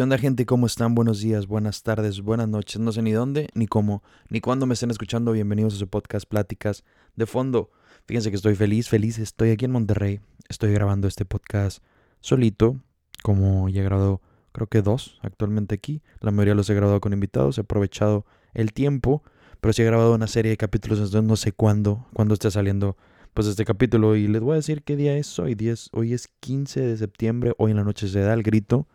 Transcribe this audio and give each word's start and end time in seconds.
¿Qué 0.00 0.04
onda 0.04 0.16
gente? 0.16 0.46
¿Cómo 0.46 0.64
están? 0.64 0.94
Buenos 0.94 1.20
días, 1.20 1.46
buenas 1.46 1.82
tardes, 1.82 2.22
buenas 2.22 2.48
noches. 2.48 2.80
No 2.80 2.90
sé 2.90 3.02
ni 3.02 3.12
dónde, 3.12 3.50
ni 3.52 3.66
cómo, 3.66 4.02
ni 4.30 4.40
cuándo 4.40 4.64
me 4.64 4.72
estén 4.72 4.90
escuchando. 4.90 5.32
Bienvenidos 5.32 5.74
a 5.74 5.76
su 5.76 5.88
podcast 5.88 6.26
Pláticas 6.26 6.84
de 7.16 7.26
Fondo. 7.26 7.70
Fíjense 8.06 8.30
que 8.30 8.36
estoy 8.36 8.54
feliz, 8.54 8.88
feliz. 8.88 9.18
Estoy 9.18 9.50
aquí 9.50 9.66
en 9.66 9.72
Monterrey. 9.72 10.20
Estoy 10.48 10.72
grabando 10.72 11.06
este 11.06 11.26
podcast 11.26 11.84
solito, 12.20 12.80
como 13.22 13.68
ya 13.68 13.82
he 13.82 13.84
grabado 13.84 14.22
creo 14.52 14.68
que 14.68 14.80
dos 14.80 15.18
actualmente 15.20 15.74
aquí. 15.74 16.00
La 16.20 16.30
mayoría 16.30 16.54
los 16.54 16.70
he 16.70 16.74
grabado 16.74 16.98
con 17.02 17.12
invitados. 17.12 17.58
He 17.58 17.60
aprovechado 17.60 18.24
el 18.54 18.72
tiempo, 18.72 19.22
pero 19.60 19.74
sí 19.74 19.82
he 19.82 19.84
grabado 19.84 20.14
una 20.14 20.28
serie 20.28 20.48
de 20.48 20.56
capítulos. 20.56 20.98
Entonces 20.98 21.24
no 21.24 21.36
sé 21.36 21.52
cuándo, 21.52 22.06
cuándo 22.14 22.32
esté 22.32 22.50
saliendo 22.50 22.96
pues 23.34 23.46
este 23.48 23.66
capítulo. 23.66 24.16
Y 24.16 24.28
les 24.28 24.40
voy 24.40 24.52
a 24.52 24.56
decir 24.56 24.82
qué 24.82 24.96
día 24.96 25.14
es 25.18 25.38
hoy. 25.38 25.58
hoy 25.92 26.14
es 26.14 26.28
15 26.40 26.80
de 26.80 26.96
septiembre. 26.96 27.52
Hoy 27.58 27.72
en 27.72 27.76
la 27.76 27.84
noche 27.84 28.08
se 28.08 28.20
da 28.20 28.32
el 28.32 28.42
grito 28.42 28.88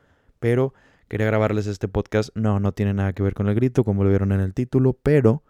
pero 0.45 0.73
quería 1.07 1.27
grabarles 1.27 1.67
este 1.67 1.87
podcast. 1.87 2.29
No, 2.35 2.59
no 2.59 2.71
tiene 2.73 2.93
nada 2.93 3.13
que 3.13 3.23
ver 3.23 3.33
con 3.33 3.47
el 3.47 3.55
grito, 3.55 3.83
como 3.83 4.03
lo 4.03 4.09
vieron 4.09 4.31
en 4.31 4.39
el 4.39 4.53
título, 4.53 4.93
pero 4.93 5.43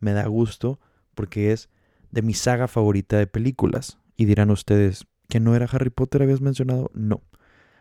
me 0.00 0.12
da 0.12 0.26
gusto 0.26 0.80
porque 1.14 1.52
es 1.52 1.68
de 2.10 2.22
mi 2.22 2.34
saga 2.34 2.68
favorita 2.68 3.18
de 3.18 3.26
películas. 3.26 3.98
Y 4.16 4.26
dirán 4.26 4.50
ustedes, 4.50 5.06
¿que 5.28 5.40
no 5.40 5.54
era 5.54 5.66
Harry 5.70 5.90
Potter 5.90 6.22
habías 6.22 6.40
mencionado? 6.40 6.90
No. 6.94 7.22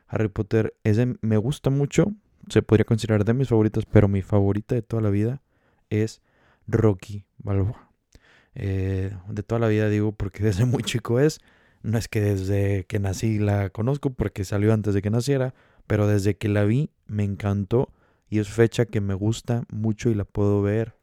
Harry 0.07 0.29
Potter 0.29 0.75
es 0.83 0.99
me 1.21 1.37
gusta 1.37 1.69
mucho, 1.69 2.13
se 2.49 2.61
podría 2.61 2.85
considerar 2.85 3.25
de 3.25 3.33
mis 3.33 3.49
favoritas, 3.49 3.85
pero 3.85 4.07
mi 4.07 4.21
favorita 4.21 4.75
de 4.75 4.81
toda 4.81 5.01
la 5.01 5.09
vida 5.09 5.41
es 5.89 6.21
Rocky 6.67 7.25
Balboa. 7.37 7.89
Eh, 8.55 9.15
de 9.29 9.43
toda 9.43 9.59
la 9.59 9.67
vida 9.67 9.89
digo 9.89 10.11
porque 10.11 10.43
desde 10.43 10.65
muy 10.65 10.83
chico 10.83 11.19
es, 11.19 11.39
no 11.81 11.97
es 11.97 12.07
que 12.07 12.21
desde 12.21 12.85
que 12.85 12.99
nací 12.99 13.39
la 13.39 13.69
conozco 13.69 14.11
porque 14.11 14.45
salió 14.45 14.73
antes 14.73 14.93
de 14.93 15.01
que 15.01 15.09
naciera, 15.09 15.53
pero 15.87 16.07
desde 16.07 16.37
que 16.37 16.49
la 16.49 16.63
vi 16.63 16.89
me 17.05 17.23
encantó 17.23 17.89
y 18.29 18.39
es 18.39 18.49
fecha 18.49 18.85
que 18.85 19.01
me 19.01 19.13
gusta 19.13 19.63
mucho 19.71 20.09
y 20.09 20.15
la 20.15 20.25
puedo 20.25 20.61
ver 20.61 20.95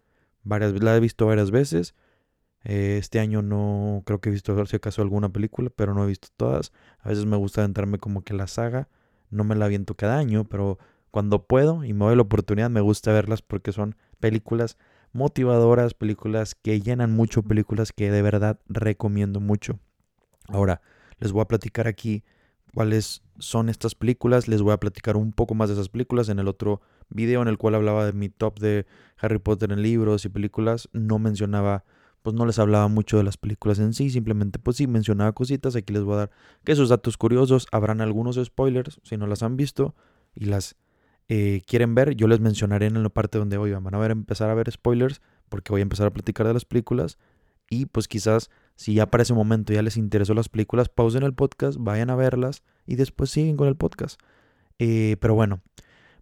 varias 0.42 0.72
la 0.82 0.96
he 0.96 1.00
visto 1.00 1.26
varias 1.26 1.50
veces. 1.50 1.94
Eh, 2.64 2.98
este 2.98 3.20
año 3.20 3.40
no 3.42 4.02
creo 4.04 4.20
que 4.20 4.28
he 4.28 4.32
visto 4.32 4.66
si 4.66 4.76
acaso 4.76 5.02
alguna 5.02 5.30
película, 5.30 5.70
pero 5.74 5.94
no 5.94 6.04
he 6.04 6.08
visto 6.08 6.28
todas. 6.36 6.72
A 7.00 7.08
veces 7.08 7.26
me 7.26 7.36
gusta 7.36 7.64
entrarme 7.64 7.98
como 7.98 8.22
que 8.22 8.34
la 8.34 8.46
saga, 8.46 8.88
no 9.30 9.44
me 9.44 9.54
la 9.54 9.66
aviento 9.66 9.94
cada 9.94 10.18
año, 10.18 10.44
pero 10.44 10.78
cuando 11.10 11.46
puedo 11.46 11.84
y 11.84 11.92
me 11.92 12.04
doy 12.04 12.16
la 12.16 12.22
oportunidad 12.22 12.70
me 12.70 12.80
gusta 12.80 13.12
verlas 13.12 13.42
porque 13.42 13.72
son 13.72 13.96
películas 14.20 14.76
motivadoras, 15.12 15.94
películas 15.94 16.54
que 16.54 16.80
llenan 16.80 17.12
mucho, 17.12 17.42
películas 17.42 17.92
que 17.92 18.10
de 18.10 18.22
verdad 18.22 18.60
recomiendo 18.68 19.40
mucho. 19.40 19.78
Ahora, 20.48 20.82
les 21.18 21.32
voy 21.32 21.42
a 21.42 21.48
platicar 21.48 21.86
aquí 21.88 22.24
cuáles 22.74 23.22
son 23.38 23.68
estas 23.68 23.94
películas. 23.94 24.48
Les 24.48 24.62
voy 24.62 24.72
a 24.72 24.80
platicar 24.80 25.16
un 25.16 25.32
poco 25.32 25.54
más 25.54 25.68
de 25.68 25.74
esas 25.74 25.88
películas 25.88 26.28
en 26.28 26.38
el 26.38 26.48
otro 26.48 26.80
video 27.08 27.42
en 27.42 27.48
el 27.48 27.58
cual 27.58 27.74
hablaba 27.74 28.06
de 28.06 28.12
mi 28.12 28.28
top 28.28 28.58
de 28.58 28.86
Harry 29.18 29.38
Potter 29.38 29.72
en 29.72 29.82
libros 29.82 30.24
y 30.24 30.28
películas. 30.28 30.88
No 30.92 31.18
mencionaba, 31.18 31.84
pues 32.22 32.34
no 32.34 32.46
les 32.46 32.58
hablaba 32.58 32.88
mucho 32.88 33.16
de 33.16 33.24
las 33.24 33.36
películas 33.36 33.78
en 33.78 33.94
sí, 33.94 34.10
simplemente 34.10 34.58
pues 34.58 34.76
sí 34.76 34.86
mencionaba 34.86 35.32
cositas. 35.32 35.76
Aquí 35.76 35.92
les 35.92 36.02
voy 36.02 36.14
a 36.14 36.18
dar 36.18 36.30
que 36.64 36.72
esos 36.72 36.88
datos 36.88 37.16
curiosos. 37.16 37.66
Habrán 37.72 38.00
algunos 38.00 38.40
spoilers 38.42 39.00
si 39.02 39.16
no 39.16 39.26
las 39.26 39.42
han 39.42 39.56
visto 39.56 39.94
y 40.34 40.46
las 40.46 40.76
eh, 41.28 41.62
quieren 41.66 41.94
ver. 41.94 42.14
Yo 42.14 42.28
les 42.28 42.40
mencionaré 42.40 42.86
en 42.86 43.02
la 43.02 43.08
parte 43.08 43.38
donde 43.38 43.56
hoy 43.56 43.72
van 43.72 43.94
a 43.94 43.98
ver 43.98 44.10
empezar 44.10 44.50
a 44.50 44.54
ver 44.54 44.70
spoilers 44.70 45.20
porque 45.48 45.72
voy 45.72 45.80
a 45.80 45.82
empezar 45.82 46.06
a 46.06 46.12
platicar 46.12 46.46
de 46.46 46.54
las 46.54 46.64
películas 46.64 47.18
y 47.70 47.86
pues 47.86 48.08
quizás 48.08 48.50
si 48.80 48.94
ya 48.94 49.10
para 49.10 49.24
ese 49.24 49.34
momento 49.34 49.74
ya 49.74 49.82
les 49.82 49.98
interesó 49.98 50.32
las 50.32 50.48
películas, 50.48 50.88
pausen 50.88 51.22
el 51.22 51.34
podcast, 51.34 51.76
vayan 51.78 52.08
a 52.08 52.16
verlas 52.16 52.62
y 52.86 52.96
después 52.96 53.28
siguen 53.28 53.58
con 53.58 53.68
el 53.68 53.76
podcast. 53.76 54.18
Eh, 54.78 55.18
pero 55.20 55.34
bueno, 55.34 55.60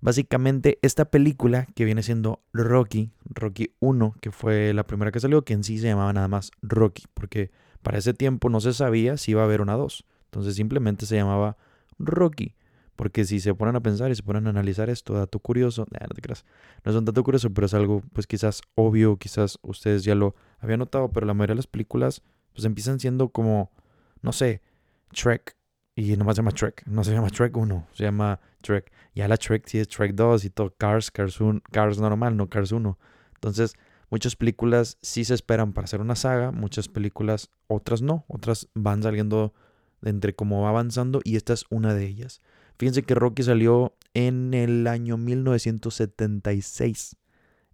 básicamente 0.00 0.80
esta 0.82 1.04
película 1.04 1.68
que 1.76 1.84
viene 1.84 2.02
siendo 2.02 2.42
Rocky, 2.52 3.12
Rocky 3.26 3.70
1, 3.78 4.16
que 4.20 4.32
fue 4.32 4.74
la 4.74 4.84
primera 4.88 5.12
que 5.12 5.20
salió, 5.20 5.44
que 5.44 5.52
en 5.52 5.62
sí 5.62 5.78
se 5.78 5.86
llamaba 5.86 6.12
nada 6.12 6.26
más 6.26 6.50
Rocky, 6.60 7.04
porque 7.14 7.52
para 7.80 7.98
ese 7.98 8.12
tiempo 8.12 8.50
no 8.50 8.60
se 8.60 8.72
sabía 8.72 9.18
si 9.18 9.30
iba 9.30 9.42
a 9.42 9.44
haber 9.44 9.60
una 9.60 9.74
2. 9.74 10.04
Entonces 10.24 10.56
simplemente 10.56 11.06
se 11.06 11.14
llamaba 11.14 11.56
Rocky. 12.00 12.56
Porque 12.96 13.24
si 13.24 13.38
se 13.38 13.54
ponen 13.54 13.76
a 13.76 13.80
pensar 13.80 14.10
y 14.10 14.16
se 14.16 14.24
ponen 14.24 14.48
a 14.48 14.50
analizar 14.50 14.90
esto, 14.90 15.14
dato 15.14 15.38
curioso, 15.38 15.86
no, 15.92 15.98
no 16.08 16.90
es 16.90 16.96
un 16.98 17.04
dato 17.04 17.22
curioso, 17.22 17.50
pero 17.50 17.66
es 17.66 17.74
algo 17.74 18.02
pues 18.12 18.26
quizás 18.26 18.62
obvio, 18.74 19.16
quizás 19.16 19.60
ustedes 19.62 20.02
ya 20.02 20.16
lo 20.16 20.34
habían 20.58 20.80
notado, 20.80 21.08
pero 21.12 21.24
la 21.24 21.34
mayoría 21.34 21.52
de 21.52 21.58
las 21.58 21.68
películas 21.68 22.24
pues 22.52 22.64
empiezan 22.64 23.00
siendo 23.00 23.30
como, 23.30 23.72
no 24.22 24.32
sé, 24.32 24.62
Trek. 25.12 25.56
Y 25.94 26.16
nomás 26.16 26.36
se 26.36 26.42
llama 26.42 26.52
Trek. 26.52 26.84
No 26.86 27.02
se 27.02 27.12
llama 27.12 27.30
Trek 27.30 27.56
1, 27.56 27.88
se 27.92 28.04
llama 28.04 28.38
Trek. 28.62 28.92
Ya 29.14 29.26
la 29.26 29.36
Trek 29.36 29.64
sí 29.66 29.78
es 29.78 29.88
Trek 29.88 30.14
2 30.14 30.44
y 30.44 30.50
todo. 30.50 30.72
Cars, 30.76 31.10
Cars, 31.10 31.40
1, 31.40 31.62
Cars 31.72 31.98
normal, 31.98 32.36
no 32.36 32.48
Cars 32.48 32.70
1. 32.70 32.96
Entonces, 33.34 33.74
muchas 34.10 34.36
películas 34.36 34.96
sí 35.02 35.24
se 35.24 35.34
esperan 35.34 35.72
para 35.72 35.86
hacer 35.86 36.00
una 36.00 36.14
saga. 36.14 36.52
Muchas 36.52 36.88
películas, 36.88 37.50
otras 37.66 38.00
no. 38.00 38.24
Otras 38.28 38.68
van 38.74 39.02
saliendo 39.02 39.54
de 40.00 40.10
entre 40.10 40.34
cómo 40.34 40.62
va 40.62 40.68
avanzando. 40.68 41.20
Y 41.24 41.34
esta 41.36 41.52
es 41.52 41.64
una 41.68 41.94
de 41.94 42.06
ellas. 42.06 42.42
Fíjense 42.78 43.02
que 43.02 43.16
Rocky 43.16 43.42
salió 43.42 43.96
en 44.14 44.54
el 44.54 44.86
año 44.86 45.16
1976. 45.16 47.16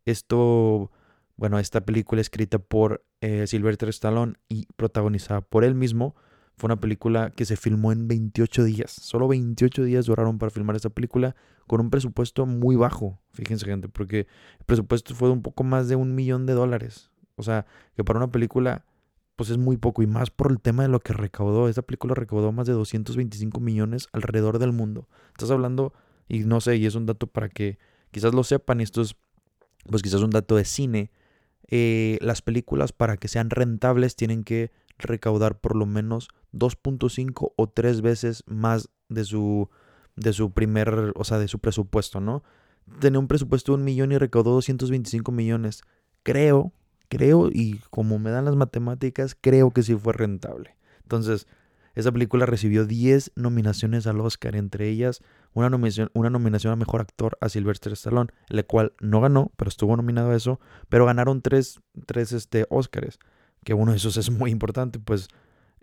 Esto 0.07 0.91
bueno, 1.37 1.59
esta 1.59 1.84
película 1.84 2.21
escrita 2.21 2.59
por 2.59 3.05
eh, 3.25 3.89
Stallone 3.89 4.35
y 4.49 4.67
protagonizada 4.77 5.41
por 5.41 5.65
él 5.65 5.75
mismo, 5.75 6.15
fue 6.57 6.69
una 6.69 6.79
película 6.79 7.31
que 7.31 7.45
se 7.45 7.57
filmó 7.57 7.91
en 7.91 8.07
28 8.07 8.65
días. 8.65 8.91
Solo 8.91 9.27
28 9.29 9.85
días 9.85 10.07
duraron 10.07 10.39
para 10.39 10.51
filmar 10.51 10.77
esta 10.77 10.91
película 10.91 11.34
con 11.67 11.81
un 11.81 11.91
presupuesto 11.91 12.47
muy 12.47 12.77
bajo. 12.77 13.21
Fíjense, 13.33 13.67
gente, 13.67 13.89
porque 13.89 14.21
el 14.59 14.65
presupuesto 14.67 15.15
fue 15.15 15.29
de 15.29 15.34
un 15.34 15.43
poco 15.43 15.65
más 15.65 15.89
de 15.89 15.97
un 15.97 16.15
millón 16.15 16.47
de 16.47 16.53
dólares. 16.53 17.11
O 17.37 17.43
sea, 17.43 17.67
que 17.97 18.05
para 18.05 18.19
una 18.19 18.31
película, 18.31 18.84
pues 19.34 19.51
es 19.51 19.59
muy 19.59 19.77
poco. 19.79 20.03
Y 20.03 20.07
más 20.07 20.31
por 20.31 20.53
el 20.53 20.61
tema 20.61 20.84
de 20.84 20.89
lo 20.91 21.01
que 21.01 21.13
recaudó. 21.13 21.69
Esta 21.69 21.83
película 21.83 22.15
recaudó 22.15 22.53
más 22.53 22.67
de 22.67 22.75
225 22.75 23.59
millones 23.59 24.09
alrededor 24.13 24.59
del 24.59 24.73
mundo. 24.73 25.09
Estás 25.33 25.51
hablando, 25.51 25.93
y 26.29 26.41
no 26.41 26.61
sé, 26.61 26.77
y 26.77 26.87
es 26.87 26.95
un 26.95 27.07
dato 27.07 27.27
para 27.27 27.49
que 27.49 27.79
quizás 28.13 28.33
lo 28.33 28.45
sepan, 28.45 28.81
esto 28.81 29.03
es, 29.03 29.17
pues 29.91 30.03
quizás 30.03 30.21
un 30.21 30.31
dato 30.31 30.55
de 30.55 30.65
cine 30.65 31.11
eh, 31.69 32.19
las 32.21 32.43
películas 32.43 32.93
para 32.93 33.17
que 33.17 33.29
sean 33.29 33.51
rentables 33.51 34.17
tienen 34.17 34.45
que 34.45 34.71
recaudar 34.99 35.59
por 35.59 35.77
lo 35.77 35.87
menos 35.87 36.29
2.5 36.53 37.53
o 37.57 37.69
3 37.69 38.01
veces 38.01 38.45
más 38.47 38.91
de 39.09 39.25
su, 39.25 39.69
de 40.17 40.33
su 40.33 40.53
primer, 40.53 41.13
o 41.15 41.25
sea, 41.25 41.39
de 41.39 41.49
su 41.49 41.59
presupuesto, 41.59 42.21
¿no? 42.21 42.43
Tenía 43.01 43.19
un 43.19 43.29
presupuesto 43.29 43.73
de 43.73 43.79
un 43.79 43.85
millón 43.85 44.13
y 44.13 44.19
recaudó 44.19 44.53
225 44.53 45.33
millones. 45.33 45.83
Creo, 46.23 46.73
creo, 47.09 47.49
y 47.51 47.81
como 47.91 48.19
me 48.19 48.31
dan 48.31 48.45
las 48.45 48.57
matemáticas, 48.57 49.37
creo 49.41 49.71
que 49.71 49.83
sí 49.83 49.95
fue 49.95 50.13
rentable. 50.13 50.77
Entonces, 51.03 51.47
esa 51.95 52.13
película 52.13 52.45
recibió 52.45 52.85
10 52.87 53.33
nominaciones 53.37 54.07
al 54.07 54.21
Oscar, 54.21 54.57
entre 54.57 54.89
ellas 54.89 55.23
una 55.54 55.70
nominación, 55.70 56.10
una 56.15 56.31
nominación 56.31 56.72
a 56.72 56.76
Mejor 56.76 57.00
Actor 57.00 57.38
a 57.41 57.48
Sylvester 57.48 57.92
Stallone, 57.92 58.31
el 58.48 58.66
cual 58.66 58.92
no 59.00 59.20
ganó, 59.20 59.53
pero 59.56 59.69
estuvo 59.69 59.97
nominado 59.97 60.32
a 60.32 60.37
eso, 60.37 60.60
pero 60.88 61.06
ganaron 61.06 61.42
tres, 61.42 61.81
tres 62.06 62.32
este, 62.32 62.66
Oscars, 62.69 63.19
que 63.65 63.75
uno 63.75 63.92
de 63.92 63.98
esos 63.98 64.16
es 64.16 64.31
muy 64.31 64.50
importante, 64.50 64.98
pues 64.98 65.28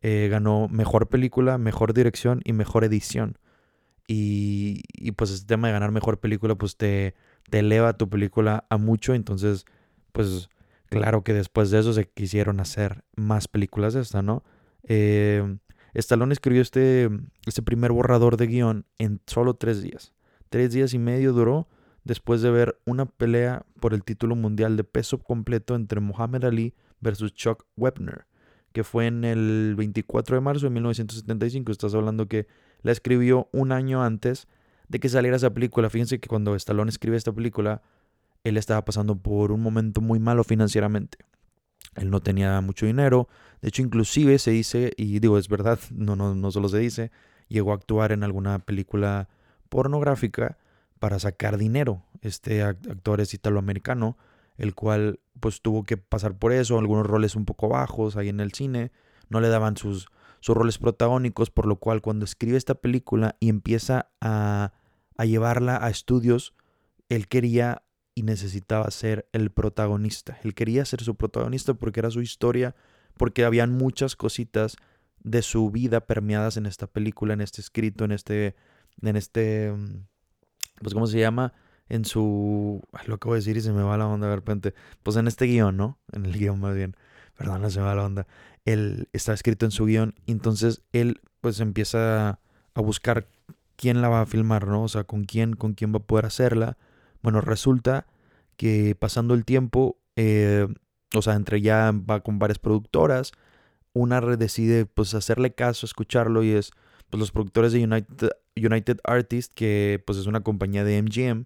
eh, 0.02 0.28
ganó 0.30 0.68
Mejor 0.68 1.08
Película, 1.08 1.58
Mejor 1.58 1.94
Dirección 1.94 2.42
y 2.44 2.54
Mejor 2.54 2.84
Edición. 2.84 3.38
Y, 4.08 4.84
y 4.94 5.14
pues 5.14 5.32
este 5.32 5.48
tema 5.48 5.68
de 5.68 5.74
ganar 5.74 5.92
Mejor 5.92 6.20
Película, 6.20 6.56
pues 6.56 6.76
te, 6.76 7.16
te 7.50 7.60
eleva 7.60 7.94
tu 7.94 8.10
película 8.10 8.66
a 8.70 8.78
mucho, 8.78 9.14
entonces, 9.14 9.66
pues 10.12 10.50
claro 10.88 11.24
que 11.24 11.34
después 11.34 11.72
de 11.72 11.80
eso 11.80 11.94
se 11.94 12.10
quisieron 12.10 12.60
hacer 12.60 13.04
más 13.16 13.48
películas 13.48 13.94
de 13.94 14.02
esta, 14.02 14.22
¿no? 14.22 14.44
Eh, 14.84 15.58
Stallone 15.94 16.34
escribió 16.34 16.62
este, 16.62 17.10
este 17.46 17.62
primer 17.62 17.92
borrador 17.92 18.38
de 18.38 18.48
guion 18.48 18.86
en 18.98 19.22
solo 19.28 19.56
tres 19.56 19.82
días. 19.82 20.14
Tres 20.50 20.72
días 20.72 20.94
y 20.94 21.00
medio 21.00 21.34
duró 21.34 21.68
después 22.04 22.42
de 22.42 22.52
ver 22.52 22.80
una 22.86 23.06
pelea 23.06 23.66
por 23.80 23.94
el 23.94 24.04
título 24.04 24.36
mundial 24.36 24.78
de 24.78 24.84
peso 24.84 25.20
completo 25.20 25.76
entre 25.76 26.00
Muhammad 26.00 26.46
Ali 26.46 26.74
versus 27.00 27.34
Chuck 27.34 27.66
Webner, 27.78 28.26
que 28.74 28.84
fue 28.84 29.08
en 29.08 29.24
el 29.24 29.76
24 29.78 30.36
de 30.36 30.42
marzo 30.42 30.66
de 30.66 30.72
1975. 30.72 31.72
Estás 31.72 31.94
hablando 31.94 32.28
que 32.28 32.48
la 32.82 32.92
escribió 32.92 33.50
un 33.52 33.72
año 33.72 34.04
antes 34.04 34.48
de 34.88 35.00
que 35.00 35.10
saliera 35.10 35.38
esa 35.38 35.54
película. 35.54 35.90
Fíjense 35.90 36.20
que 36.20 36.28
cuando 36.28 36.56
Stallone 36.56 36.90
escribe 36.90 37.18
esta 37.18 37.32
película, 37.32 37.82
él 38.44 38.58
estaba 38.58 38.84
pasando 38.84 39.16
por 39.16 39.52
un 39.52 39.62
momento 39.62 40.02
muy 40.02 40.20
malo 40.20 40.44
financieramente. 40.44 41.18
Él 41.96 42.10
no 42.10 42.22
tenía 42.22 42.62
mucho 42.62 42.86
dinero. 42.86 43.28
De 43.62 43.70
hecho, 43.70 43.82
inclusive 43.82 44.40
se 44.40 44.52
dice, 44.52 44.94
y 44.98 45.20
digo, 45.20 45.38
es 45.38 45.50
verdad, 45.50 45.80
no, 45.92 46.16
no, 46.16 46.36
no 46.36 46.52
solo 46.52 46.70
se 46.70 46.80
dice, 46.80 47.12
llegó 47.48 47.72
a 47.72 47.76
actuar 47.76 48.12
en 48.12 48.24
alguna 48.24 48.60
película 48.60 49.30
pornográfica 49.70 50.58
para 51.00 51.20
sacar 51.20 51.58
dinero. 51.58 52.04
Este 52.22 52.64
actor 52.64 53.22
es 53.22 53.34
italoamericano, 53.34 54.18
el 54.58 54.76
cual 54.76 55.20
pues 55.40 55.62
tuvo 55.62 55.84
que 55.84 55.98
pasar 55.98 56.38
por 56.38 56.54
eso, 56.54 56.78
algunos 56.78 57.06
roles 57.06 57.36
un 57.36 57.46
poco 57.46 57.68
bajos 57.68 58.16
ahí 58.16 58.30
en 58.30 58.40
el 58.40 58.54
cine, 58.54 58.92
no 59.30 59.42
le 59.42 59.50
daban 59.50 59.76
sus, 59.78 60.08
sus 60.40 60.56
roles 60.56 60.78
protagónicos, 60.78 61.50
por 61.50 61.66
lo 61.66 61.78
cual 61.78 62.02
cuando 62.02 62.26
escribe 62.26 62.58
esta 62.58 62.76
película 62.76 63.36
y 63.40 63.50
empieza 63.50 64.12
a, 64.22 64.74
a 65.18 65.26
llevarla 65.26 65.84
a 65.84 65.90
estudios, 65.90 66.54
él 67.10 67.28
quería 67.28 67.82
y 68.16 68.24
necesitaba 68.24 68.90
ser 68.92 69.28
el 69.32 69.52
protagonista. 69.52 70.40
Él 70.44 70.54
quería 70.54 70.86
ser 70.86 71.02
su 71.02 71.16
protagonista 71.16 71.74
porque 71.74 72.00
era 72.00 72.12
su 72.12 72.22
historia, 72.22 72.76
porque 73.18 73.46
habían 73.46 73.72
muchas 73.72 74.16
cositas 74.16 74.76
de 75.24 75.42
su 75.42 75.70
vida 75.72 76.02
permeadas 76.02 76.58
en 76.58 76.66
esta 76.66 76.88
película, 76.88 77.34
en 77.34 77.42
este 77.42 77.62
escrito, 77.62 78.06
en 78.06 78.12
este, 78.12 78.56
en 79.02 79.16
este, 79.16 79.72
mm, 79.72 80.06
pues, 80.82 80.94
¿cómo 80.94 81.08
se 81.08 81.20
llama? 81.20 81.54
En 81.90 82.06
su, 82.06 82.82
lo 83.06 83.16
acabo 83.16 83.34
de 83.34 83.40
decir 83.40 83.58
y 83.58 83.62
se 83.62 83.74
me 83.74 83.84
va 83.84 83.98
la 83.98 84.08
onda 84.08 84.30
de 84.30 84.36
repente, 84.36 84.74
pues 85.04 85.18
en 85.18 85.28
este 85.28 85.46
guion, 85.46 85.78
¿no? 85.78 86.00
En 86.12 86.26
el 86.26 86.38
guion 86.38 86.60
más 86.60 86.76
bien, 86.76 86.96
perdón, 87.38 87.70
se 87.70 87.80
me 87.80 87.86
va 87.86 87.96
la 87.96 88.06
onda. 88.06 88.28
Él 88.66 89.10
está 89.14 89.34
escrito 89.34 89.66
en 89.66 89.72
su 89.72 89.86
guion, 89.86 90.16
entonces 90.26 90.84
él 90.94 91.22
pues 91.42 91.60
empieza 91.60 92.40
a 92.74 92.82
buscar 92.82 93.28
quién 93.76 94.02
la 94.02 94.10
va 94.10 94.22
a 94.22 94.26
filmar, 94.26 94.68
¿no? 94.68 94.84
O 94.84 94.88
sea, 94.88 95.04
con 95.04 95.24
quién, 95.26 95.56
con 95.56 95.74
quién 95.74 95.94
va 95.94 95.98
a 95.98 96.04
poder 96.04 96.26
hacerla. 96.26 96.78
Bueno, 97.22 97.42
resulta 97.42 98.08
que 98.58 98.96
pasando 98.96 99.34
el 99.34 99.46
tiempo, 99.46 99.98
eh, 100.16 100.68
o 101.16 101.22
sea, 101.22 101.36
entre 101.36 101.62
ya 101.62 101.92
va 101.92 102.22
con 102.22 102.40
varias 102.40 102.60
productoras, 102.60 103.32
una 103.94 104.22
decide 104.22 104.86
pues 104.86 105.14
hacerle 105.14 105.54
caso, 105.54 105.86
escucharlo 105.86 106.44
y 106.44 106.52
es 106.52 106.72
pues 107.10 107.20
los 107.20 107.32
productores 107.32 107.74
de 107.74 107.84
United, 108.56 109.00
Artists, 109.04 109.54
que 109.54 110.02
pues 110.06 110.18
es 110.18 110.28
una 110.28 110.42
compañía 110.42 110.84
de 110.84 111.02
MGM, 111.02 111.46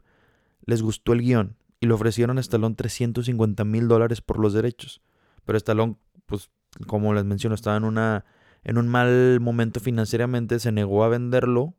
les 0.65 0.81
gustó 0.81 1.13
el 1.13 1.21
guion 1.21 1.55
y 1.79 1.87
le 1.87 1.93
ofrecieron 1.93 2.37
a 2.37 2.41
Stallone 2.41 2.75
350 2.75 3.63
mil 3.65 3.87
dólares 3.87 4.21
por 4.21 4.39
los 4.39 4.53
derechos. 4.53 5.01
Pero 5.43 5.57
Stallone, 5.57 5.97
pues 6.27 6.51
como 6.87 7.13
les 7.13 7.25
menciono, 7.25 7.55
estaba 7.55 7.77
en, 7.77 7.83
una, 7.83 8.25
en 8.63 8.77
un 8.77 8.87
mal 8.87 9.39
momento 9.39 9.79
financieramente, 9.79 10.59
se 10.59 10.71
negó 10.71 11.03
a 11.03 11.09
venderlo 11.09 11.73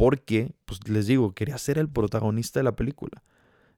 porque, 0.00 0.54
pues 0.64 0.88
les 0.88 1.06
digo, 1.06 1.34
quería 1.34 1.58
ser 1.58 1.76
el 1.76 1.90
protagonista 1.90 2.58
de 2.58 2.64
la 2.64 2.74
película. 2.74 3.22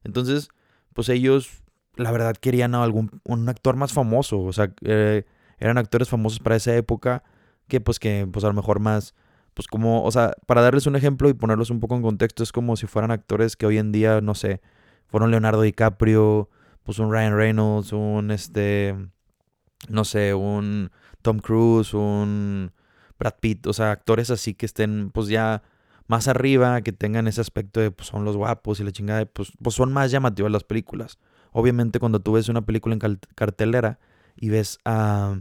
Entonces, 0.05 0.47
pues 0.93 1.09
ellos, 1.09 1.49
la 1.97 2.13
verdad, 2.13 2.37
querían 2.37 2.75
a 2.75 2.83
algún 2.85 3.19
un 3.25 3.49
actor 3.49 3.75
más 3.75 3.91
famoso, 3.91 4.39
o 4.39 4.53
sea, 4.53 4.73
eh, 4.85 5.25
eran 5.57 5.77
actores 5.77 6.07
famosos 6.07 6.39
para 6.39 6.55
esa 6.55 6.73
época 6.77 7.23
que 7.67 7.81
pues 7.81 7.99
que 7.99 8.25
pues 8.31 8.45
a 8.45 8.47
lo 8.47 8.53
mejor 8.53 8.79
más 8.79 9.15
pues 9.53 9.67
como, 9.67 10.05
o 10.05 10.11
sea, 10.11 10.33
para 10.45 10.61
darles 10.61 10.87
un 10.87 10.95
ejemplo 10.95 11.27
y 11.27 11.33
ponerlos 11.33 11.69
un 11.71 11.81
poco 11.81 11.97
en 11.97 12.01
contexto, 12.01 12.41
es 12.41 12.53
como 12.53 12.77
si 12.77 12.87
fueran 12.87 13.11
actores 13.11 13.57
que 13.57 13.65
hoy 13.65 13.77
en 13.77 13.91
día, 13.91 14.21
no 14.21 14.33
sé, 14.33 14.61
fueron 15.07 15.29
Leonardo 15.29 15.61
DiCaprio, 15.61 16.49
pues 16.83 16.99
un 16.99 17.11
Ryan 17.11 17.35
Reynolds, 17.35 17.91
un 17.91 18.31
este, 18.31 18.95
no 19.89 20.05
sé, 20.05 20.33
un 20.33 20.89
Tom 21.21 21.39
Cruise, 21.39 21.93
un 21.93 22.71
Brad 23.19 23.35
Pitt, 23.41 23.67
o 23.67 23.73
sea, 23.73 23.91
actores 23.91 24.29
así 24.29 24.53
que 24.53 24.65
estén 24.65 25.11
pues 25.11 25.27
ya 25.27 25.63
más 26.07 26.27
arriba, 26.27 26.81
que 26.81 26.91
tengan 26.91 27.27
ese 27.27 27.41
aspecto 27.41 27.79
de 27.79 27.91
pues 27.91 28.09
son 28.09 28.25
los 28.25 28.37
guapos 28.37 28.79
y 28.79 28.83
la 28.83 28.91
chingada, 28.91 29.25
pues, 29.25 29.51
pues 29.61 29.75
son 29.75 29.93
más 29.93 30.11
llamativas 30.11 30.51
las 30.51 30.63
películas. 30.63 31.19
Obviamente 31.51 31.99
cuando 31.99 32.19
tú 32.19 32.33
ves 32.33 32.49
una 32.49 32.65
película 32.65 32.95
en 32.95 33.19
cartelera 33.35 33.99
y 34.35 34.49
ves 34.49 34.79
a 34.85 35.37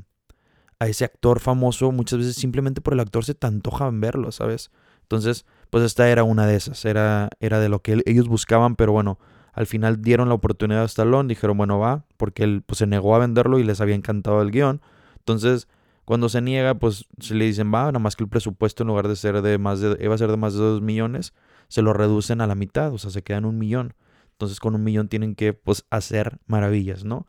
a 0.83 0.89
ese 0.89 1.05
actor 1.05 1.39
famoso, 1.39 1.93
muchas 1.93 2.19
veces 2.19 2.35
simplemente 2.35 2.81
por 2.81 2.95
el 2.95 2.99
actor 2.99 3.25
se 3.25 3.35
te 3.35 3.47
antoja 3.47 3.89
verlo, 3.93 4.33
¿sabes? 4.33 4.73
Entonces, 5.03 5.47
pues 5.71 5.85
esta 5.85 6.09
era 6.09 6.25
una 6.25 6.45
de 6.45 6.57
esas, 6.57 6.85
era, 6.85 7.29
era 7.39 7.61
de 7.61 7.69
lo 7.69 7.83
que 7.83 8.03
ellos 8.05 8.27
buscaban, 8.27 8.75
pero 8.75 8.91
bueno, 8.91 9.21
al 9.53 9.69
final 9.69 10.03
dieron 10.03 10.29
la 10.29 10.35
oportunidad 10.35 10.83
a 10.83 10.87
Stallone, 10.87 11.29
dijeron, 11.29 11.57
bueno, 11.57 11.79
va, 11.79 12.05
porque 12.17 12.43
él 12.43 12.65
pues, 12.67 12.79
se 12.79 12.89
negó 12.89 13.15
a 13.15 13.21
venderlo 13.21 13.61
y 13.61 13.63
les 13.63 13.81
había 13.81 13.95
encantado 13.95 14.43
el 14.43 14.51
guion. 14.51 14.81
Entonces, 15.19 15.69
cuando 16.13 16.29
se 16.29 16.43
niega, 16.43 16.75
pues 16.75 17.07
se 17.21 17.35
le 17.35 17.47
dicen, 17.47 17.73
va, 17.73 17.87
nada 17.87 17.99
más 17.99 18.17
que 18.17 18.23
el 18.23 18.29
presupuesto 18.29 18.83
en 18.83 18.89
lugar 18.89 19.09
de 19.09 19.17
ser 19.17 19.41
de 19.41 19.57
más 19.57 19.81
de, 19.81 19.97
iba 19.99 20.15
a 20.15 20.19
ser 20.19 20.31
de 20.31 20.37
más 20.37 20.53
de 20.53 20.61
dos 20.61 20.83
millones, 20.83 21.33
se 21.69 21.81
lo 21.81 21.95
reducen 21.95 22.43
a 22.43 22.47
la 22.47 22.55
mitad, 22.55 22.93
o 22.93 22.99
sea, 22.99 23.11
se 23.11 23.23
quedan 23.23 23.47
un 23.47 23.57
millón. 23.57 23.95
Entonces, 24.33 24.61
con 24.61 24.75
un 24.75 24.85
millón 24.85 25.09
tienen 25.09 25.35
que, 25.35 25.55
pues, 25.55 25.87
hacer 25.89 26.39
maravillas, 26.45 27.07
¿no? 27.07 27.27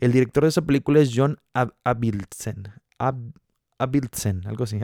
El 0.00 0.10
director 0.10 0.42
de 0.42 0.48
esa 0.48 0.62
película 0.62 0.98
es 0.98 1.12
John 1.14 1.38
Ab 1.52 1.76
Abildsen, 1.84 2.72
algo 4.48 4.64
así, 4.64 4.80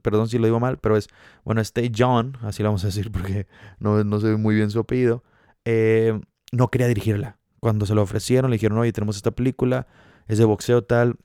perdón 0.00 0.28
si 0.30 0.38
lo 0.38 0.46
digo 0.46 0.58
mal, 0.58 0.78
pero 0.78 0.96
es, 0.96 1.08
bueno, 1.44 1.60
este 1.60 1.92
John, 1.94 2.38
así 2.40 2.62
lo 2.62 2.70
vamos 2.70 2.84
a 2.84 2.86
decir 2.86 3.12
porque 3.12 3.46
no, 3.78 4.02
no 4.04 4.20
sé 4.20 4.36
muy 4.36 4.54
bien 4.54 4.70
su 4.70 4.78
apellido, 4.78 5.22
eh, 5.66 6.18
no 6.50 6.68
quería 6.68 6.86
dirigirla. 6.86 7.36
Cuando 7.60 7.84
se 7.84 7.94
lo 7.94 8.00
ofrecieron, 8.00 8.50
le 8.50 8.54
dijeron, 8.54 8.78
oye, 8.78 8.90
tenemos 8.90 9.16
esta 9.16 9.32
película, 9.32 9.86
es 10.28 10.38
de 10.38 10.46
boxeo 10.46 10.82
tal. 10.82 11.16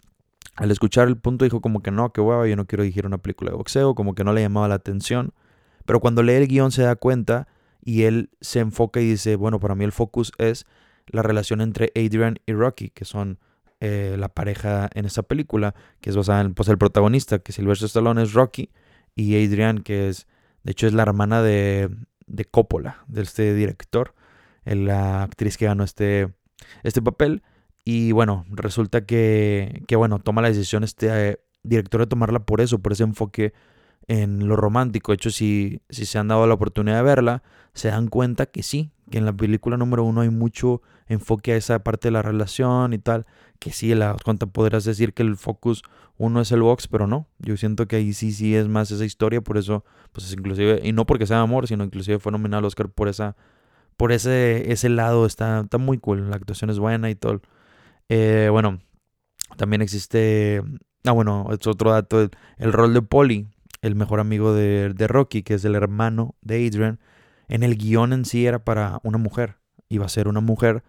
Al 0.56 0.72
escuchar 0.72 1.07
el 1.07 1.18
punto 1.18 1.46
dijo 1.46 1.62
como 1.62 1.81
que 1.81 1.92
no, 1.92 2.12
que 2.13 2.22
hueva, 2.22 2.48
yo 2.48 2.56
no 2.56 2.66
quiero 2.66 2.84
dirigir 2.84 3.06
una 3.06 3.18
película 3.18 3.52
de 3.52 3.57
boxeo, 3.57 3.94
como 3.94 4.16
que 4.16 4.24
no 4.24 4.34
le 4.34 4.42
llamaba 4.42 4.68
la 4.68 4.75
atención. 4.75 5.34
Pero 5.86 6.00
cuando 6.00 6.24
lee 6.24 6.34
el 6.34 6.48
guion 6.48 6.72
se 6.72 6.84
da 6.84 6.96
cuenta 6.96 7.48
y 7.84 8.04
él 8.04 8.30
se 8.42 8.60
enfoca 8.60 9.02
y 9.02 9.10
dice, 9.10 9.36
bueno, 9.36 9.60
para 9.60 9.75
mí 9.75 9.84
el 9.84 9.92
focus 9.92 10.31
es 10.38 10.66
la 11.07 11.22
relación 11.22 11.62
entre 11.62 11.92
Adrian 11.96 12.40
y 12.46 12.54
Rocky, 12.54 12.90
que 12.90 13.06
son 13.06 13.38
eh, 13.80 14.16
la 14.18 14.30
pareja 14.30 14.90
en 14.94 15.06
esa 15.06 15.24
película, 15.24 15.75
que 16.02 16.10
es 16.10 16.16
basada 16.16 16.42
en 16.42 16.54
pues, 16.54 16.69
el 16.69 16.78
protagonista, 16.78 17.40
que 17.40 17.51
Sylvester 17.51 17.88
Stallone 17.88 18.24
es 18.24 18.34
Rocky, 18.34 18.72
y 19.16 19.36
Adrian, 19.46 19.80
que 19.80 20.10
es, 20.10 20.28
de 20.63 20.72
hecho, 20.72 20.88
es 20.88 20.94
la 20.94 21.04
hermana 21.04 21.42
de, 21.42 21.90
de 22.28 22.46
Coppola, 22.46 23.04
de 23.08 23.22
este 23.22 23.54
director, 23.54 24.16
la 24.66 25.24
actriz 25.24 25.58
que 25.58 25.66
ganó 25.66 25.84
este, 25.84 26.34
este 26.84 27.01
papel. 27.01 27.44
Y 27.86 28.12
bueno, 28.12 28.46
resulta 28.50 29.06
que, 29.06 29.84
que 29.88 29.96
bueno, 29.96 30.20
toma 30.20 30.42
la 30.42 30.50
decisión 30.50 30.84
este 30.84 31.30
eh, 31.30 31.40
director 31.64 32.02
de 32.02 32.08
tomarla 32.08 32.40
por 32.40 32.60
eso, 32.60 32.80
por 32.80 32.92
ese 32.92 33.04
enfoque 33.04 33.54
en 34.08 34.48
lo 34.48 34.56
romántico. 34.56 35.12
De 35.12 35.16
hecho, 35.16 35.30
si, 35.30 35.82
si 35.90 36.06
se 36.06 36.18
han 36.18 36.28
dado 36.28 36.48
la 36.48 36.56
oportunidad 36.56 36.98
de 36.98 37.04
verla, 37.04 37.44
se 37.74 37.90
dan 37.90 38.08
cuenta 38.08 38.48
que 38.48 38.64
sí, 38.64 38.92
que 39.12 39.20
en 39.20 39.26
la 39.26 39.34
película 39.34 39.78
número 39.78 40.04
uno 40.04 40.22
hay 40.22 40.30
mucho 40.30 40.82
enfoque 41.08 41.54
a 41.54 41.58
esa 41.58 41.84
parte 41.84 42.08
de 42.08 42.14
la 42.14 42.24
relación 42.24 42.94
y 42.94 42.98
tal, 42.98 43.28
que 43.60 43.72
sí, 43.72 43.94
la 43.94 44.16
cuenta 44.24 44.48
podrás 44.48 44.84
decir 44.84 45.14
que 45.14 45.22
el 45.24 45.38
focus 45.38 45.84
uno 46.18 46.42
es 46.42 46.52
el 46.52 46.62
box, 46.62 46.88
pero 46.88 47.06
no, 47.06 47.28
yo 47.40 47.56
siento 47.58 47.88
que 47.88 47.98
ahí 47.98 48.14
sí, 48.14 48.32
sí 48.32 48.56
es 48.56 48.68
más 48.68 48.90
esa 48.90 49.06
historia, 49.06 49.42
por 49.42 49.58
eso, 49.58 49.84
pues 50.12 50.26
es 50.26 50.34
inclusive, 50.34 50.82
y 50.84 50.92
no 50.92 51.06
porque 51.06 51.28
sea 51.28 51.42
amor, 51.42 51.68
sino 51.68 51.84
inclusive 51.84 52.18
fue 52.20 52.32
nominado 52.32 52.60
al 52.60 52.66
Oscar 52.66 52.90
por 52.90 53.10
esa, 53.10 53.36
por 53.98 54.12
ese, 54.12 54.72
ese 54.72 54.90
lado, 54.90 55.26
está, 55.26 55.62
está 55.62 55.78
muy 55.78 55.98
cool, 56.00 56.30
la 56.30 56.38
actuación 56.38 56.70
es 56.70 56.80
buena 56.80 57.10
y 57.10 57.16
todo. 57.16 57.42
Eh, 58.10 58.50
bueno, 58.52 58.81
también 59.57 59.81
existe, 59.81 60.62
ah 61.06 61.12
bueno, 61.12 61.48
es 61.52 61.66
otro 61.68 61.92
dato, 61.92 62.30
el, 62.57 62.74
rol 62.74 62.94
de 62.94 63.02
Polly, 63.02 63.48
el 63.81 63.96
mejor 63.96 64.19
amigo 64.19 64.54
de, 64.54 64.94
de 64.94 65.07
Rocky, 65.07 65.44
que 65.44 65.56
es 65.56 65.66
el 65.66 65.75
hermano 65.75 66.36
de 66.42 66.68
Adrian, 66.68 67.00
en 67.48 67.63
el 67.63 67.78
guion 67.78 68.13
en 68.13 68.25
sí 68.25 68.46
era 68.46 68.63
para 68.63 69.00
una 69.04 69.18
mujer, 69.18 69.57
iba 69.90 70.06
a 70.06 70.10
ser 70.10 70.28
una 70.28 70.41
mujer, 70.41 70.84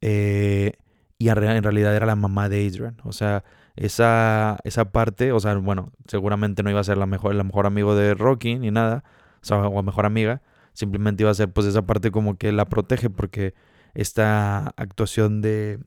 eh, 0.00 0.72
y 1.18 1.28
en 1.28 1.62
realidad 1.62 1.96
era 1.96 2.06
la 2.06 2.16
mamá 2.16 2.48
de 2.48 2.66
Adrian. 2.66 2.98
O 3.04 3.12
sea, 3.12 3.44
esa, 3.76 4.58
esa 4.64 4.92
parte, 4.92 5.32
o 5.32 5.40
sea, 5.40 5.54
bueno, 5.56 5.92
seguramente 6.06 6.62
no 6.62 6.70
iba 6.70 6.80
a 6.80 6.84
ser 6.84 6.98
la 6.98 7.06
mejor, 7.06 7.34
la 7.34 7.44
mejor 7.44 7.66
amigo 7.66 7.94
de 7.94 8.14
Rocky 8.14 8.58
ni 8.58 8.70
nada, 8.70 9.04
o 9.42 9.44
sea, 9.44 9.58
o 9.66 9.82
mejor 9.82 10.06
amiga, 10.06 10.42
simplemente 10.72 11.22
iba 11.22 11.30
a 11.30 11.34
ser 11.34 11.52
pues 11.52 11.66
esa 11.66 11.86
parte 11.86 12.10
como 12.10 12.36
que 12.36 12.52
la 12.52 12.66
protege 12.66 13.10
porque 13.10 13.54
esta 13.94 14.68
actuación 14.76 15.40
de, 15.40 15.80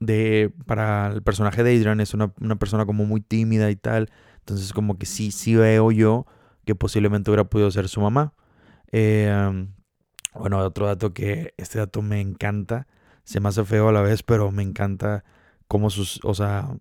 de 0.00 0.52
para 0.66 1.08
el 1.08 1.22
personaje 1.22 1.62
de 1.62 1.76
Adrian 1.76 2.00
es 2.00 2.14
una, 2.14 2.32
una 2.40 2.56
persona 2.56 2.86
como 2.86 3.04
muy 3.04 3.20
tímida 3.20 3.70
y 3.70 3.76
tal, 3.76 4.10
entonces 4.40 4.72
como 4.72 4.98
que 4.98 5.06
sí, 5.06 5.30
sí 5.30 5.54
veo 5.54 5.90
yo 5.92 6.26
que 6.64 6.74
posiblemente 6.74 7.30
hubiera 7.30 7.44
podido 7.44 7.70
ser 7.70 7.88
su 7.88 8.00
mamá. 8.00 8.34
Eh, 8.92 9.68
bueno, 10.34 10.58
otro 10.58 10.86
dato 10.86 11.14
que 11.14 11.54
este 11.56 11.78
dato 11.78 12.02
me 12.02 12.20
encanta, 12.20 12.86
se 13.24 13.40
me 13.40 13.48
hace 13.48 13.64
feo 13.64 13.88
a 13.88 13.92
la 13.92 14.02
vez, 14.02 14.22
pero 14.22 14.50
me 14.50 14.62
encanta 14.62 15.24
cómo 15.68 15.90
sus, 15.90 16.20
o 16.24 16.34
sea, 16.34 16.76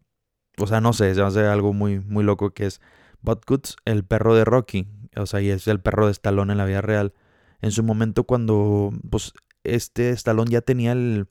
o 0.57 0.67
sea, 0.67 0.81
no 0.81 0.93
sé, 0.93 1.13
se 1.15 1.21
me 1.21 1.27
hace 1.27 1.45
algo 1.45 1.73
muy, 1.73 1.99
muy 1.99 2.23
loco 2.23 2.53
que 2.53 2.65
es 2.65 2.81
Butkuts, 3.21 3.77
el 3.85 4.03
perro 4.05 4.35
de 4.35 4.45
Rocky, 4.45 4.87
o 5.15 5.25
sea, 5.25 5.41
y 5.41 5.49
es 5.49 5.67
el 5.67 5.79
perro 5.81 6.07
de 6.07 6.11
Stallone 6.11 6.53
en 6.53 6.57
la 6.57 6.65
vida 6.65 6.81
real. 6.81 7.13
En 7.61 7.71
su 7.71 7.83
momento 7.83 8.25
cuando, 8.25 8.91
pues, 9.09 9.33
este 9.63 10.09
Stallone 10.11 10.51
ya 10.51 10.61
tenía 10.61 10.91
el, 10.91 11.27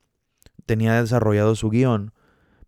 tenía 0.67 1.01
desarrollado 1.01 1.55
su 1.55 1.71
guion, 1.71 2.13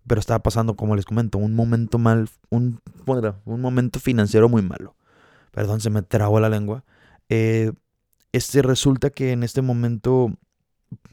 pero 0.07 0.21
estaba 0.21 0.43
pasando, 0.43 0.77
como 0.77 0.97
les 0.97 1.05
comento, 1.05 1.39
un 1.39 1.55
momento 1.55 1.99
mal, 1.99 2.29
un, 2.51 2.81
un 3.45 3.61
momento 3.61 4.01
financiero 4.01 4.49
muy 4.49 4.63
malo. 4.63 4.97
Perdón, 5.51 5.81
se 5.81 5.91
me 5.91 6.03
trabó 6.03 6.41
la 6.41 6.49
lengua. 6.49 6.85
Eh, 7.29 7.73
este 8.33 8.63
resulta 8.63 9.11
que 9.11 9.33
en 9.33 9.45
este 9.45 9.63
momento, 9.63 10.37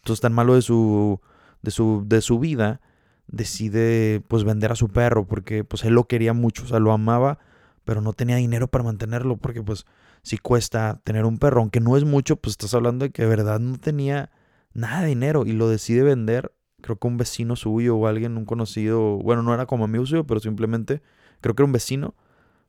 pues 0.04 0.20
tan 0.20 0.34
malo 0.34 0.56
de 0.56 0.62
su, 0.62 1.22
de 1.62 1.72
su, 1.72 2.04
de 2.06 2.22
su 2.22 2.40
vida, 2.40 2.82
decide 3.28 4.22
pues 4.28 4.44
vender 4.44 4.72
a 4.72 4.76
su 4.76 4.90
perro 4.90 5.26
porque 5.26 5.64
pues 5.64 5.84
él 5.86 5.94
lo 5.94 6.08
quería 6.08 6.34
mucho, 6.34 6.64
o 6.64 6.68
sea, 6.68 6.80
lo 6.80 6.92
amaba, 6.92 7.40
pero 7.86 8.02
no 8.02 8.14
tenía 8.14 8.36
dinero 8.36 8.68
para 8.68 8.84
mantenerlo 8.84 9.38
porque 9.38 9.62
pues 9.62 9.86
si 10.22 10.38
cuesta 10.38 11.02
tener 11.04 11.26
un 11.26 11.38
perro, 11.38 11.62
aunque 11.62 11.80
no 11.80 11.98
es 11.98 12.04
mucho, 12.04 12.36
pues 12.36 12.54
estás 12.54 12.74
hablando 12.74 13.06
de 13.06 13.12
que 13.12 13.24
de 13.24 13.30
verdad 13.30 13.60
no 13.60 13.78
tenía 13.78 14.32
nada 14.74 15.02
de 15.02 15.08
dinero 15.08 15.46
y 15.46 15.54
lo 15.54 15.70
decide 15.70 16.04
vender, 16.04 16.52
creo 16.82 16.98
que 16.98 17.08
un 17.08 17.18
vecino 17.18 17.56
suyo 17.56 17.98
o 17.98 18.08
alguien, 18.08 18.38
un 18.38 18.46
conocido, 18.46 19.18
bueno, 19.18 19.44
no 19.44 19.54
era 19.54 19.66
como 19.68 19.86
amigo 19.86 20.06
suyo, 20.06 20.26
pero 20.26 20.40
simplemente 20.40 21.02
creo 21.42 21.56
que 21.56 21.64
era 21.64 21.68
un 21.68 21.74
vecino, 21.74 22.16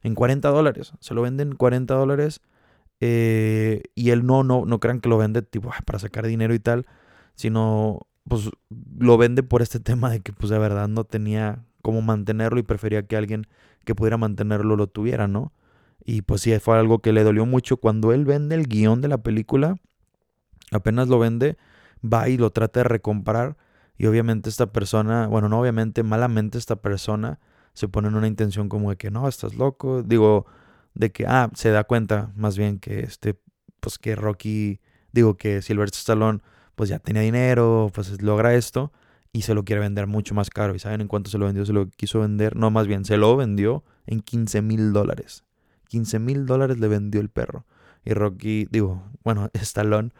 en 0.02 0.14
40 0.14 0.50
dólares, 0.50 0.94
se 1.00 1.14
lo 1.14 1.22
venden 1.22 1.54
40 1.56 1.94
dólares 1.94 2.40
Eh, 3.00 3.82
y 3.94 4.10
él 4.10 4.26
no, 4.26 4.44
no, 4.44 4.64
no 4.66 4.80
crean 4.80 5.00
que 5.00 5.08
lo 5.08 5.18
vende 5.18 5.42
tipo 5.42 5.70
para 5.86 5.98
sacar 5.98 6.26
dinero 6.26 6.54
y 6.54 6.60
tal, 6.60 6.86
sino 7.34 8.06
pues 8.28 8.50
lo 8.98 9.18
vende 9.18 9.42
por 9.42 9.62
este 9.62 9.80
tema 9.90 10.10
de 10.10 10.20
que 10.20 10.32
pues 10.32 10.50
de 10.50 10.58
verdad 10.58 10.88
no 10.88 11.04
tenía 11.04 11.64
cómo 11.82 12.02
mantenerlo 12.02 12.60
y 12.60 12.62
prefería 12.64 13.04
que 13.06 13.16
alguien 13.16 13.46
que 13.84 13.94
pudiera 13.94 14.16
mantenerlo 14.18 14.76
lo 14.76 14.86
tuviera, 14.88 15.28
¿no? 15.28 15.52
Y 16.04 16.22
pues 16.22 16.42
sí, 16.42 16.56
fue 16.60 16.78
algo 16.78 17.00
que 17.00 17.12
le 17.12 17.24
dolió 17.24 17.46
mucho. 17.46 17.76
Cuando 17.78 18.12
él 18.12 18.24
vende 18.24 18.54
el 18.56 18.66
guion 18.68 19.00
de 19.00 19.08
la 19.08 19.18
película, 19.22 19.76
apenas 20.72 21.08
lo 21.08 21.18
vende, 21.18 21.56
va 22.02 22.28
y 22.28 22.36
lo 22.38 22.50
trata 22.50 22.80
de 22.80 22.84
recomprar. 22.84 23.56
Y 24.02 24.06
obviamente 24.06 24.50
esta 24.50 24.66
persona, 24.66 25.28
bueno, 25.28 25.48
no 25.48 25.60
obviamente, 25.60 26.02
malamente 26.02 26.58
esta 26.58 26.74
persona 26.74 27.38
se 27.72 27.86
pone 27.86 28.08
en 28.08 28.16
una 28.16 28.26
intención 28.26 28.68
como 28.68 28.90
de 28.90 28.96
que 28.96 29.12
no, 29.12 29.28
estás 29.28 29.54
loco. 29.54 30.02
Digo, 30.02 30.44
de 30.92 31.12
que, 31.12 31.24
ah, 31.28 31.50
se 31.54 31.70
da 31.70 31.84
cuenta 31.84 32.32
más 32.34 32.58
bien 32.58 32.80
que 32.80 32.98
este, 32.98 33.38
pues 33.78 34.00
que 34.00 34.16
Rocky, 34.16 34.80
digo 35.12 35.36
que 35.36 35.62
Sylvester 35.62 36.00
Stallone, 36.00 36.40
pues 36.74 36.90
ya 36.90 36.98
tenía 36.98 37.22
dinero, 37.22 37.92
pues 37.94 38.20
logra 38.20 38.56
esto 38.56 38.90
y 39.32 39.42
se 39.42 39.54
lo 39.54 39.64
quiere 39.64 39.78
vender 39.78 40.08
mucho 40.08 40.34
más 40.34 40.50
caro. 40.50 40.74
¿Y 40.74 40.80
saben 40.80 41.02
en 41.02 41.06
cuánto 41.06 41.30
se 41.30 41.38
lo 41.38 41.46
vendió? 41.46 41.64
Se 41.64 41.72
lo 41.72 41.88
quiso 41.88 42.18
vender, 42.18 42.56
no, 42.56 42.72
más 42.72 42.88
bien, 42.88 43.04
se 43.04 43.16
lo 43.16 43.36
vendió 43.36 43.84
en 44.06 44.18
15 44.18 44.62
mil 44.62 44.92
dólares. 44.92 45.44
15 45.90 46.18
mil 46.18 46.44
dólares 46.46 46.80
le 46.80 46.88
vendió 46.88 47.20
el 47.20 47.28
perro. 47.28 47.66
Y 48.04 48.14
Rocky, 48.14 48.66
digo, 48.68 49.04
bueno, 49.22 49.48
Stallone, 49.54 50.10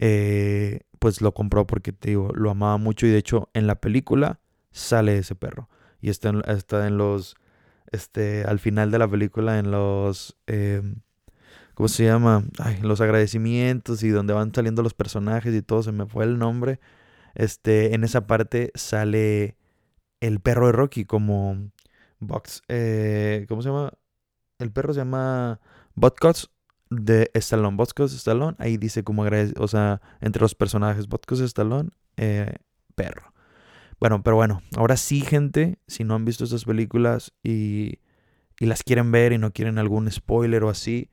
eh, 0.00 0.80
pues 1.00 1.20
lo 1.20 1.34
compró 1.34 1.66
porque, 1.66 1.92
te 1.92 2.10
digo, 2.10 2.30
lo 2.34 2.50
amaba 2.50 2.76
mucho. 2.76 3.06
Y 3.06 3.10
de 3.10 3.18
hecho, 3.18 3.50
en 3.54 3.66
la 3.66 3.76
película 3.80 4.40
sale 4.70 5.18
ese 5.18 5.34
perro. 5.34 5.68
Y 6.00 6.10
está 6.10 6.30
en, 6.30 6.42
está 6.46 6.86
en 6.86 6.98
los, 6.98 7.36
este, 7.90 8.44
al 8.44 8.60
final 8.60 8.90
de 8.92 8.98
la 8.98 9.08
película, 9.08 9.58
en 9.58 9.72
los, 9.72 10.36
em, 10.46 10.96
¿cómo 11.74 11.88
se 11.88 12.04
llama? 12.04 12.44
Ay, 12.58 12.78
los 12.82 13.00
agradecimientos 13.00 14.02
y 14.04 14.10
donde 14.10 14.34
van 14.34 14.54
saliendo 14.54 14.82
los 14.82 14.94
personajes 14.94 15.54
y 15.54 15.62
todo, 15.62 15.82
se 15.82 15.92
me 15.92 16.06
fue 16.06 16.24
el 16.24 16.38
nombre. 16.38 16.80
Este, 17.34 17.94
en 17.94 18.04
esa 18.04 18.26
parte 18.26 18.72
sale 18.74 19.56
el 20.20 20.40
perro 20.40 20.66
de 20.66 20.72
Rocky 20.72 21.04
como 21.04 21.70
Box, 22.20 22.62
eh, 22.68 23.46
¿cómo 23.48 23.62
se 23.62 23.70
llama? 23.70 23.92
el 24.60 24.70
perro 24.72 24.92
se 24.92 25.00
llama 25.00 25.60
Botcots 25.94 26.50
de 26.90 27.30
Stallone. 27.34 27.76
Botcots 27.76 28.12
Stallone. 28.12 28.56
Ahí 28.58 28.76
dice 28.76 29.02
como 29.02 29.22
agradece, 29.22 29.54
o 29.58 29.68
sea, 29.68 30.00
entre 30.20 30.42
los 30.42 30.54
personajes 30.54 31.08
Botcots 31.08 31.40
Stallone, 31.40 31.90
eh, 32.16 32.54
perro. 32.94 33.32
Bueno, 33.98 34.22
pero 34.22 34.36
bueno, 34.36 34.62
ahora 34.76 34.96
sí, 34.96 35.20
gente, 35.20 35.78
si 35.86 36.04
no 36.04 36.14
han 36.14 36.24
visto 36.24 36.44
estas 36.44 36.64
películas 36.64 37.32
y, 37.42 38.00
y 38.58 38.66
las 38.66 38.82
quieren 38.82 39.12
ver 39.12 39.32
y 39.32 39.38
no 39.38 39.52
quieren 39.52 39.78
algún 39.78 40.10
spoiler 40.10 40.64
o 40.64 40.70
así, 40.70 41.10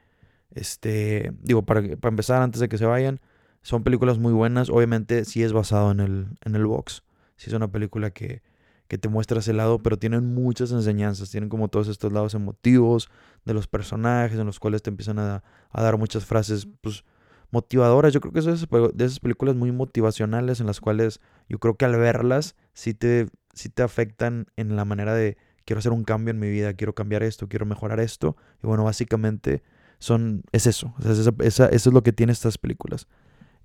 este, 0.51 1.33
digo, 1.41 1.63
para, 1.65 1.81
para 1.97 2.13
empezar, 2.13 2.41
antes 2.41 2.61
de 2.61 2.69
que 2.69 2.77
se 2.77 2.85
vayan, 2.85 3.19
son 3.61 3.83
películas 3.83 4.17
muy 4.19 4.33
buenas. 4.33 4.69
Obviamente, 4.69 5.25
sí 5.25 5.43
es 5.43 5.53
basado 5.53 5.91
en 5.91 5.99
el, 5.99 6.27
en 6.45 6.55
el 6.55 6.65
box. 6.65 7.03
Sí 7.35 7.49
es 7.49 7.53
una 7.53 7.67
película 7.69 8.11
que, 8.11 8.41
que 8.87 8.97
te 8.97 9.09
muestra 9.09 9.39
ese 9.39 9.53
lado, 9.53 9.79
pero 9.79 9.97
tienen 9.97 10.33
muchas 10.33 10.71
enseñanzas, 10.71 11.29
tienen 11.29 11.49
como 11.49 11.67
todos 11.67 11.87
estos 11.87 12.11
lados 12.11 12.33
emotivos 12.33 13.09
de 13.45 13.53
los 13.53 13.67
personajes, 13.67 14.39
en 14.39 14.45
los 14.45 14.59
cuales 14.59 14.81
te 14.81 14.89
empiezan 14.89 15.19
a, 15.19 15.43
dar 15.73 15.97
muchas 15.97 16.25
frases 16.25 16.67
pues, 16.81 17.03
motivadoras. 17.51 18.13
Yo 18.13 18.21
creo 18.21 18.33
que 18.33 18.39
eso 18.39 18.51
es 18.51 18.67
de 18.69 19.05
esas 19.05 19.19
películas 19.19 19.55
muy 19.55 19.71
motivacionales 19.71 20.59
en 20.59 20.67
las 20.67 20.79
cuales 20.79 21.19
yo 21.49 21.59
creo 21.59 21.75
que 21.75 21.85
al 21.85 21.97
verlas 21.97 22.55
sí 22.73 22.93
te, 22.93 23.27
sí 23.53 23.69
te 23.69 23.83
afectan 23.83 24.47
en 24.55 24.75
la 24.75 24.85
manera 24.85 25.13
de 25.13 25.37
quiero 25.65 25.79
hacer 25.79 25.91
un 25.91 26.03
cambio 26.03 26.31
en 26.31 26.39
mi 26.39 26.49
vida, 26.49 26.73
quiero 26.73 26.95
cambiar 26.95 27.23
esto, 27.23 27.47
quiero 27.49 27.65
mejorar 27.65 27.99
esto. 27.99 28.37
Y 28.63 28.67
bueno, 28.67 28.85
básicamente 28.85 29.63
son, 29.99 30.43
es 30.51 30.65
eso, 30.65 30.95
eso 31.03 31.69
es 31.69 31.87
lo 31.87 32.03
que 32.03 32.13
tiene 32.13 32.31
estas 32.31 32.57
películas. 32.57 33.07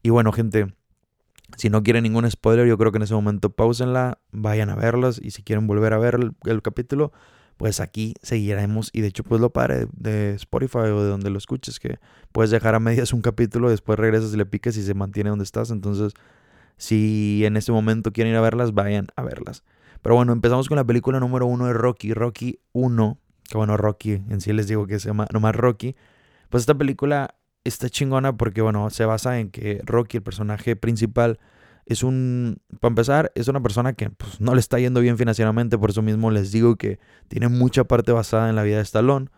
Y 0.03 0.11
bueno, 0.11 0.33
gente, 0.33 0.75
si 1.57 1.71
no 1.71 1.83
quieren 1.83 2.05
ningún 2.05 2.31
spoiler, 2.31 2.67
yo 2.67 2.79
creo 2.79 2.93
que 2.93 2.97
en 2.97 3.03
ese 3.03 3.15
momento 3.15 3.51
pausenla, 3.51 4.19
vayan 4.31 4.71
a 4.71 4.75
verlas 4.75 5.21
y 5.23 5.31
si 5.31 5.43
quieren 5.43 5.67
volver 5.67 5.93
a 5.93 5.99
ver 5.99 6.19
el, 6.45 6.63
capítulo, 6.63 7.13
pues 7.57 7.81
aquí 7.81 8.15
seguiremos. 8.23 8.91
Y 8.93 9.03
de 9.03 9.09
hecho, 9.09 9.25
pues 9.25 9.41
lo 9.41 9.51
padre 9.51 9.87
de 9.93 10.35
Spotify 10.35 10.79
o 10.79 11.03
de 11.03 11.11
donde 11.11 11.31
lo 11.31 11.39
escuches, 11.39 11.79
que 11.79 11.99
puedes 12.33 12.51
dejar 12.51 12.75
a 12.75 12.81
medias 12.81 13.13
un 13.13 13.23
capítulo, 13.23 13.71
después 13.71 13.99
regresas 13.99 14.33
y 14.33 14.37
le 14.37 14.47
piques 14.47 14.77
y 14.77 14.83
se 14.83 14.95
mantiene 14.95 15.31
donde 15.31 15.45
estás. 15.45 15.71
Entonces, 15.71 16.15
si 16.77 17.45
en 17.45 17.57
este 17.57 17.73
momento 17.73 18.13
quieren 18.13 18.33
ir 18.33 18.39
a 18.39 18.43
verlas, 18.43 18.73
vayan 18.73 19.09
a 19.17 19.23
verlas. 19.23 19.63
Pero 20.01 20.17
bueno, 20.17 20.33
empezamos 20.33 20.69
con 20.69 20.77
la 20.77 20.85
película 20.85 21.21
número 21.21 21.47
uno 21.47 21.67
de 21.67 21.75
Rocky, 21.75 22.13
Rocky 22.13 22.59
1, 22.73 23.19
que 23.49 23.57
bueno, 23.57 23.77
Rocky, 23.77 24.23
en 24.29 24.41
sí 24.41 24.53
les 24.53 24.67
digo 24.67 24.87
que 24.87 24.99
se 24.99 25.09
llama 25.09 25.27
nomás 25.33 25.55
Rocky. 25.55 25.95
Pues 26.49 26.63
esta 26.63 26.75
película 26.75 27.37
está 27.65 27.89
chingona 27.89 28.37
porque, 28.37 28.63
bueno, 28.63 28.91
se 28.91 29.05
basa 29.05 29.39
en 29.39 29.51
que 29.51 29.81
Rocky, 29.85 30.19
el 30.19 30.23
personaje 30.23 30.77
principal, 30.77 31.39
es 31.87 32.03
un, 32.03 32.59
para 32.81 32.91
empezar, 32.91 33.33
es 33.35 33.49
una 33.49 33.61
persona 33.61 33.93
que 33.93 34.11
pues, 34.11 34.41
no 34.41 34.55
le 34.55 34.61
está 34.61 34.79
yendo 34.79 35.01
bien 35.01 35.19
financieramente, 35.19 35.79
por 35.79 35.91
eso 35.91 36.03
mismo 36.03 36.31
les 36.31 36.53
digo 36.53 36.77
que 36.77 36.99
tiene 37.29 37.49
mucha 37.49 37.85
parte 37.85 38.13
basada 38.13 38.49
en 38.49 38.57
la 38.57 38.63
vida 38.63 38.77
de 38.77 38.83
Stallone, 38.83 39.29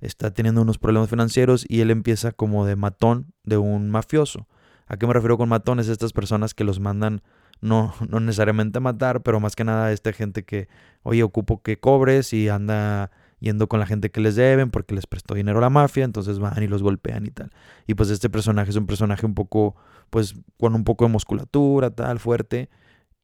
está 0.00 0.32
teniendo 0.32 0.62
unos 0.62 0.78
problemas 0.78 1.08
financieros 1.08 1.64
y 1.68 1.80
él 1.80 1.90
empieza 1.90 2.32
como 2.32 2.66
de 2.66 2.76
matón 2.76 3.32
de 3.44 3.56
un 3.56 3.90
mafioso. 3.90 4.48
¿A 4.86 4.96
qué 4.96 5.06
me 5.06 5.14
refiero 5.14 5.38
con 5.38 5.48
matones? 5.48 5.88
Estas 5.88 6.12
personas 6.12 6.52
que 6.52 6.64
los 6.64 6.78
mandan 6.78 7.22
no, 7.60 7.94
no 8.08 8.20
necesariamente 8.20 8.80
matar, 8.80 9.22
pero 9.22 9.40
más 9.40 9.56
que 9.56 9.64
nada 9.64 9.92
esta 9.92 10.12
gente 10.12 10.44
que, 10.44 10.68
oye, 11.02 11.22
ocupo 11.22 11.62
que 11.62 11.78
cobres 11.78 12.32
y 12.32 12.48
anda 12.48 13.10
yendo 13.44 13.68
con 13.68 13.78
la 13.78 13.86
gente 13.86 14.10
que 14.10 14.20
les 14.20 14.34
deben 14.36 14.70
porque 14.70 14.94
les 14.94 15.06
prestó 15.06 15.34
dinero 15.34 15.58
a 15.58 15.60
la 15.60 15.70
mafia, 15.70 16.04
entonces 16.04 16.38
van 16.38 16.62
y 16.62 16.66
los 16.66 16.82
golpean 16.82 17.26
y 17.26 17.30
tal. 17.30 17.50
Y 17.86 17.94
pues 17.94 18.10
este 18.10 18.30
personaje 18.30 18.70
es 18.70 18.76
un 18.76 18.86
personaje 18.86 19.26
un 19.26 19.34
poco, 19.34 19.76
pues 20.10 20.34
con 20.58 20.74
un 20.74 20.84
poco 20.84 21.04
de 21.04 21.12
musculatura, 21.12 21.90
tal, 21.90 22.18
fuerte, 22.18 22.70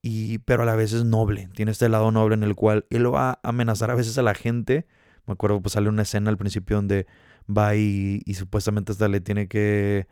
y 0.03 0.39
pero 0.39 0.63
a 0.63 0.67
la 0.67 0.77
vez 0.77 0.93
es 0.93 1.05
noble, 1.05 1.49
tiene 1.55 1.73
este 1.73 1.89
lado 1.89 2.11
noble 2.13 2.35
en 2.35 2.43
el 2.43 2.55
cual 2.55 2.87
él 2.91 3.13
va 3.13 3.31
a 3.31 3.39
amenazar 3.43 3.91
a 3.91 3.95
veces 3.95 4.19
a 4.19 4.23
la 4.23 4.35
gente. 4.35 4.87
Me 5.27 5.33
acuerdo, 5.33 5.61
pues 5.61 5.73
sale 5.73 5.89
una 5.89 6.03
escena 6.03 6.31
al 6.31 6.39
principio 6.39 6.77
donde 6.77 7.07
va 7.49 7.75
y, 7.77 8.23
y 8.27 8.35
supuestamente 8.35 8.93
hasta 8.93 9.09
le 9.09 9.21
tiene 9.21 9.49
que 9.49 10.07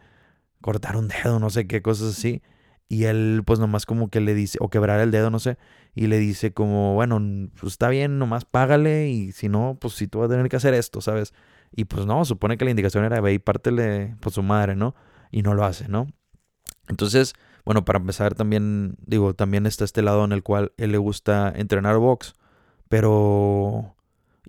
cortar 0.61 0.97
un 0.97 1.09
dedo, 1.09 1.39
no 1.39 1.51
sé 1.51 1.67
qué 1.67 1.83
cosas 1.83 2.17
así. 2.17 2.43
Y 2.89 3.05
él 3.05 3.43
pues 3.45 3.59
nomás 3.59 3.85
como 3.85 4.09
que 4.09 4.21
le 4.21 4.35
dice, 4.35 4.59
o 4.61 4.71
quebrar 4.71 5.01
el 5.01 5.11
dedo, 5.11 5.31
no 5.31 5.39
sé, 5.39 5.59
y 5.95 6.07
le 6.07 6.19
dice 6.19 6.53
como, 6.55 6.95
bueno, 6.95 7.21
pues 7.61 7.73
está 7.75 7.89
bien, 7.91 8.19
nomás 8.19 8.45
págale 8.45 9.09
y 9.09 9.33
si 9.33 9.49
no, 9.49 9.77
pues 9.81 9.95
si 9.95 10.09
tú 10.09 10.21
vas 10.21 10.27
a 10.27 10.31
tener 10.31 10.49
que 10.49 10.57
hacer 10.57 10.73
esto, 10.75 11.01
¿sabes? 11.01 11.35
Y 11.71 11.85
pues 11.85 12.07
no, 12.07 12.25
supone 12.25 12.57
que 12.57 12.65
la 12.65 12.71
indicación 12.71 13.05
era 13.05 13.21
ve 13.21 13.35
y 13.35 13.39
pártele 13.39 14.17
por 14.21 14.33
su 14.33 14.43
madre, 14.43 14.75
¿no? 14.75 14.95
Y 15.31 15.43
no 15.43 15.55
lo 15.55 15.65
hace, 15.65 15.89
¿no? 15.89 16.07
Entonces, 16.89 17.35
bueno, 17.65 17.85
para 17.85 17.99
empezar 17.99 18.35
también, 18.35 18.97
digo, 19.07 19.35
también 19.35 19.67
está 19.67 19.85
este 19.85 20.01
lado 20.03 20.25
en 20.25 20.33
el 20.33 20.43
cual 20.43 20.73
él 20.79 20.93
le 20.93 20.99
gusta 20.99 21.53
entrenar 21.55 21.99
box, 21.99 22.33
pero... 22.89 23.97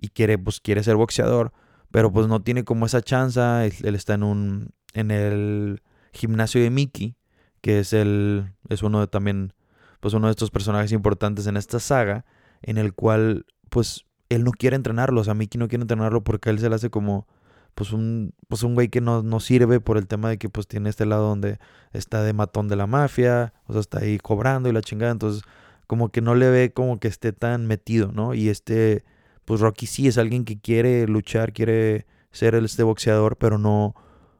y 0.00 0.08
quiere, 0.08 0.38
pues 0.38 0.60
quiere 0.60 0.82
ser 0.82 0.96
boxeador, 0.96 1.52
pero 1.90 2.10
pues 2.12 2.26
no 2.26 2.42
tiene 2.42 2.64
como 2.64 2.86
esa 2.86 3.02
chance, 3.02 3.40
él 3.40 3.94
está 3.94 4.14
en 4.14 4.22
un, 4.22 4.70
en 4.94 5.10
el 5.10 5.82
gimnasio 6.12 6.62
de 6.62 6.70
Mickey 6.70 7.16
que 7.60 7.80
es 7.80 7.92
el 7.92 8.52
es 8.68 8.82
uno 8.82 9.00
de 9.00 9.06
también 9.06 9.52
pues 10.00 10.14
uno 10.14 10.28
de 10.28 10.32
estos 10.32 10.50
personajes 10.50 10.92
importantes 10.92 11.46
en 11.46 11.56
esta 11.56 11.78
saga 11.78 12.24
en 12.62 12.78
el 12.78 12.94
cual 12.94 13.46
pues 13.68 14.06
él 14.28 14.44
no 14.44 14.52
quiere 14.52 14.76
entrenarlo, 14.76 15.20
o 15.20 15.24
sea, 15.24 15.34
Mickey 15.34 15.58
no 15.58 15.68
quiere 15.68 15.82
entrenarlo 15.82 16.22
porque 16.22 16.50
él 16.50 16.58
se 16.58 16.68
le 16.68 16.76
hace 16.76 16.90
como 16.90 17.26
pues 17.74 17.92
un 17.92 18.34
pues 18.48 18.62
un 18.62 18.74
güey 18.74 18.88
que 18.88 19.00
no, 19.00 19.22
no 19.22 19.40
sirve 19.40 19.80
por 19.80 19.96
el 19.96 20.06
tema 20.06 20.28
de 20.28 20.38
que 20.38 20.48
pues 20.48 20.66
tiene 20.66 20.88
este 20.88 21.06
lado 21.06 21.28
donde 21.28 21.58
está 21.92 22.22
de 22.22 22.32
matón 22.32 22.68
de 22.68 22.76
la 22.76 22.86
mafia, 22.86 23.52
o 23.66 23.72
sea, 23.72 23.80
está 23.80 24.00
ahí 24.00 24.18
cobrando 24.18 24.68
y 24.68 24.72
la 24.72 24.82
chingada, 24.82 25.12
entonces 25.12 25.42
como 25.86 26.10
que 26.10 26.20
no 26.20 26.34
le 26.34 26.50
ve 26.50 26.72
como 26.72 27.00
que 27.00 27.08
esté 27.08 27.32
tan 27.32 27.66
metido, 27.66 28.12
¿no? 28.12 28.34
Y 28.34 28.48
este 28.48 29.04
pues 29.44 29.60
Rocky 29.60 29.86
sí 29.86 30.06
es 30.06 30.18
alguien 30.18 30.44
que 30.44 30.60
quiere 30.60 31.06
luchar, 31.08 31.52
quiere 31.52 32.06
ser 32.30 32.54
este 32.54 32.82
boxeador, 32.84 33.36
pero 33.36 33.58
no 33.58 33.94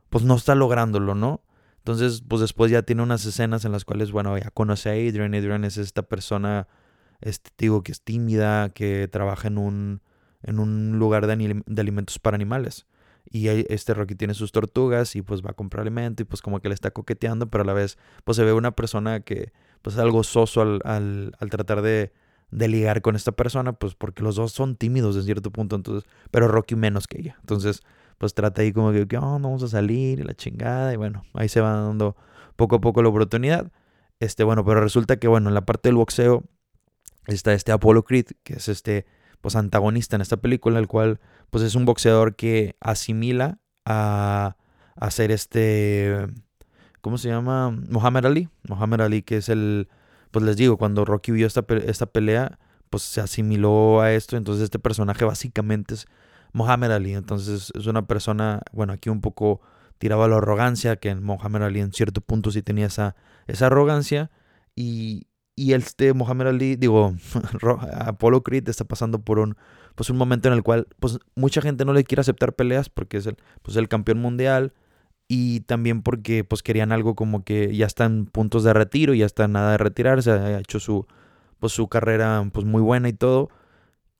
pues 0.08 0.24
no 0.24 0.34
está 0.36 0.54
lográndolo, 0.54 1.14
¿no? 1.14 1.40
Entonces, 1.80 2.22
pues 2.26 2.40
después 2.40 2.70
ya 2.70 2.82
tiene 2.82 3.02
unas 3.02 3.24
escenas 3.24 3.64
en 3.64 3.72
las 3.72 3.84
cuales, 3.84 4.12
bueno, 4.12 4.36
ya 4.36 4.50
conoce 4.50 4.90
a 4.90 4.92
Adrian. 4.92 5.34
Adrian 5.34 5.64
es 5.64 5.78
esta 5.78 6.02
persona, 6.02 6.68
este 7.20 7.50
digo, 7.58 7.82
que 7.82 7.92
es 7.92 8.02
tímida, 8.02 8.68
que 8.68 9.08
trabaja 9.08 9.48
en 9.48 9.56
un, 9.56 10.02
en 10.42 10.58
un 10.58 10.98
lugar 10.98 11.26
de, 11.26 11.62
de 11.64 11.80
alimentos 11.80 12.18
para 12.18 12.34
animales. 12.34 12.86
Y 13.30 13.48
este 13.48 13.94
Rocky 13.94 14.14
tiene 14.14 14.34
sus 14.34 14.52
tortugas 14.52 15.14
y 15.16 15.22
pues 15.22 15.42
va 15.42 15.50
a 15.50 15.54
comprar 15.54 15.82
alimento 15.82 16.22
y 16.22 16.26
pues 16.26 16.42
como 16.42 16.60
que 16.60 16.68
le 16.68 16.74
está 16.74 16.90
coqueteando, 16.90 17.48
pero 17.48 17.62
a 17.62 17.66
la 17.66 17.72
vez 17.72 17.96
pues 18.24 18.36
se 18.36 18.44
ve 18.44 18.52
una 18.52 18.72
persona 18.72 19.20
que 19.20 19.52
pues 19.82 19.94
es 19.96 20.00
algo 20.00 20.24
soso 20.24 20.62
al, 20.62 20.80
al, 20.84 21.32
al 21.38 21.50
tratar 21.50 21.82
de, 21.82 22.12
de, 22.50 22.68
ligar 22.68 23.02
con 23.02 23.16
esta 23.16 23.32
persona, 23.32 23.72
pues 23.72 23.94
porque 23.94 24.22
los 24.22 24.36
dos 24.36 24.52
son 24.52 24.76
tímidos 24.76 25.16
en 25.16 25.22
cierto 25.22 25.50
punto, 25.50 25.76
entonces, 25.76 26.08
pero 26.30 26.48
Rocky 26.48 26.74
menos 26.74 27.06
que 27.06 27.20
ella. 27.20 27.36
Entonces, 27.40 27.82
pues 28.20 28.34
trata 28.34 28.60
ahí 28.60 28.70
como 28.70 28.92
que, 28.92 29.08
¿qué 29.08 29.16
Vamos 29.16 29.62
a 29.62 29.68
salir 29.68 30.20
y 30.20 30.24
la 30.24 30.34
chingada. 30.34 30.92
Y 30.92 30.96
bueno, 30.96 31.24
ahí 31.32 31.48
se 31.48 31.62
va 31.62 31.70
dando 31.70 32.16
poco 32.54 32.76
a 32.76 32.80
poco 32.82 33.02
la 33.02 33.08
oportunidad. 33.08 33.72
Este, 34.20 34.44
bueno, 34.44 34.62
pero 34.62 34.82
resulta 34.82 35.16
que, 35.16 35.26
bueno, 35.26 35.48
en 35.48 35.54
la 35.54 35.64
parte 35.64 35.88
del 35.88 35.96
boxeo 35.96 36.44
está 37.26 37.54
este 37.54 37.72
Apollo 37.72 38.04
Creed, 38.04 38.26
que 38.42 38.54
es 38.56 38.68
este, 38.68 39.06
pues, 39.40 39.56
antagonista 39.56 40.16
en 40.16 40.22
esta 40.22 40.36
película, 40.36 40.78
el 40.78 40.86
cual, 40.86 41.18
pues, 41.48 41.64
es 41.64 41.74
un 41.74 41.86
boxeador 41.86 42.36
que 42.36 42.76
asimila 42.80 43.58
a, 43.86 44.58
hacer 44.96 45.30
este, 45.30 46.26
¿cómo 47.00 47.16
se 47.16 47.30
llama? 47.30 47.70
Muhammad 47.70 48.26
Ali. 48.26 48.50
Muhammad 48.68 49.00
Ali, 49.00 49.22
que 49.22 49.38
es 49.38 49.48
el, 49.48 49.88
pues 50.30 50.44
les 50.44 50.58
digo, 50.58 50.76
cuando 50.76 51.06
Rocky 51.06 51.32
vio 51.32 51.46
esta, 51.46 51.64
esta 51.86 52.04
pelea, 52.04 52.58
pues 52.90 53.02
se 53.02 53.22
asimiló 53.22 54.02
a 54.02 54.12
esto. 54.12 54.36
Entonces 54.36 54.64
este 54.64 54.78
personaje 54.78 55.24
básicamente 55.24 55.94
es 55.94 56.06
Muhammad 56.52 56.92
Ali. 56.92 57.14
Entonces 57.14 57.72
es 57.74 57.86
una 57.86 58.06
persona, 58.06 58.62
bueno, 58.72 58.92
aquí 58.92 59.08
un 59.08 59.20
poco 59.20 59.60
tiraba 59.98 60.28
la 60.28 60.36
arrogancia, 60.36 60.96
que 60.96 61.14
Muhammad 61.14 61.64
Ali 61.64 61.80
en 61.80 61.92
cierto 61.92 62.20
punto 62.20 62.50
sí 62.50 62.62
tenía 62.62 62.86
esa, 62.86 63.16
esa 63.46 63.66
arrogancia. 63.66 64.30
Y, 64.74 65.26
y 65.56 65.74
este 65.74 66.14
Muhammad 66.14 66.48
Ali, 66.48 66.76
digo, 66.76 67.14
Apollo 67.92 68.42
Creed 68.42 68.68
está 68.68 68.84
pasando 68.84 69.22
por 69.22 69.38
un, 69.38 69.56
pues 69.94 70.08
un 70.10 70.16
momento 70.16 70.48
en 70.48 70.54
el 70.54 70.62
cual 70.62 70.86
pues 70.98 71.18
mucha 71.34 71.60
gente 71.60 71.84
no 71.84 71.92
le 71.92 72.04
quiere 72.04 72.20
aceptar 72.20 72.54
peleas 72.54 72.88
porque 72.88 73.18
es 73.18 73.26
el, 73.26 73.36
pues 73.62 73.76
el 73.76 73.88
campeón 73.88 74.18
mundial 74.18 74.72
y 75.28 75.60
también 75.60 76.02
porque 76.02 76.42
pues 76.44 76.62
querían 76.62 76.92
algo 76.92 77.14
como 77.14 77.44
que 77.44 77.76
ya 77.76 77.86
están 77.86 78.26
puntos 78.26 78.64
de 78.64 78.72
retiro, 78.72 79.14
ya 79.14 79.26
está 79.26 79.46
nada 79.48 79.72
de 79.72 79.78
retirarse, 79.78 80.30
ha 80.30 80.58
hecho 80.58 80.80
su, 80.80 81.06
pues 81.58 81.72
su 81.72 81.88
carrera 81.88 82.44
pues 82.52 82.66
muy 82.66 82.82
buena 82.82 83.08
y 83.08 83.12
todo. 83.12 83.50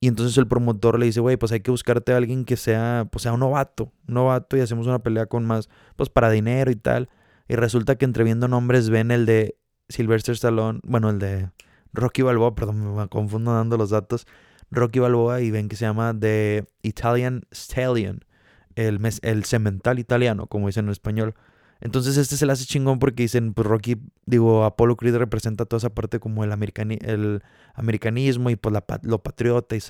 Y 0.01 0.09
entonces 0.09 0.37
el 0.39 0.49
promotor 0.49 0.99
le 0.99 1.07
dice, 1.07 1.21
güey, 1.21 1.37
pues 1.37 1.53
hay 1.53 1.61
que 1.61 1.71
buscarte 1.71 2.13
a 2.15 2.17
alguien 2.17 2.47
que 2.47 2.57
sea, 2.57 3.07
pues 3.13 3.23
sea 3.23 3.35
un 3.35 3.41
novato, 3.41 3.93
un 4.09 4.15
novato 4.15 4.57
y 4.57 4.61
hacemos 4.61 4.87
una 4.87 5.01
pelea 5.01 5.27
con 5.27 5.45
más, 5.45 5.69
pues 5.97 6.09
para 6.09 6.31
dinero 6.31 6.71
y 6.71 6.77
tal. 6.77 7.11
Y 7.49 7.55
resulta 7.57 7.97
que 7.97 8.07
entre 8.07 8.25
viendo 8.25 8.49
nombres 8.49 8.89
ven 8.89 9.11
el 9.11 9.27
de 9.27 9.57
Sylvester 9.91 10.35
Stallone, 10.35 10.81
bueno, 10.85 11.11
el 11.11 11.19
de 11.19 11.51
Rocky 11.93 12.23
Balboa, 12.23 12.55
perdón, 12.55 12.97
me 12.97 13.09
confundo 13.09 13.53
dando 13.53 13.77
los 13.77 13.91
datos. 13.91 14.27
Rocky 14.71 15.01
Balboa 15.01 15.43
y 15.43 15.51
ven 15.51 15.69
que 15.69 15.77
se 15.77 15.85
llama 15.85 16.17
The 16.19 16.65
Italian 16.83 17.43
Stallion, 17.53 18.25
el, 18.77 19.01
el 19.23 19.45
cemental 19.45 19.99
italiano, 19.99 20.47
como 20.47 20.69
dicen 20.69 20.87
en 20.87 20.93
español. 20.93 21.35
Entonces 21.81 22.17
este 22.17 22.37
se 22.37 22.45
le 22.47 22.53
hace 22.53 22.67
chingón 22.67 22.99
porque 22.99 23.23
dicen, 23.23 23.55
pues 23.55 23.67
Rocky, 23.67 23.97
digo, 24.27 24.65
Apollo 24.65 24.97
Creed 24.97 25.17
representa 25.17 25.65
toda 25.65 25.79
esa 25.79 25.91
parte 25.91 26.21
como 26.21 26.45
el, 26.45 26.53
americani 26.53 26.99
el 27.01 27.43
americanismo 27.75 28.51
y 28.51 28.57
pues 28.57 28.73
la, 28.73 28.85
lo 29.03 29.23
patriota 29.23 29.77
y, 29.77 29.81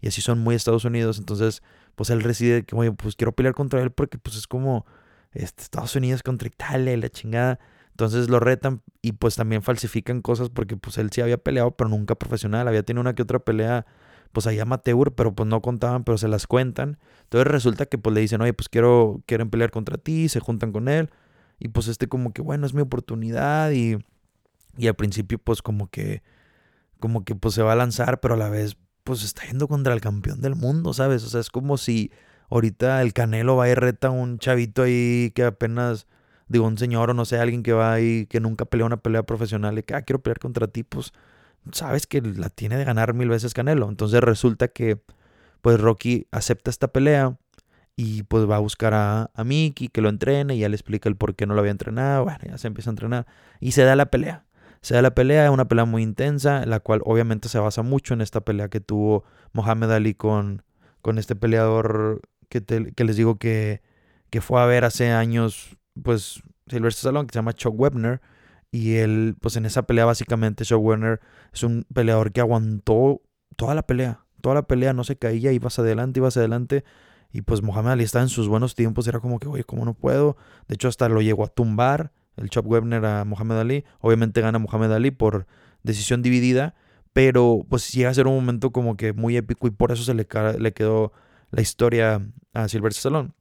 y 0.00 0.08
así 0.08 0.20
son 0.20 0.40
muy 0.40 0.56
Estados 0.56 0.84
Unidos. 0.84 1.18
Entonces, 1.18 1.62
pues 1.94 2.10
él 2.10 2.22
reside, 2.22 2.64
que, 2.64 2.74
oye, 2.74 2.92
pues 2.92 3.14
quiero 3.14 3.32
pelear 3.32 3.54
contra 3.54 3.80
él 3.82 3.92
porque 3.92 4.18
pues 4.18 4.36
es 4.36 4.46
como 4.46 4.84
este, 5.32 5.62
Estados 5.62 5.94
Unidos 5.94 6.22
contra 6.22 6.48
Italia 6.48 6.92
y 6.92 6.96
la 6.96 7.08
chingada. 7.08 7.60
Entonces 7.90 8.28
lo 8.28 8.40
retan 8.40 8.82
y 9.02 9.12
pues 9.12 9.36
también 9.36 9.62
falsifican 9.62 10.22
cosas 10.22 10.50
porque 10.50 10.76
pues 10.76 10.98
él 10.98 11.10
sí 11.12 11.20
había 11.20 11.38
peleado, 11.38 11.72
pero 11.72 11.90
nunca 11.90 12.14
profesional. 12.14 12.66
Había 12.68 12.82
tenido 12.82 13.00
una 13.00 13.14
que 13.14 13.22
otra 13.22 13.38
pelea 13.40 13.86
pues 14.32 14.46
ahí 14.46 14.58
amateur, 14.60 15.12
pero 15.14 15.34
pues 15.34 15.48
no 15.48 15.62
contaban, 15.62 16.04
pero 16.04 16.18
se 16.18 16.28
las 16.28 16.46
cuentan. 16.46 16.98
Entonces 17.24 17.46
resulta 17.46 17.86
que 17.86 17.98
pues 17.98 18.14
le 18.14 18.20
dicen, 18.20 18.40
oye, 18.40 18.52
pues 18.52 18.68
quiero, 18.68 19.22
quieren 19.26 19.50
pelear 19.50 19.70
contra 19.70 19.98
ti, 19.98 20.28
se 20.28 20.40
juntan 20.40 20.72
con 20.72 20.88
él. 20.88 21.10
Y 21.58 21.68
pues 21.68 21.88
este 21.88 22.08
como 22.08 22.32
que, 22.32 22.42
bueno, 22.42 22.66
es 22.66 22.74
mi 22.74 22.82
oportunidad 22.82 23.70
y, 23.72 23.98
y 24.76 24.86
al 24.86 24.94
principio 24.94 25.38
pues 25.38 25.62
como 25.62 25.88
que, 25.88 26.22
como 27.00 27.24
que 27.24 27.34
pues 27.34 27.54
se 27.54 27.62
va 27.62 27.72
a 27.72 27.76
lanzar, 27.76 28.20
pero 28.20 28.34
a 28.34 28.36
la 28.36 28.48
vez 28.48 28.76
pues 29.04 29.24
está 29.24 29.44
yendo 29.46 29.68
contra 29.68 29.94
el 29.94 30.00
campeón 30.00 30.40
del 30.40 30.54
mundo, 30.54 30.92
¿sabes? 30.92 31.24
O 31.24 31.28
sea, 31.28 31.40
es 31.40 31.50
como 31.50 31.78
si 31.78 32.12
ahorita 32.50 33.02
el 33.02 33.12
Canelo 33.12 33.56
va 33.56 33.68
y 33.68 33.74
reta 33.74 34.08
a 34.08 34.10
un 34.10 34.38
chavito 34.38 34.82
ahí 34.82 35.32
que 35.34 35.44
apenas, 35.44 36.06
digo, 36.48 36.66
un 36.66 36.78
señor 36.78 37.10
o 37.10 37.14
no 37.14 37.24
sé, 37.24 37.38
alguien 37.38 37.62
que 37.62 37.72
va 37.72 37.92
ahí, 37.92 38.26
que 38.26 38.40
nunca 38.40 38.66
peleó 38.66 38.86
una 38.86 38.98
pelea 38.98 39.22
profesional 39.24 39.78
y 39.78 39.82
que, 39.82 39.94
ah, 39.94 40.02
quiero 40.02 40.20
pelear 40.22 40.38
contra 40.38 40.68
ti, 40.68 40.82
pues 40.82 41.12
sabes 41.72 42.06
que 42.06 42.20
la 42.20 42.50
tiene 42.50 42.76
de 42.76 42.84
ganar 42.84 43.14
mil 43.14 43.28
veces 43.28 43.54
Canelo. 43.54 43.88
Entonces 43.88 44.20
resulta 44.20 44.68
que 44.68 45.00
pues 45.62 45.80
Rocky 45.80 46.26
acepta 46.30 46.70
esta 46.70 46.88
pelea 46.88 47.38
y 48.00 48.22
pues 48.22 48.48
va 48.48 48.54
a 48.54 48.60
buscar 48.60 48.94
a, 48.94 49.32
a 49.34 49.42
Mickey 49.42 49.88
que 49.88 50.00
lo 50.00 50.08
entrene 50.08 50.54
y 50.54 50.60
ya 50.60 50.68
le 50.68 50.76
explica 50.76 51.08
el 51.08 51.16
por 51.16 51.34
qué 51.34 51.46
no 51.46 51.54
lo 51.54 51.60
había 51.60 51.72
entrenado. 51.72 52.22
Bueno, 52.22 52.38
ya 52.46 52.56
se 52.56 52.68
empieza 52.68 52.90
a 52.90 52.92
entrenar 52.92 53.26
y 53.58 53.72
se 53.72 53.82
da 53.82 53.96
la 53.96 54.06
pelea. 54.06 54.44
Se 54.82 54.94
da 54.94 55.02
la 55.02 55.16
pelea, 55.16 55.50
una 55.50 55.66
pelea 55.66 55.84
muy 55.84 56.04
intensa, 56.04 56.64
la 56.64 56.78
cual 56.78 57.00
obviamente 57.04 57.48
se 57.48 57.58
basa 57.58 57.82
mucho 57.82 58.14
en 58.14 58.20
esta 58.20 58.40
pelea 58.40 58.68
que 58.68 58.78
tuvo 58.78 59.24
Mohamed 59.52 59.90
Ali 59.90 60.14
con, 60.14 60.62
con 61.02 61.18
este 61.18 61.34
peleador 61.34 62.20
que, 62.48 62.62
que 62.62 63.04
les 63.04 63.16
digo 63.16 63.36
que, 63.40 63.82
que 64.30 64.40
fue 64.40 64.62
a 64.62 64.66
ver 64.66 64.84
hace 64.84 65.10
años, 65.10 65.76
pues 66.00 66.40
Sylvester 66.68 67.00
Stallone, 67.00 67.26
que 67.26 67.32
se 67.32 67.38
llama 67.40 67.52
Chuck 67.52 67.74
Webner. 67.76 68.20
Y 68.70 68.98
él, 68.98 69.34
pues 69.40 69.56
en 69.56 69.66
esa 69.66 69.82
pelea 69.82 70.04
básicamente 70.04 70.64
Chuck 70.64 70.84
Webner 70.84 71.18
es 71.52 71.64
un 71.64 71.84
peleador 71.92 72.30
que 72.30 72.42
aguantó 72.42 73.22
toda 73.56 73.74
la 73.74 73.82
pelea. 73.82 74.20
Toda 74.40 74.54
la 74.54 74.68
pelea 74.68 74.92
no 74.92 75.02
se 75.02 75.16
caía, 75.16 75.50
ibas 75.50 75.80
adelante, 75.80 76.20
ibas 76.20 76.36
adelante. 76.36 76.84
Y 77.32 77.42
pues 77.42 77.62
Mohamed 77.62 77.90
Ali 77.92 78.04
estaba 78.04 78.22
en 78.22 78.28
sus 78.28 78.48
buenos 78.48 78.74
tiempos, 78.74 79.06
era 79.06 79.20
como 79.20 79.38
que, 79.38 79.48
oye, 79.48 79.64
¿cómo 79.64 79.84
no 79.84 79.94
puedo? 79.94 80.36
De 80.66 80.74
hecho, 80.74 80.88
hasta 80.88 81.08
lo 81.08 81.20
llegó 81.20 81.44
a 81.44 81.48
tumbar 81.48 82.12
el 82.38 82.50
Chop 82.50 82.66
Webner 82.66 83.04
a 83.04 83.24
Mohamed 83.24 83.58
Ali. 83.58 83.84
Obviamente 84.00 84.40
gana 84.40 84.58
Mohamed 84.58 84.92
Ali 84.92 85.10
por 85.10 85.46
decisión 85.82 86.22
dividida, 86.22 86.74
pero 87.12 87.66
pues 87.68 87.92
llega 87.92 88.10
a 88.10 88.14
ser 88.14 88.26
un 88.26 88.34
momento 88.34 88.70
como 88.70 88.96
que 88.96 89.12
muy 89.12 89.36
épico 89.36 89.66
y 89.66 89.70
por 89.70 89.92
eso 89.92 90.04
se 90.04 90.14
le, 90.14 90.26
quedó 90.26 91.12
la 91.50 91.60
historia 91.60 92.26
a 92.54 92.68
Silver 92.68 92.92
Stallone. 92.92 93.32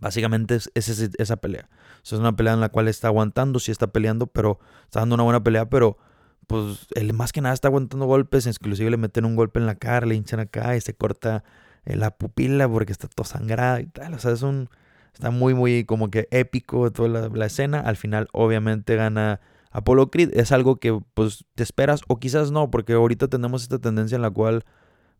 Básicamente 0.00 0.56
es, 0.56 0.70
esa 0.74 1.36
pelea. 1.36 1.68
es 2.02 2.12
una 2.12 2.34
pelea 2.34 2.54
en 2.54 2.60
la 2.60 2.70
cual 2.70 2.88
está 2.88 3.08
aguantando, 3.08 3.60
sí 3.60 3.70
está 3.70 3.86
peleando, 3.86 4.26
pero 4.26 4.58
está 4.84 5.00
dando 5.00 5.14
una 5.14 5.24
buena 5.24 5.44
pelea, 5.44 5.68
pero 5.68 5.96
pues 6.48 6.88
él 6.96 7.12
más 7.12 7.32
que 7.32 7.40
nada 7.40 7.54
está 7.54 7.68
aguantando 7.68 8.06
golpes, 8.06 8.46
inclusive 8.46 8.90
le 8.90 8.96
meten 8.96 9.24
un 9.24 9.36
golpe 9.36 9.60
en 9.60 9.66
la 9.66 9.76
cara, 9.76 10.06
le 10.06 10.16
hinchan 10.16 10.40
acá 10.40 10.76
y 10.76 10.80
se 10.80 10.94
corta 10.94 11.44
la 11.84 12.10
pupila 12.10 12.68
porque 12.68 12.92
está 12.92 13.08
todo 13.08 13.24
sangrada 13.24 13.80
y 13.80 13.86
tal. 13.86 14.14
O 14.14 14.18
sea, 14.18 14.32
es 14.32 14.42
un. 14.42 14.68
Está 15.12 15.30
muy, 15.30 15.54
muy 15.54 15.84
como 15.84 16.10
que 16.10 16.26
épico 16.30 16.90
toda 16.90 17.28
la, 17.28 17.46
escena. 17.46 17.80
Al 17.80 17.96
final, 17.96 18.28
obviamente, 18.32 18.96
gana 18.96 19.40
Apollo 19.70 20.10
Creed. 20.10 20.30
Es 20.34 20.52
algo 20.52 20.76
que 20.76 20.98
pues 21.14 21.44
te 21.54 21.62
esperas, 21.62 22.02
o 22.08 22.18
quizás 22.18 22.50
no, 22.50 22.70
porque 22.70 22.94
ahorita 22.94 23.28
tenemos 23.28 23.62
esta 23.62 23.78
tendencia 23.78 24.16
en 24.16 24.22
la 24.22 24.30
cual 24.30 24.64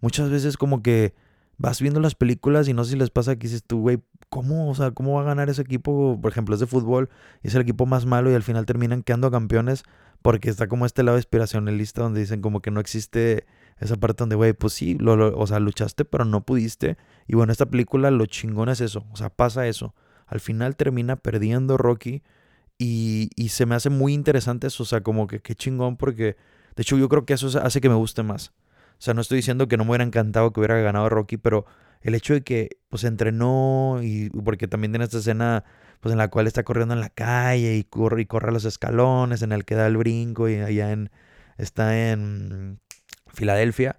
muchas 0.00 0.30
veces 0.30 0.56
como 0.56 0.82
que 0.82 1.14
vas 1.58 1.80
viendo 1.80 2.00
las 2.00 2.14
películas 2.14 2.68
y 2.68 2.74
no 2.74 2.84
sé 2.84 2.92
si 2.92 2.98
les 2.98 3.10
pasa 3.10 3.36
que 3.36 3.46
dices 3.46 3.62
tú, 3.64 3.80
güey, 3.82 4.00
¿cómo, 4.28 4.70
o 4.70 4.74
sea, 4.74 4.90
¿cómo 4.92 5.14
va 5.14 5.20
a 5.20 5.24
ganar 5.24 5.50
ese 5.50 5.62
equipo? 5.62 6.18
Por 6.20 6.32
ejemplo, 6.32 6.54
es 6.54 6.60
de 6.60 6.66
fútbol 6.66 7.10
y 7.42 7.48
es 7.48 7.54
el 7.54 7.62
equipo 7.62 7.86
más 7.86 8.06
malo 8.06 8.30
y 8.30 8.34
al 8.34 8.42
final 8.42 8.66
terminan 8.66 9.02
quedando 9.02 9.30
campeones 9.30 9.84
porque 10.22 10.50
está 10.50 10.66
como 10.68 10.86
este 10.86 11.02
lado 11.02 11.18
inspiracionalista 11.18 12.02
donde 12.02 12.20
dicen 12.20 12.40
como 12.40 12.62
que 12.62 12.70
no 12.70 12.80
existe 12.80 13.44
esa 13.78 13.96
parte 13.96 14.22
donde, 14.22 14.36
güey, 14.36 14.52
pues 14.52 14.72
sí, 14.72 14.96
lo, 14.98 15.36
o 15.36 15.46
sea, 15.46 15.60
luchaste, 15.60 16.04
pero 16.04 16.24
no 16.24 16.44
pudiste. 16.44 16.96
Y 17.26 17.34
bueno, 17.34 17.52
esta 17.52 17.66
película 17.66 18.10
lo 18.10 18.26
chingón 18.26 18.68
es 18.68 18.80
eso, 18.80 19.06
o 19.12 19.16
sea, 19.16 19.30
pasa 19.30 19.66
eso. 19.66 19.94
Al 20.26 20.40
final 20.40 20.76
termina 20.76 21.16
perdiendo 21.16 21.76
Rocky 21.76 22.22
y, 22.78 23.30
y 23.36 23.50
se 23.50 23.66
me 23.66 23.74
hace 23.74 23.90
muy 23.90 24.14
interesante 24.14 24.68
eso, 24.68 24.82
o 24.84 24.86
sea, 24.86 25.02
como 25.02 25.26
que 25.26 25.40
qué 25.40 25.54
chingón 25.54 25.96
porque, 25.96 26.36
de 26.76 26.82
hecho, 26.82 26.96
yo 26.96 27.08
creo 27.08 27.26
que 27.26 27.34
eso 27.34 27.48
hace 27.60 27.80
que 27.80 27.88
me 27.88 27.94
guste 27.96 28.22
más. 28.22 28.52
O 28.92 29.04
sea, 29.04 29.14
no 29.14 29.20
estoy 29.20 29.36
diciendo 29.36 29.68
que 29.68 29.76
no 29.76 29.84
me 29.84 29.90
hubiera 29.90 30.04
encantado 30.04 30.52
que 30.52 30.60
hubiera 30.60 30.80
ganado 30.80 31.08
Rocky, 31.08 31.36
pero 31.36 31.66
el 32.02 32.14
hecho 32.14 32.34
de 32.34 32.42
que 32.42 32.78
pues 32.88 33.04
entrenó 33.04 34.00
y 34.02 34.30
porque 34.30 34.68
también 34.68 34.92
tiene 34.92 35.04
esta 35.04 35.18
escena 35.18 35.64
pues 36.00 36.12
en 36.12 36.18
la 36.18 36.28
cual 36.28 36.46
está 36.46 36.64
corriendo 36.64 36.94
en 36.94 37.00
la 37.00 37.10
calle 37.10 37.76
y 37.76 37.84
corre 37.84 38.22
y 38.22 38.26
corre 38.26 38.52
los 38.52 38.64
escalones 38.64 39.42
en 39.42 39.52
el 39.52 39.64
que 39.64 39.76
da 39.76 39.86
el 39.86 39.96
brinco 39.96 40.48
y 40.48 40.56
allá 40.56 40.92
en 40.92 41.10
está 41.58 42.10
en 42.10 42.80
Filadelfia. 43.32 43.98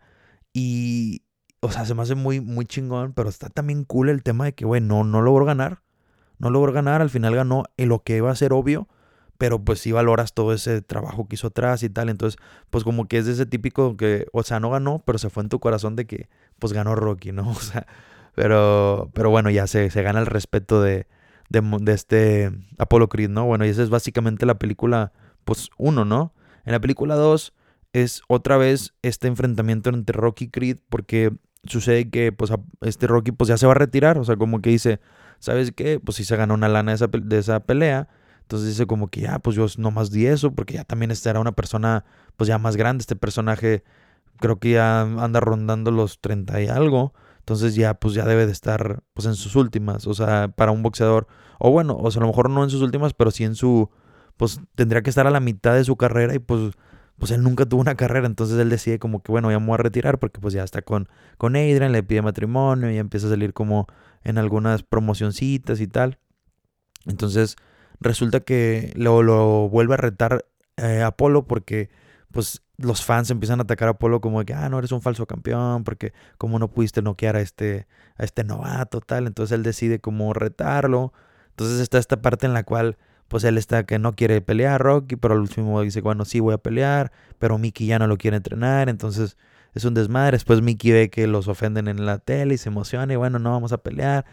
Y, 0.53 1.23
o 1.59 1.71
sea, 1.71 1.85
se 1.85 1.93
me 1.93 2.01
hace 2.01 2.15
muy, 2.15 2.41
muy 2.41 2.65
chingón, 2.65 3.13
pero 3.13 3.29
está 3.29 3.49
también 3.49 3.83
cool 3.83 4.09
el 4.09 4.23
tema 4.23 4.45
de 4.45 4.53
que, 4.53 4.65
güey, 4.65 4.81
no, 4.81 5.03
no 5.03 5.21
logró 5.21 5.45
ganar. 5.45 5.81
No 6.39 6.49
logró 6.49 6.73
ganar, 6.73 7.01
al 7.01 7.09
final 7.09 7.35
ganó 7.35 7.63
en 7.77 7.89
lo 7.89 8.03
que 8.03 8.17
iba 8.17 8.29
a 8.29 8.35
ser 8.35 8.53
obvio, 8.53 8.87
pero 9.37 9.63
pues 9.63 9.79
sí 9.79 9.91
valoras 9.91 10.33
todo 10.33 10.53
ese 10.53 10.81
trabajo 10.81 11.27
que 11.27 11.35
hizo 11.35 11.47
atrás 11.47 11.83
y 11.83 11.89
tal. 11.89 12.09
Entonces, 12.09 12.39
pues 12.69 12.83
como 12.83 13.07
que 13.07 13.17
es 13.19 13.25
de 13.25 13.33
ese 13.33 13.45
típico 13.45 13.95
que, 13.97 14.27
o 14.33 14.43
sea, 14.43 14.59
no 14.59 14.69
ganó, 14.69 15.01
pero 15.05 15.17
se 15.17 15.29
fue 15.29 15.43
en 15.43 15.49
tu 15.49 15.59
corazón 15.59 15.95
de 15.95 16.05
que, 16.05 16.29
pues 16.59 16.73
ganó 16.73 16.95
Rocky, 16.95 17.31
¿no? 17.31 17.49
O 17.51 17.55
sea, 17.55 17.87
pero, 18.35 19.09
pero 19.13 19.29
bueno, 19.29 19.49
ya 19.49 19.67
se, 19.67 19.89
se 19.89 20.01
gana 20.01 20.19
el 20.19 20.25
respeto 20.25 20.81
de, 20.81 21.07
de, 21.49 21.93
este 21.93 22.51
Apollo 22.77 23.09
Creed, 23.09 23.29
¿no? 23.29 23.45
Bueno, 23.45 23.65
y 23.65 23.69
esa 23.69 23.83
es 23.83 23.89
básicamente 23.89 24.45
la 24.45 24.55
película, 24.55 25.13
pues 25.45 25.69
uno, 25.77 26.03
¿no? 26.03 26.33
En 26.65 26.71
la 26.71 26.79
película 26.79 27.15
2 27.15 27.53
es 27.93 28.21
otra 28.27 28.57
vez 28.57 28.93
este 29.01 29.27
enfrentamiento 29.27 29.89
entre 29.89 30.17
Rocky 30.17 30.45
y 30.45 30.49
Creed 30.49 30.77
porque 30.89 31.31
sucede 31.63 32.09
que 32.09 32.31
pues 32.31 32.51
este 32.81 33.07
Rocky 33.07 33.31
pues 33.31 33.47
ya 33.47 33.57
se 33.57 33.65
va 33.65 33.71
a 33.71 33.75
retirar, 33.75 34.17
o 34.17 34.23
sea, 34.23 34.35
como 34.35 34.61
que 34.61 34.71
dice, 34.71 34.99
¿sabes 35.39 35.71
qué? 35.71 35.99
Pues 35.99 36.17
si 36.17 36.25
se 36.25 36.35
ganó 36.35 36.55
una 36.55 36.67
lana 36.67 36.91
de 36.91 36.95
esa, 36.95 37.07
de 37.07 37.37
esa 37.37 37.61
pelea, 37.61 38.09
entonces 38.41 38.69
dice 38.69 38.85
como 38.87 39.07
que 39.07 39.21
ya, 39.21 39.39
pues 39.39 39.55
yo 39.55 39.67
no 39.77 39.91
más 39.91 40.11
di 40.11 40.25
eso 40.25 40.51
porque 40.53 40.73
ya 40.73 40.83
también 40.83 41.11
este 41.11 41.29
era 41.29 41.39
una 41.39 41.53
persona 41.53 42.03
pues 42.35 42.47
ya 42.47 42.57
más 42.57 42.75
grande, 42.75 43.03
este 43.03 43.15
personaje 43.15 43.83
creo 44.39 44.59
que 44.59 44.71
ya 44.71 45.01
anda 45.01 45.39
rondando 45.39 45.91
los 45.91 46.19
30 46.19 46.61
y 46.61 46.67
algo, 46.67 47.13
entonces 47.39 47.75
ya 47.75 47.93
pues 47.93 48.15
ya 48.15 48.25
debe 48.25 48.45
de 48.45 48.51
estar 48.51 49.03
pues 49.13 49.27
en 49.27 49.35
sus 49.35 49.55
últimas, 49.55 50.07
o 50.07 50.13
sea, 50.13 50.49
para 50.49 50.71
un 50.71 50.83
boxeador, 50.83 51.27
o 51.59 51.71
bueno, 51.71 51.95
o 51.95 52.11
sea, 52.11 52.19
a 52.19 52.23
lo 52.23 52.27
mejor 52.27 52.49
no 52.49 52.63
en 52.63 52.69
sus 52.69 52.81
últimas, 52.81 53.13
pero 53.13 53.31
sí 53.31 53.43
en 53.43 53.55
su, 53.55 53.89
pues 54.35 54.59
tendría 54.75 55.03
que 55.03 55.09
estar 55.11 55.27
a 55.27 55.31
la 55.31 55.39
mitad 55.39 55.75
de 55.75 55.83
su 55.83 55.95
carrera 55.95 56.33
y 56.35 56.39
pues 56.39 56.73
pues 57.23 57.31
él 57.31 57.41
nunca 57.41 57.65
tuvo 57.65 57.79
una 57.79 57.95
carrera, 57.95 58.27
entonces 58.27 58.59
él 58.59 58.69
decide 58.69 58.99
como 58.99 59.23
que 59.23 59.31
bueno, 59.31 59.49
ya 59.49 59.57
me 59.57 59.67
voy 59.67 59.75
a 59.75 59.77
retirar 59.77 60.19
porque 60.19 60.41
pues 60.41 60.53
ya 60.53 60.61
está 60.61 60.81
con, 60.81 61.07
con 61.37 61.55
Adrian, 61.55 61.93
le 61.93 62.03
pide 62.03 62.21
matrimonio 62.21 62.91
y 62.91 62.97
empieza 62.97 63.27
a 63.27 63.29
salir 63.29 63.53
como 63.53 63.87
en 64.25 64.37
algunas 64.37 64.83
promocioncitas 64.83 65.79
y 65.79 65.87
tal. 65.87 66.19
Entonces 67.05 67.55
resulta 68.01 68.41
que 68.41 68.91
lo, 68.97 69.23
lo 69.23 69.69
vuelve 69.69 69.93
a 69.93 69.97
retar 69.97 70.43
eh, 70.75 71.01
Apolo 71.01 71.47
porque 71.47 71.89
pues 72.33 72.61
los 72.75 73.05
fans 73.05 73.29
empiezan 73.29 73.61
a 73.61 73.63
atacar 73.63 73.87
a 73.87 73.91
Apolo 73.91 74.19
como 74.19 74.43
que, 74.43 74.53
ah, 74.53 74.67
no, 74.67 74.77
eres 74.77 74.91
un 74.91 75.01
falso 75.01 75.25
campeón, 75.25 75.85
porque 75.85 76.11
como 76.37 76.59
no 76.59 76.71
pudiste 76.71 77.01
noquear 77.01 77.37
a 77.37 77.39
este, 77.39 77.87
a 78.17 78.25
este 78.25 78.43
novato, 78.43 78.99
tal. 78.99 79.27
Entonces 79.27 79.55
él 79.55 79.63
decide 79.63 79.99
como 79.99 80.33
retarlo. 80.33 81.13
Entonces 81.51 81.79
está 81.79 81.99
esta 81.99 82.21
parte 82.21 82.47
en 82.47 82.53
la 82.53 82.63
cual 82.63 82.97
pues 83.33 83.45
él 83.45 83.57
está 83.57 83.83
que 83.83 83.97
no 83.97 84.13
quiere 84.13 84.41
pelear 84.41 84.79
Rocky, 84.79 85.15
pero 85.15 85.33
al 85.33 85.39
último 85.39 85.81
dice, 85.81 86.01
bueno, 86.01 86.23
sí 86.23 86.39
voy 86.39 86.53
a 86.53 86.59
pelear, 86.59 87.11
pero 87.39 87.57
Mickey 87.57 87.87
ya 87.87 87.97
no 87.97 88.05
lo 88.05 88.15
quiere 88.15 88.37
entrenar, 88.37 88.89
entonces 88.89 89.37
es 89.73 89.85
un 89.85 89.95
desmadre. 89.95 90.33
Después 90.35 90.61
Mickey 90.61 90.91
ve 90.91 91.09
que 91.09 91.25
los 91.25 91.47
ofenden 91.47 91.87
en 91.87 92.05
la 92.05 92.19
tele 92.19 92.53
y 92.53 92.57
se 92.59 92.69
emociona 92.69 93.11
y 93.11 93.15
bueno, 93.15 93.39
no 93.39 93.49
vamos 93.49 93.73
a 93.73 93.79
pelear. 93.79 94.25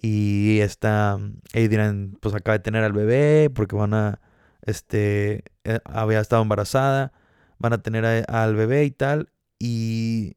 Y 0.00 0.60
está 0.60 1.18
Adrian 1.52 2.16
pues 2.20 2.32
acaba 2.36 2.56
de 2.58 2.62
tener 2.62 2.84
al 2.84 2.92
bebé 2.92 3.50
porque 3.52 3.74
van 3.74 3.92
a, 3.92 4.20
este, 4.62 5.42
eh, 5.64 5.80
había 5.84 6.20
estado 6.20 6.42
embarazada, 6.42 7.12
van 7.58 7.72
a 7.72 7.82
tener 7.82 8.04
al 8.06 8.54
bebé 8.54 8.84
y 8.84 8.92
tal. 8.92 9.32
Y, 9.58 10.36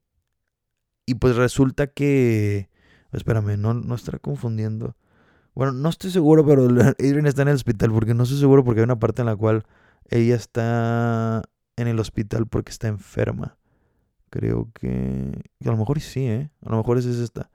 y 1.05 1.13
pues 1.13 1.35
resulta 1.35 1.85
que, 1.85 2.71
espérame, 3.11 3.57
no, 3.59 3.75
no 3.75 3.93
estará 3.93 4.17
confundiendo. 4.17 4.95
Bueno, 5.57 5.71
no 5.71 5.89
estoy 5.89 6.11
seguro, 6.11 6.45
pero 6.45 6.67
Adrian 6.99 7.25
está 7.25 7.41
en 7.41 7.47
el 7.47 7.55
hospital 7.55 7.91
porque 7.91 8.13
no 8.13 8.25
estoy 8.25 8.37
seguro 8.37 8.63
porque 8.63 8.81
hay 8.81 8.83
una 8.83 8.99
parte 8.99 9.23
en 9.23 9.25
la 9.25 9.35
cual 9.35 9.63
ella 10.07 10.35
está 10.35 11.41
en 11.75 11.87
el 11.87 11.99
hospital 11.99 12.45
porque 12.45 12.69
está 12.69 12.87
enferma. 12.87 13.57
Creo 14.29 14.69
que, 14.75 15.31
a 15.65 15.71
lo 15.71 15.77
mejor 15.77 15.99
sí, 15.99 16.27
¿eh? 16.27 16.51
A 16.63 16.69
lo 16.69 16.77
mejor 16.77 16.99
es 16.99 17.07
esta. 17.07 17.49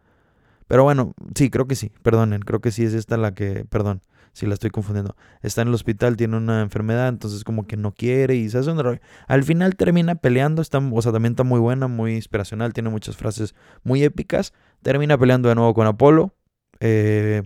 Pero 0.66 0.82
bueno, 0.82 1.14
sí, 1.36 1.48
creo 1.48 1.68
que 1.68 1.76
sí. 1.76 1.92
Perdonen, 2.02 2.40
creo 2.40 2.60
que 2.60 2.72
sí 2.72 2.82
es 2.82 2.92
esta 2.92 3.16
la 3.16 3.34
que, 3.34 3.66
perdón, 3.66 4.02
si 4.32 4.46
la 4.46 4.54
estoy 4.54 4.70
confundiendo. 4.70 5.14
Está 5.40 5.62
en 5.62 5.68
el 5.68 5.74
hospital, 5.74 6.16
tiene 6.16 6.36
una 6.36 6.60
enfermedad, 6.60 7.06
entonces 7.06 7.44
como 7.44 7.68
que 7.68 7.76
no 7.76 7.92
quiere 7.92 8.34
y 8.34 8.50
se 8.50 8.58
hace 8.58 8.72
un 8.72 9.00
Al 9.28 9.44
final 9.44 9.76
termina 9.76 10.16
peleando, 10.16 10.60
está, 10.60 10.78
o 10.78 11.02
sea, 11.02 11.12
también 11.12 11.34
está 11.34 11.44
muy 11.44 11.60
buena, 11.60 11.86
muy 11.86 12.16
inspiracional, 12.16 12.72
tiene 12.72 12.90
muchas 12.90 13.16
frases 13.16 13.54
muy 13.84 14.02
épicas. 14.02 14.52
Termina 14.82 15.16
peleando 15.16 15.48
de 15.48 15.54
nuevo 15.54 15.72
con 15.72 15.86
Apolo. 15.86 16.34
Eh, 16.80 17.44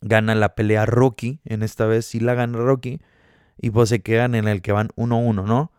gana 0.00 0.34
la 0.34 0.54
pelea 0.54 0.86
Rocky, 0.86 1.40
en 1.44 1.62
esta 1.62 1.86
vez 1.86 2.06
sí 2.06 2.20
la 2.20 2.34
gana 2.34 2.58
Rocky, 2.58 3.00
y 3.58 3.70
pues 3.70 3.88
se 3.88 4.00
quedan 4.02 4.34
en 4.34 4.48
el 4.48 4.62
que 4.62 4.72
van 4.72 4.88
1-1, 4.96 5.44
¿no? 5.44 5.72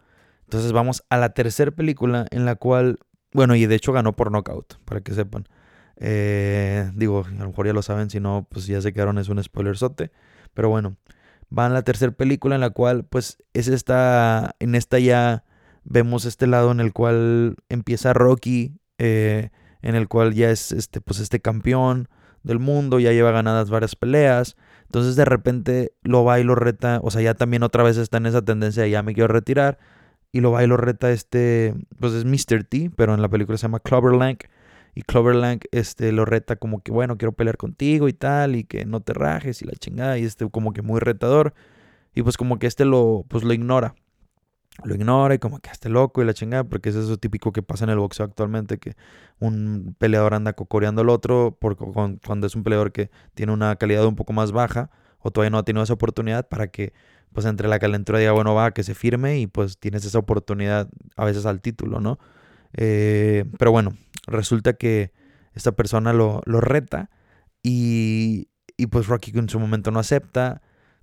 Entonces 0.43 0.71
vamos 0.71 1.03
a 1.09 1.17
la 1.17 1.29
tercera 1.33 1.71
película 1.71 2.27
en 2.31 2.45
la 2.45 2.55
cual, 2.55 2.99
bueno, 3.33 3.55
y 3.55 3.65
de 3.65 3.75
hecho 3.75 3.93
ganó 3.93 4.13
por 4.13 4.31
knockout, 4.31 4.79
para 4.85 5.01
que 5.01 5.13
sepan. 5.13 5.47
Eh, 5.95 6.91
digo, 6.95 7.25
a 7.25 7.31
lo 7.31 7.47
mejor 7.47 7.67
ya 7.67 7.73
lo 7.73 7.81
saben, 7.81 8.09
si 8.09 8.19
no, 8.19 8.47
pues 8.49 8.67
ya 8.67 8.81
se 8.81 8.91
quedaron, 8.91 9.17
es 9.17 9.29
un 9.29 9.41
spoiler 9.41 9.77
sote. 9.77 10.11
Pero 10.53 10.69
bueno, 10.69 10.97
va 11.57 11.67
a 11.67 11.69
la 11.69 11.83
tercera 11.83 12.11
película 12.11 12.55
en 12.55 12.61
la 12.61 12.71
cual, 12.71 13.05
pues, 13.05 13.37
es 13.53 13.67
esta, 13.67 14.55
en 14.59 14.75
esta 14.75 14.99
ya 14.99 15.43
vemos 15.83 16.25
este 16.25 16.47
lado 16.47 16.71
en 16.71 16.79
el 16.79 16.91
cual 16.93 17.55
empieza 17.69 18.13
Rocky, 18.13 18.79
eh, 18.97 19.49
en 19.81 19.95
el 19.95 20.07
cual 20.07 20.33
ya 20.33 20.51
es 20.51 20.71
este, 20.71 21.01
pues, 21.01 21.19
este 21.19 21.39
campeón, 21.39 22.09
del 22.43 22.59
mundo, 22.59 22.99
ya 22.99 23.11
lleva 23.11 23.31
ganadas 23.31 23.69
varias 23.69 23.95
peleas. 23.95 24.57
Entonces 24.85 25.15
de 25.15 25.25
repente 25.25 25.93
lo 26.03 26.23
va 26.23 26.39
y 26.39 26.43
lo 26.43 26.55
reta, 26.55 26.99
o 27.03 27.11
sea, 27.11 27.21
ya 27.21 27.33
también 27.33 27.63
otra 27.63 27.83
vez 27.83 27.97
está 27.97 28.17
en 28.17 28.25
esa 28.25 28.41
tendencia, 28.41 28.85
ya 28.87 29.03
me 29.03 29.13
quiero 29.13 29.27
retirar. 29.27 29.79
Y 30.33 30.41
lo 30.41 30.51
va 30.51 30.63
y 30.63 30.67
lo 30.67 30.77
reta 30.77 31.11
este, 31.11 31.75
pues 31.99 32.13
es 32.13 32.25
Mr. 32.25 32.63
T, 32.63 32.91
pero 32.95 33.13
en 33.13 33.21
la 33.21 33.29
película 33.29 33.57
se 33.57 33.63
llama 33.63 33.79
Clover 33.79 34.13
Lang. 34.13 34.37
Y 34.95 35.01
Clover 35.03 35.35
Lang 35.35 35.61
este, 35.71 36.11
lo 36.11 36.25
reta 36.25 36.55
como 36.55 36.81
que, 36.81 36.91
bueno, 36.91 37.17
quiero 37.17 37.33
pelear 37.33 37.57
contigo 37.57 38.07
y 38.07 38.13
tal, 38.13 38.55
y 38.55 38.63
que 38.63 38.85
no 38.85 39.01
te 39.01 39.13
rajes 39.13 39.61
y 39.61 39.65
la 39.65 39.73
chingada, 39.73 40.17
y 40.17 40.23
este 40.23 40.49
como 40.49 40.73
que 40.73 40.81
muy 40.81 40.99
retador. 40.99 41.53
Y 42.13 42.23
pues 42.23 42.37
como 42.37 42.59
que 42.59 42.67
este 42.67 42.85
lo, 42.85 43.25
pues 43.29 43.43
lo 43.43 43.53
ignora 43.53 43.95
lo 44.83 44.95
ignora 44.95 45.35
y 45.35 45.39
como 45.39 45.59
que 45.59 45.69
esté 45.69 45.89
loco 45.89 46.21
y 46.21 46.25
la 46.25 46.33
chingada, 46.33 46.63
porque 46.63 46.89
es 46.89 46.95
eso 46.95 47.17
típico 47.17 47.51
que 47.51 47.61
pasa 47.63 47.83
en 47.85 47.91
el 47.91 47.97
boxeo 47.97 48.25
actualmente, 48.25 48.77
que 48.77 48.95
un 49.39 49.95
peleador 49.97 50.33
anda 50.33 50.53
cocoreando 50.53 51.01
al 51.01 51.09
otro 51.09 51.57
por, 51.59 51.75
cuando 51.77 52.47
es 52.47 52.55
un 52.55 52.63
peleador 52.63 52.91
que 52.91 53.11
tiene 53.33 53.51
una 53.53 53.75
calidad 53.75 54.05
un 54.05 54.15
poco 54.15 54.33
más 54.33 54.51
baja 54.51 54.89
o 55.19 55.31
todavía 55.31 55.51
no 55.51 55.57
ha 55.57 55.63
tenido 55.63 55.83
esa 55.83 55.93
oportunidad 55.93 56.47
para 56.47 56.67
que 56.67 56.93
pues 57.33 57.45
entre 57.45 57.67
la 57.67 57.79
calentura 57.79 58.19
diga, 58.19 58.33
bueno, 58.33 58.53
va, 58.53 58.71
que 58.71 58.83
se 58.83 58.93
firme 58.93 59.39
y 59.39 59.47
pues 59.47 59.77
tienes 59.77 60.03
esa 60.05 60.19
oportunidad 60.19 60.89
a 61.15 61.25
veces 61.25 61.45
al 61.45 61.61
título, 61.61 61.99
¿no? 61.99 62.19
Eh, 62.73 63.45
pero 63.57 63.71
bueno, 63.71 63.93
resulta 64.27 64.73
que 64.73 65.13
esta 65.53 65.71
persona 65.71 66.13
lo, 66.13 66.41
lo 66.45 66.59
reta 66.59 67.09
y, 67.63 68.49
y 68.77 68.87
pues 68.87 69.07
Rocky 69.07 69.31
en 69.37 69.49
su 69.49 69.59
momento 69.59 69.91
no 69.91 69.99
acepta 69.99 70.61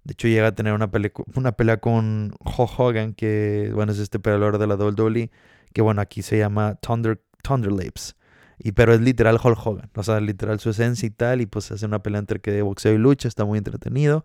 de 0.08 0.12
hecho, 0.12 0.26
llega 0.26 0.46
a 0.46 0.54
tener 0.54 0.72
una, 0.72 0.90
pelea, 0.90 1.12
una 1.34 1.52
pelea 1.52 1.76
con 1.76 2.32
Hulk 2.40 2.80
Hogan, 2.80 3.12
que 3.12 3.70
bueno, 3.74 3.92
es 3.92 3.98
este 3.98 4.18
peleador 4.18 4.56
de 4.56 4.66
la 4.66 4.76
WWE, 4.76 5.30
que 5.74 5.82
bueno, 5.82 6.00
aquí 6.00 6.22
se 6.22 6.38
llama 6.38 6.76
Thunder, 6.76 7.22
Thunder 7.42 7.70
Lips. 7.70 8.16
Y, 8.58 8.72
pero 8.72 8.94
es 8.94 9.02
literal 9.02 9.38
Hulk 9.42 9.58
Hogan, 9.66 9.90
o 9.94 10.02
sea, 10.02 10.18
literal 10.20 10.60
su 10.60 10.70
esencia 10.70 11.06
y 11.06 11.10
tal, 11.10 11.42
y 11.42 11.46
pues 11.46 11.70
hace 11.72 11.84
una 11.84 12.02
pelea 12.02 12.20
entre 12.20 12.40
que 12.40 12.50
de 12.50 12.62
boxeo 12.62 12.94
y 12.94 12.96
lucha, 12.96 13.28
está 13.28 13.44
muy 13.44 13.58
entretenido. 13.58 14.24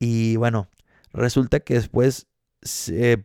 Y 0.00 0.34
bueno, 0.38 0.68
resulta 1.12 1.60
que 1.60 1.74
después, 1.74 2.26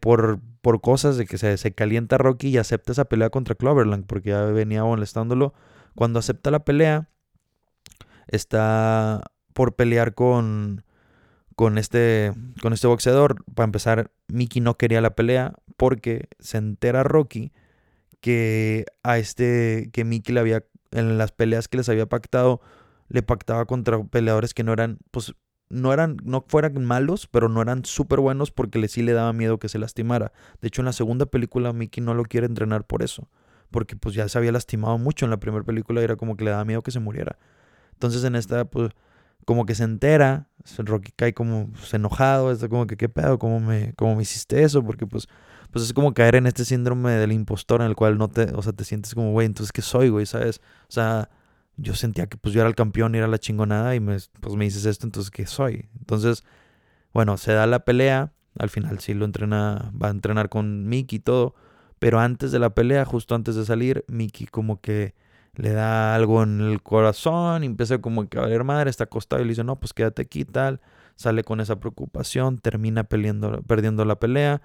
por, 0.02 0.39
por 0.62 0.82
cosas 0.82 1.17
de 1.17 1.26
que 1.26 1.39
se, 1.39 1.58
se 1.58 1.74
calienta 1.74 2.20
Rocky 2.20 2.50
y 2.50 2.58
acepta 2.60 2.91
esa 2.91 3.06
pelea 3.06 3.32
contra 3.32 3.56
Cloverland, 3.56 4.06
porque 4.06 4.30
ya 4.30 4.44
venía 4.46 4.84
molestándolo, 4.84 5.56
cuando 5.96 6.20
acepta 6.20 6.52
la 6.52 6.63
pelea, 6.63 7.10
está 8.28 9.24
por 9.54 9.76
pelear 9.76 10.13
con, 10.13 10.84
con 11.62 11.78
este, 11.78 12.34
con 12.60 12.74
este 12.74 12.88
boxeador. 12.88 13.45
Para 13.54 13.65
empezar, 13.65 14.10
Mickey 14.28 14.63
no 14.63 14.80
quería 14.80 15.00
la 15.00 15.13
pelea 15.13 15.54
porque 15.78 16.28
se 16.39 16.58
entera 16.58 17.04
Rocky 17.04 17.52
que 18.19 18.88
a 19.04 19.19
este, 19.19 19.91
que 19.93 20.04
Mickey 20.04 20.34
le 20.34 20.39
había, 20.39 20.63
en 20.89 21.19
las 21.19 21.32
peleas 21.32 21.67
que 21.67 21.78
les 21.78 21.88
había 21.88 22.08
pactado, 22.08 22.62
le 23.10 23.21
pactaba 23.21 23.65
contra 23.65 24.04
peleadores 24.06 24.56
que 24.56 24.63
no 24.63 24.74
eran, 24.74 24.97
pues, 25.12 25.36
no 25.69 25.93
eran, 25.93 26.17
no 26.24 26.43
fueran 26.47 26.84
malos, 26.84 27.28
pero 27.28 27.47
no 27.47 27.62
eran 27.62 27.86
súper 27.86 28.21
buenos 28.21 28.50
porque 28.50 28.80
le 28.80 28.88
sí 28.88 29.04
le 29.04 29.13
daba 29.13 29.32
miedo 29.32 29.60
que 29.60 29.69
se 29.69 29.78
lastimara. 29.78 30.32
De 30.62 30.69
hecho, 30.69 30.82
en 30.82 30.88
la 30.88 30.93
segunda 30.93 31.28
película 31.28 31.74
Mickey 31.74 32.04
no 32.04 32.15
lo 32.15 32.24
quiere 32.24 32.47
entrenar 32.47 32.88
por 32.88 33.04
eso. 33.04 33.30
Porque 33.69 33.95
pues 33.95 34.15
ya 34.15 34.28
se 34.28 34.39
había 34.39 34.52
lastimado 34.52 34.97
mucho 34.97 35.28
en 35.28 35.30
la 35.30 35.38
primera 35.38 35.63
película 35.63 36.02
y 36.02 36.06
era 36.06 36.15
como 36.15 36.36
que 36.36 36.43
le 36.43 36.50
daba 36.50 36.65
miedo 36.65 36.82
que 36.82 36.89
se 36.89 37.00
muriera. 37.00 37.38
Entonces 37.93 38.24
en 38.24 38.36
esta, 38.36 38.65
pues, 38.65 38.93
como 39.45 39.65
que 39.65 39.75
se 39.75 39.84
entera, 39.84 40.47
Rocky 40.77 41.12
cae 41.15 41.34
como 41.34 41.69
pues, 41.71 41.93
enojado, 41.93 42.51
está 42.51 42.69
como 42.69 42.88
que 42.88 42.97
qué 42.97 43.10
pedo, 43.10 43.39
¿Cómo 43.39 43.60
me, 43.60 43.93
cómo 43.95 44.15
me 44.15 44.23
hiciste 44.23 44.63
eso, 44.63 44.84
porque 44.84 45.08
pues, 45.08 45.27
pues 45.71 45.86
es 45.86 45.93
como 45.93 46.13
caer 46.13 46.36
en 46.36 46.47
este 46.47 46.65
síndrome 46.65 47.12
del 47.12 47.32
impostor 47.32 47.82
en 47.82 47.88
el 47.88 47.95
cual 47.95 48.17
no 48.17 48.30
te, 48.30 48.43
o 48.54 48.62
sea, 48.62 48.73
te 48.73 48.84
sientes 48.84 49.15
como, 49.15 49.32
güey, 49.32 49.47
entonces 49.47 49.71
¿qué 49.71 49.82
soy, 49.82 50.10
güey? 50.10 50.25
¿Sabes? 50.25 50.62
O 50.84 50.91
sea, 50.91 51.30
yo 51.77 51.95
sentía 51.95 52.27
que 52.27 52.38
pues 52.38 52.54
yo 52.54 52.62
era 52.62 52.69
el 52.69 52.75
campeón 52.75 53.15
y 53.15 53.17
era 53.17 53.27
la 53.27 53.39
chingonada 53.39 53.95
y 53.95 53.99
me, 53.99 54.17
pues 54.39 54.56
me 54.56 54.65
dices 54.65 54.86
esto, 54.86 55.08
entonces 55.08 55.32
¿qué 55.32 55.45
soy? 55.45 55.89
Entonces, 55.99 56.43
bueno, 57.13 57.38
se 57.38 57.54
da 57.54 57.65
la 57.67 57.86
pelea, 57.86 58.34
al 58.60 58.69
final 58.69 58.99
sí 58.99 59.13
lo 59.13 59.25
entrena, 59.25 59.91
va 60.01 60.08
a 60.08 60.12
entrenar 60.12 60.49
con 60.49 60.88
Mickey 60.88 61.17
y 61.17 61.21
todo, 61.21 61.56
pero 61.99 62.19
antes 62.19 62.51
de 62.51 62.60
la 62.60 62.71
pelea, 62.71 63.06
justo 63.06 63.36
antes 63.36 63.56
de 63.56 63.65
salir, 63.65 64.06
Mickey 64.08 64.47
como 64.47 64.82
que 64.82 65.15
le 65.55 65.71
da 65.71 66.15
algo 66.15 66.43
en 66.43 66.61
el 66.61 66.81
corazón 66.81 67.63
empieza 67.63 67.99
como 67.99 68.27
que 68.27 68.37
a 68.37 68.41
valer 68.41 68.63
madre, 68.63 68.89
está 68.89 69.05
acostado 69.05 69.41
y 69.41 69.45
le 69.45 69.49
dice, 69.49 69.63
no, 69.63 69.79
pues 69.79 69.93
quédate 69.93 70.21
aquí 70.23 70.45
tal. 70.45 70.81
Sale 71.15 71.43
con 71.43 71.59
esa 71.59 71.79
preocupación, 71.79 72.57
termina 72.57 73.03
peleando, 73.03 73.61
perdiendo 73.63 74.05
la 74.05 74.15
pelea 74.17 74.61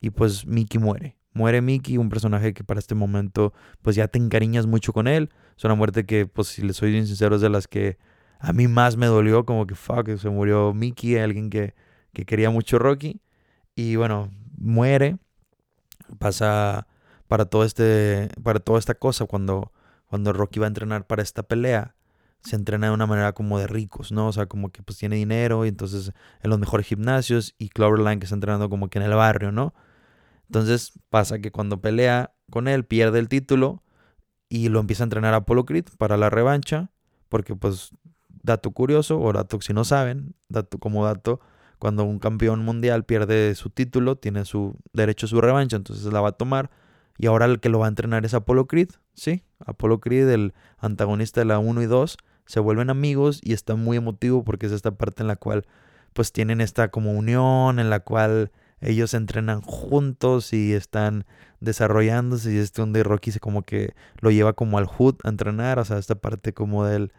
y 0.00 0.10
pues 0.10 0.46
Mickey 0.46 0.80
muere. 0.80 1.16
Muere 1.34 1.60
Mickey, 1.60 1.98
un 1.98 2.08
personaje 2.08 2.54
que 2.54 2.64
para 2.64 2.80
este 2.80 2.94
momento 2.94 3.52
pues 3.82 3.96
ya 3.96 4.08
te 4.08 4.18
encariñas 4.18 4.66
mucho 4.66 4.92
con 4.92 5.08
él. 5.08 5.30
Es 5.56 5.64
una 5.64 5.74
muerte 5.74 6.06
que 6.06 6.26
pues 6.26 6.48
si 6.48 6.62
le 6.62 6.72
soy 6.72 6.92
bien 6.92 7.06
sincero 7.06 7.36
es 7.36 7.42
de 7.42 7.50
las 7.50 7.68
que 7.68 7.98
a 8.38 8.52
mí 8.52 8.68
más 8.68 8.96
me 8.96 9.06
dolió, 9.06 9.44
como 9.44 9.66
que 9.66 9.74
fuck, 9.74 10.16
se 10.16 10.30
murió 10.30 10.72
Mickey, 10.72 11.18
alguien 11.18 11.50
que, 11.50 11.74
que 12.12 12.24
quería 12.24 12.50
mucho 12.50 12.78
Rocky. 12.78 13.20
Y 13.74 13.96
bueno, 13.96 14.30
muere. 14.56 15.18
Pasa 16.18 16.86
para 17.28 17.44
todo 17.44 17.64
este, 17.64 18.30
para 18.42 18.60
toda 18.60 18.78
esta 18.78 18.94
cosa 18.94 19.26
cuando 19.26 19.72
cuando 20.08 20.32
Rocky 20.32 20.58
va 20.58 20.66
a 20.66 20.68
entrenar 20.68 21.06
para 21.06 21.22
esta 21.22 21.42
pelea, 21.42 21.94
se 22.40 22.56
entrena 22.56 22.88
de 22.88 22.94
una 22.94 23.06
manera 23.06 23.32
como 23.32 23.58
de 23.58 23.66
ricos, 23.66 24.12
¿no? 24.12 24.28
O 24.28 24.32
sea, 24.32 24.46
como 24.46 24.70
que 24.70 24.82
pues 24.82 24.98
tiene 24.98 25.16
dinero 25.16 25.64
y 25.64 25.68
entonces 25.68 26.12
en 26.42 26.50
los 26.50 26.58
mejores 26.58 26.86
gimnasios 26.86 27.54
y 27.58 27.68
Cloverline 27.68 28.20
que 28.20 28.24
está 28.24 28.34
entrenando 28.34 28.70
como 28.70 28.88
que 28.88 28.98
en 28.98 29.04
el 29.04 29.14
barrio, 29.14 29.52
¿no? 29.52 29.74
Entonces 30.46 30.92
pasa 31.10 31.40
que 31.40 31.50
cuando 31.50 31.80
pelea 31.80 32.32
con 32.50 32.68
él 32.68 32.84
pierde 32.84 33.18
el 33.18 33.28
título 33.28 33.82
y 34.48 34.68
lo 34.68 34.80
empieza 34.80 35.02
a 35.02 35.06
entrenar 35.06 35.34
a 35.34 35.38
Apollo 35.38 35.66
Creed 35.66 35.86
para 35.98 36.16
la 36.16 36.30
revancha, 36.30 36.90
porque 37.28 37.54
pues 37.54 37.90
dato 38.42 38.70
curioso 38.70 39.20
o 39.20 39.32
dato 39.32 39.60
si 39.60 39.74
no 39.74 39.84
saben, 39.84 40.34
dato 40.48 40.78
como 40.78 41.04
dato, 41.04 41.40
cuando 41.78 42.04
un 42.04 42.18
campeón 42.18 42.64
mundial 42.64 43.04
pierde 43.04 43.54
su 43.54 43.70
título, 43.70 44.16
tiene 44.16 44.44
su 44.44 44.76
derecho 44.92 45.26
a 45.26 45.28
su 45.28 45.40
revancha, 45.40 45.76
entonces 45.76 46.10
la 46.12 46.20
va 46.20 46.30
a 46.30 46.32
tomar 46.32 46.70
y 47.18 47.26
ahora 47.26 47.46
el 47.46 47.60
que 47.60 47.68
lo 47.68 47.80
va 47.80 47.86
a 47.86 47.88
entrenar 47.88 48.24
es 48.24 48.32
Apollo 48.32 48.66
Creed, 48.66 48.90
¿sí? 49.14 49.42
Apollo 49.66 50.00
Creed, 50.00 50.28
el 50.30 50.54
antagonista 50.78 51.40
de 51.40 51.46
la 51.46 51.58
1 51.58 51.82
y 51.82 51.86
2, 51.86 52.16
se 52.46 52.60
vuelven 52.60 52.90
amigos 52.90 53.40
y 53.42 53.52
está 53.52 53.74
muy 53.74 53.96
emotivo 53.96 54.44
porque 54.44 54.66
es 54.66 54.72
esta 54.72 54.92
parte 54.92 55.22
en 55.22 55.26
la 55.26 55.36
cual 55.36 55.66
pues 56.14 56.32
tienen 56.32 56.60
esta 56.60 56.88
como 56.88 57.12
unión 57.12 57.78
en 57.78 57.90
la 57.90 58.00
cual 58.00 58.50
ellos 58.80 59.12
entrenan 59.14 59.60
juntos 59.60 60.52
y 60.52 60.72
están 60.72 61.26
desarrollándose 61.60 62.52
y 62.52 62.58
este 62.58 62.80
donde 62.80 63.02
Rocky 63.02 63.32
se 63.32 63.40
como 63.40 63.62
que 63.62 63.94
lo 64.20 64.30
lleva 64.30 64.52
como 64.52 64.78
al 64.78 64.86
hood 64.86 65.16
a 65.24 65.28
entrenar, 65.28 65.78
o 65.78 65.84
sea, 65.84 65.98
esta 65.98 66.14
parte 66.14 66.54
como 66.54 66.84
del 66.84 67.12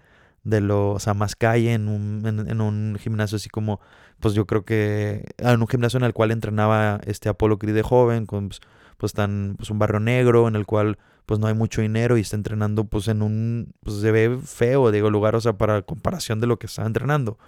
de 0.43 0.61
lo, 0.61 0.91
o 0.91 0.99
sea, 0.99 1.13
más 1.13 1.35
calle 1.35 1.73
en 1.73 1.89
un, 1.89 2.25
en, 2.25 2.61
un 2.61 2.97
gimnasio 2.99 3.35
así 3.35 3.49
como, 3.49 3.81
pues 4.19 4.33
yo 4.33 4.45
creo 4.47 4.63
que, 4.63 5.25
en 5.37 5.61
un 5.61 5.67
gimnasio 5.67 5.97
en 5.97 6.05
el 6.05 6.13
cual 6.13 6.31
entrenaba 6.31 7.01
este 7.05 7.29
Apolo 7.29 7.59
Creed 7.59 7.75
de 7.75 7.83
joven, 7.83 8.25
con 8.25 8.47
pues, 8.49 8.61
pues 8.99 9.13
tan, 9.13 9.55
pues 9.57 9.71
un 9.71 9.79
barrio 9.79 9.99
negro 9.99 10.47
en 10.47 10.55
el 10.55 10.67
cual 10.67 10.99
pues 11.25 11.39
no 11.39 11.47
hay 11.47 11.55
mucho 11.55 11.81
dinero 11.81 12.17
y 12.17 12.21
está 12.21 12.35
entrenando 12.35 12.83
pues 12.83 13.07
en 13.07 13.23
un, 13.23 13.73
pues 13.81 13.97
se 13.97 14.11
ve 14.11 14.37
feo, 14.43 14.91
digo, 14.91 15.09
lugar, 15.09 15.35
o 15.35 15.41
sea, 15.41 15.57
para 15.57 15.81
comparación 15.81 16.39
de 16.39 16.45
lo 16.45 16.59
que 16.59 16.67
está 16.67 16.85
entrenando 16.85 17.39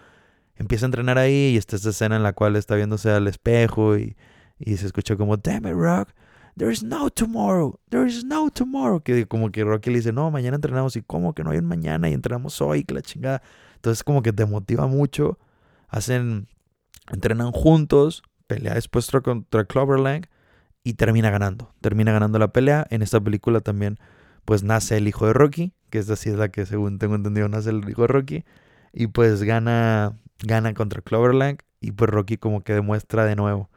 empieza 0.62 0.86
a 0.86 0.88
entrenar 0.88 1.18
ahí 1.18 1.52
y 1.54 1.58
está 1.58 1.76
esta 1.76 1.90
escena 1.90 2.16
en 2.16 2.24
la 2.24 2.34
cual 2.34 2.56
está 2.56 2.76
viéndose 2.76 3.10
al 3.12 3.28
espejo 3.28 3.98
y, 3.98 4.16
y 4.60 4.78
se 4.78 4.86
escucha 4.86 5.16
como, 5.16 5.38
damn 5.38 5.66
it, 5.66 5.74
Rock, 5.74 6.10
there 6.56 6.72
is 6.72 6.84
no 6.84 7.10
tomorrow, 7.10 7.80
there 7.90 8.08
is 8.08 8.24
no 8.24 8.50
tomorrow. 8.50 9.02
Que 9.02 9.26
como 9.28 9.52
que 9.52 9.64
Rocky 9.64 9.90
le 9.90 9.98
dice, 9.98 10.14
no, 10.14 10.30
mañana 10.32 10.56
entrenamos 10.56 10.96
y 10.96 11.02
como 11.02 11.34
que 11.34 11.44
no 11.44 11.52
hay 11.52 11.58
un 11.58 11.66
mañana 11.66 12.10
y 12.10 12.14
entrenamos 12.14 12.62
hoy, 12.62 12.84
que 12.84 12.94
la 12.94 13.02
chingada. 13.02 13.42
Entonces 13.76 14.04
como 14.04 14.22
que 14.22 14.32
te 14.32 14.46
motiva 14.46 14.88
mucho, 14.88 15.40
hacen, 15.88 16.48
entrenan 17.12 17.52
juntos, 17.52 18.24
pelea 18.48 18.76
después 18.76 19.10
contra 19.24 19.66
Cloverland 19.66 20.28
y 20.84 20.94
termina 20.94 21.30
ganando, 21.30 21.74
termina 21.82 22.12
ganando 22.12 22.40
la 22.40 22.50
pelea. 22.50 22.86
En 22.90 23.02
esta 23.02 23.20
película 23.20 23.60
también 23.62 24.00
pues 24.46 24.64
nace 24.64 24.98
el 24.98 25.08
hijo 25.08 25.28
de 25.28 25.34
Rocky, 25.34 25.74
que 25.90 26.00
es 26.00 26.10
así 26.10 26.30
es 26.30 26.36
la 26.36 26.50
que 26.50 26.66
según 26.66 27.00
tengo 27.00 27.16
entendido 27.16 27.48
nace 27.50 27.70
el 27.70 27.88
hijo 27.90 28.04
de 28.04 28.08
Rocky 28.08 28.46
y 28.94 29.08
pues 29.08 29.44
gana 29.44 30.18
gana 30.44 30.74
contra 30.74 31.02
Cloverland 31.02 31.60
y 31.80 31.92
pues 31.92 32.10
Rocky 32.10 32.38
como 32.38 32.64
que 32.64 32.74
demuestra 32.74 33.26
de 33.26 33.36
nuevo. 33.36 33.70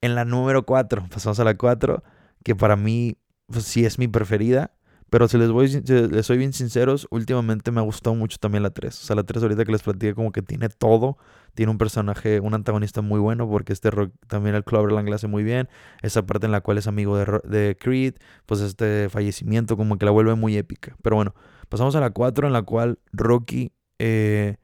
En 0.00 0.14
la 0.14 0.24
número 0.24 0.64
4, 0.64 1.06
pasamos 1.10 1.40
a 1.40 1.44
la 1.44 1.56
4, 1.56 2.02
que 2.42 2.56
para 2.56 2.76
mí 2.76 3.18
pues, 3.46 3.64
sí 3.64 3.84
es 3.84 3.98
mi 3.98 4.08
preferida, 4.08 4.72
pero 5.10 5.28
si 5.28 5.38
les, 5.38 5.50
voy, 5.50 5.68
les 5.68 6.26
soy 6.26 6.38
bien 6.38 6.52
sinceros, 6.52 7.08
últimamente 7.10 7.70
me 7.72 7.80
ha 7.80 7.82
gustado 7.82 8.14
mucho 8.14 8.38
también 8.38 8.62
la 8.62 8.70
3. 8.70 8.96
O 8.96 9.06
sea, 9.06 9.16
la 9.16 9.24
3 9.24 9.42
ahorita 9.42 9.64
que 9.64 9.72
les 9.72 9.82
platiqué 9.82 10.14
como 10.14 10.32
que 10.32 10.40
tiene 10.42 10.68
todo. 10.68 11.18
Tiene 11.54 11.72
un 11.72 11.78
personaje, 11.78 12.38
un 12.38 12.54
antagonista 12.54 13.02
muy 13.02 13.18
bueno 13.18 13.48
porque 13.48 13.72
este 13.72 13.90
Rock, 13.90 14.12
también 14.28 14.54
el 14.54 14.62
Cloverland 14.62 15.08
le 15.08 15.14
hace 15.16 15.26
muy 15.26 15.42
bien. 15.42 15.68
Esa 16.02 16.24
parte 16.24 16.46
en 16.46 16.52
la 16.52 16.60
cual 16.60 16.78
es 16.78 16.86
amigo 16.86 17.18
de, 17.18 17.76
Creed, 17.78 18.14
pues 18.46 18.60
este 18.60 19.08
fallecimiento 19.10 19.76
como 19.76 19.98
que 19.98 20.04
la 20.04 20.12
vuelve 20.12 20.36
muy 20.36 20.56
épica. 20.56 20.96
Pero 21.02 21.16
bueno, 21.16 21.34
pasamos 21.68 21.96
a 21.96 22.00
la 22.00 22.10
4 22.10 22.46
en 22.46 22.52
la 22.52 22.62
cual 22.62 22.98
Rocky... 23.12 23.72
Eh, 23.98 24.56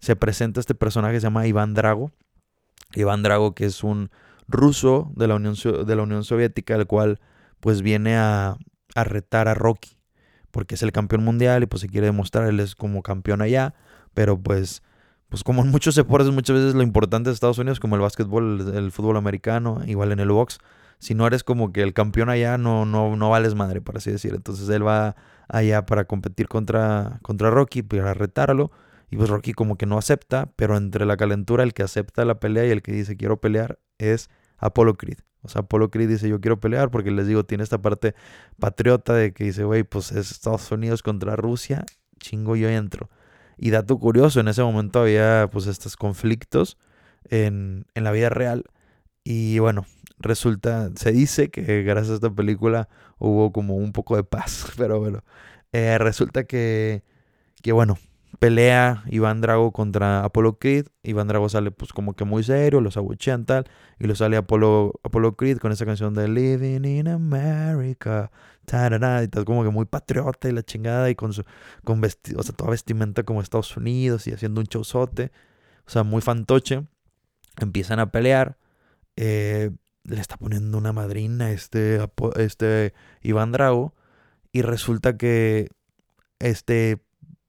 se 0.00 0.16
presenta 0.16 0.60
este 0.60 0.74
personaje 0.74 1.14
que 1.14 1.20
se 1.20 1.26
llama 1.26 1.46
Iván 1.46 1.74
Drago. 1.74 2.10
Iván 2.94 3.22
Drago, 3.22 3.54
que 3.54 3.66
es 3.66 3.84
un 3.84 4.10
ruso 4.48 5.12
de 5.14 5.28
la 5.28 5.36
Unión, 5.36 5.54
de 5.86 5.96
la 5.96 6.02
Unión 6.02 6.24
Soviética, 6.24 6.74
el 6.74 6.86
cual 6.86 7.20
pues 7.60 7.82
viene 7.82 8.16
a, 8.16 8.56
a, 8.94 9.04
retar 9.04 9.48
a 9.48 9.54
Rocky, 9.54 9.96
porque 10.50 10.74
es 10.74 10.82
el 10.82 10.92
campeón 10.92 11.24
mundial 11.24 11.62
y 11.62 11.66
pues 11.66 11.82
se 11.82 11.88
quiere 11.88 12.06
demostrar, 12.06 12.48
él 12.48 12.60
es 12.60 12.74
como 12.74 13.02
campeón 13.02 13.42
allá, 13.42 13.74
pero 14.14 14.38
pues, 14.38 14.82
pues 15.28 15.44
como 15.44 15.62
en 15.62 15.70
muchos 15.70 15.94
deportes 15.94 16.32
muchas 16.32 16.56
veces 16.56 16.74
lo 16.74 16.82
importante 16.82 17.30
de 17.30 17.34
Estados 17.34 17.58
Unidos, 17.58 17.80
como 17.80 17.96
el 17.96 18.02
básquetbol, 18.02 18.74
el, 18.74 18.92
fútbol 18.92 19.16
americano, 19.16 19.82
igual 19.86 20.12
en 20.12 20.20
el 20.20 20.30
box, 20.30 20.58
si 20.98 21.14
no 21.14 21.26
eres 21.26 21.44
como 21.44 21.72
que 21.72 21.82
el 21.82 21.94
campeón 21.94 22.28
allá, 22.28 22.58
no, 22.58 22.84
no, 22.84 23.16
no 23.16 23.30
vales 23.30 23.54
madre, 23.54 23.80
por 23.80 23.96
así 23.96 24.10
decir. 24.10 24.34
Entonces 24.34 24.68
él 24.68 24.86
va 24.86 25.16
allá 25.48 25.86
para 25.86 26.04
competir 26.04 26.46
contra, 26.46 27.20
contra 27.22 27.50
Rocky, 27.50 27.82
para 27.82 28.12
retarlo. 28.12 28.70
Y 29.10 29.16
pues 29.16 29.30
Rocky 29.30 29.54
como 29.54 29.76
que 29.76 29.86
no 29.86 29.98
acepta, 29.98 30.52
pero 30.56 30.76
entre 30.76 31.06
la 31.06 31.16
calentura 31.16 31.64
el 31.64 31.72
que 31.72 31.82
acepta 31.82 32.24
la 32.24 32.38
pelea 32.38 32.66
y 32.66 32.70
el 32.70 32.82
que 32.82 32.92
dice 32.92 33.16
quiero 33.16 33.40
pelear 33.40 33.78
es 33.98 34.28
Apollo 34.58 34.96
Creed. 34.96 35.18
O 35.42 35.48
sea, 35.48 35.62
Apollo 35.62 35.90
Creed 35.90 36.08
dice 36.08 36.28
yo 36.28 36.40
quiero 36.40 36.60
pelear 36.60 36.90
porque 36.90 37.10
les 37.10 37.26
digo, 37.26 37.44
tiene 37.44 37.64
esta 37.64 37.80
parte 37.80 38.14
patriota 38.58 39.14
de 39.14 39.32
que 39.32 39.44
dice, 39.44 39.64
güey, 39.64 39.84
pues 39.84 40.12
es 40.12 40.30
Estados 40.30 40.70
Unidos 40.70 41.02
contra 41.02 41.36
Rusia, 41.36 41.84
chingo 42.18 42.56
yo 42.56 42.68
entro. 42.68 43.08
Y 43.56 43.70
dato 43.70 43.98
curioso, 43.98 44.40
en 44.40 44.48
ese 44.48 44.62
momento 44.62 45.00
había 45.00 45.48
pues 45.52 45.66
estos 45.66 45.96
conflictos 45.96 46.78
en, 47.28 47.86
en 47.94 48.04
la 48.04 48.12
vida 48.12 48.30
real. 48.30 48.64
Y 49.24 49.58
bueno, 49.58 49.86
resulta, 50.18 50.90
se 50.96 51.12
dice 51.12 51.50
que 51.50 51.82
gracias 51.82 52.12
a 52.12 52.14
esta 52.14 52.30
película 52.30 52.88
hubo 53.18 53.52
como 53.52 53.76
un 53.76 53.92
poco 53.92 54.16
de 54.16 54.24
paz, 54.24 54.66
pero 54.76 55.00
bueno, 55.00 55.22
eh, 55.72 55.98
resulta 55.98 56.44
que, 56.44 57.02
que 57.62 57.72
bueno, 57.72 57.98
pelea 58.40 59.04
Iván 59.06 59.42
Drago 59.42 59.70
contra 59.70 60.24
Apollo 60.24 60.58
Creed. 60.58 60.86
Iván 61.04 61.28
Drago 61.28 61.48
sale 61.48 61.70
pues 61.70 61.92
como 61.92 62.14
que 62.14 62.24
muy 62.24 62.42
serio, 62.42 62.80
los 62.80 62.96
abuchean 62.96 63.44
tal. 63.44 63.66
Y 64.00 64.06
lo 64.06 64.16
sale 64.16 64.36
Apollo, 64.38 64.94
Creed 65.36 65.58
con 65.58 65.70
esa 65.72 65.84
canción 65.86 66.14
de 66.14 66.26
Living 66.26 66.84
in 66.84 67.06
America. 67.06 68.32
y 68.66 69.28
tal, 69.28 69.44
como 69.44 69.62
que 69.62 69.68
muy 69.70 69.84
patriota 69.84 70.48
y 70.48 70.52
la 70.52 70.62
chingada. 70.62 71.10
Y 71.10 71.14
con 71.14 71.34
su 71.34 71.44
con 71.84 72.00
vestido, 72.00 72.40
o 72.40 72.42
sea, 72.42 72.56
toda 72.56 72.70
vestimenta 72.70 73.22
como 73.24 73.42
Estados 73.42 73.76
Unidos 73.76 74.26
y 74.26 74.32
haciendo 74.32 74.60
un 74.62 74.66
showzote. 74.66 75.30
O 75.86 75.90
sea, 75.90 76.02
muy 76.02 76.22
fantoche. 76.22 76.86
Empiezan 77.60 78.00
a 78.00 78.10
pelear. 78.10 78.56
Eh, 79.16 79.70
le 80.04 80.20
está 80.20 80.38
poniendo 80.38 80.78
una 80.78 80.92
madrina 80.94 81.50
este, 81.50 82.00
este 82.36 82.94
Iván 83.20 83.52
Drago. 83.52 83.94
Y 84.50 84.62
resulta 84.62 85.18
que 85.18 85.68
este, 86.38 87.02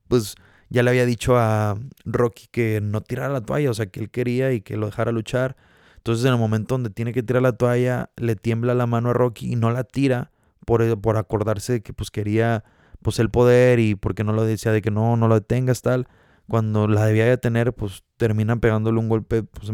pues 0.09 0.35
ya 0.71 0.83
le 0.83 0.89
había 0.89 1.05
dicho 1.05 1.37
a 1.37 1.77
Rocky 2.05 2.47
que 2.49 2.79
no 2.81 3.01
tirara 3.01 3.27
la 3.27 3.41
toalla, 3.41 3.69
o 3.69 3.73
sea, 3.73 3.87
que 3.87 3.99
él 3.99 4.09
quería 4.09 4.53
y 4.53 4.61
que 4.61 4.77
lo 4.77 4.85
dejara 4.85 5.11
luchar. 5.11 5.57
Entonces, 5.97 6.23
en 6.25 6.31
el 6.31 6.39
momento 6.39 6.75
donde 6.75 6.89
tiene 6.89 7.11
que 7.11 7.21
tirar 7.23 7.41
la 7.41 7.51
toalla, 7.51 8.09
le 8.15 8.37
tiembla 8.37 8.73
la 8.73 8.87
mano 8.87 9.09
a 9.09 9.13
Rocky 9.13 9.51
y 9.51 9.57
no 9.57 9.69
la 9.71 9.83
tira 9.83 10.31
por, 10.65 10.81
eh, 10.81 10.95
por 10.95 11.17
acordarse 11.17 11.73
de 11.73 11.81
que 11.81 11.91
pues 11.91 12.09
quería 12.09 12.63
pues 13.01 13.19
el 13.19 13.29
poder 13.29 13.79
y 13.79 13.95
porque 13.95 14.23
no 14.23 14.31
lo 14.31 14.45
decía 14.45 14.71
de 14.71 14.81
que 14.81 14.91
no, 14.91 15.17
no 15.17 15.27
lo 15.27 15.35
detengas 15.35 15.81
tal. 15.81 16.07
Cuando 16.47 16.87
la 16.87 17.05
debía 17.05 17.25
de 17.25 17.37
tener, 17.37 17.73
pues 17.73 18.03
terminan 18.15 18.61
pegándole 18.61 18.97
un 18.97 19.09
golpe 19.09 19.43
pues, 19.43 19.71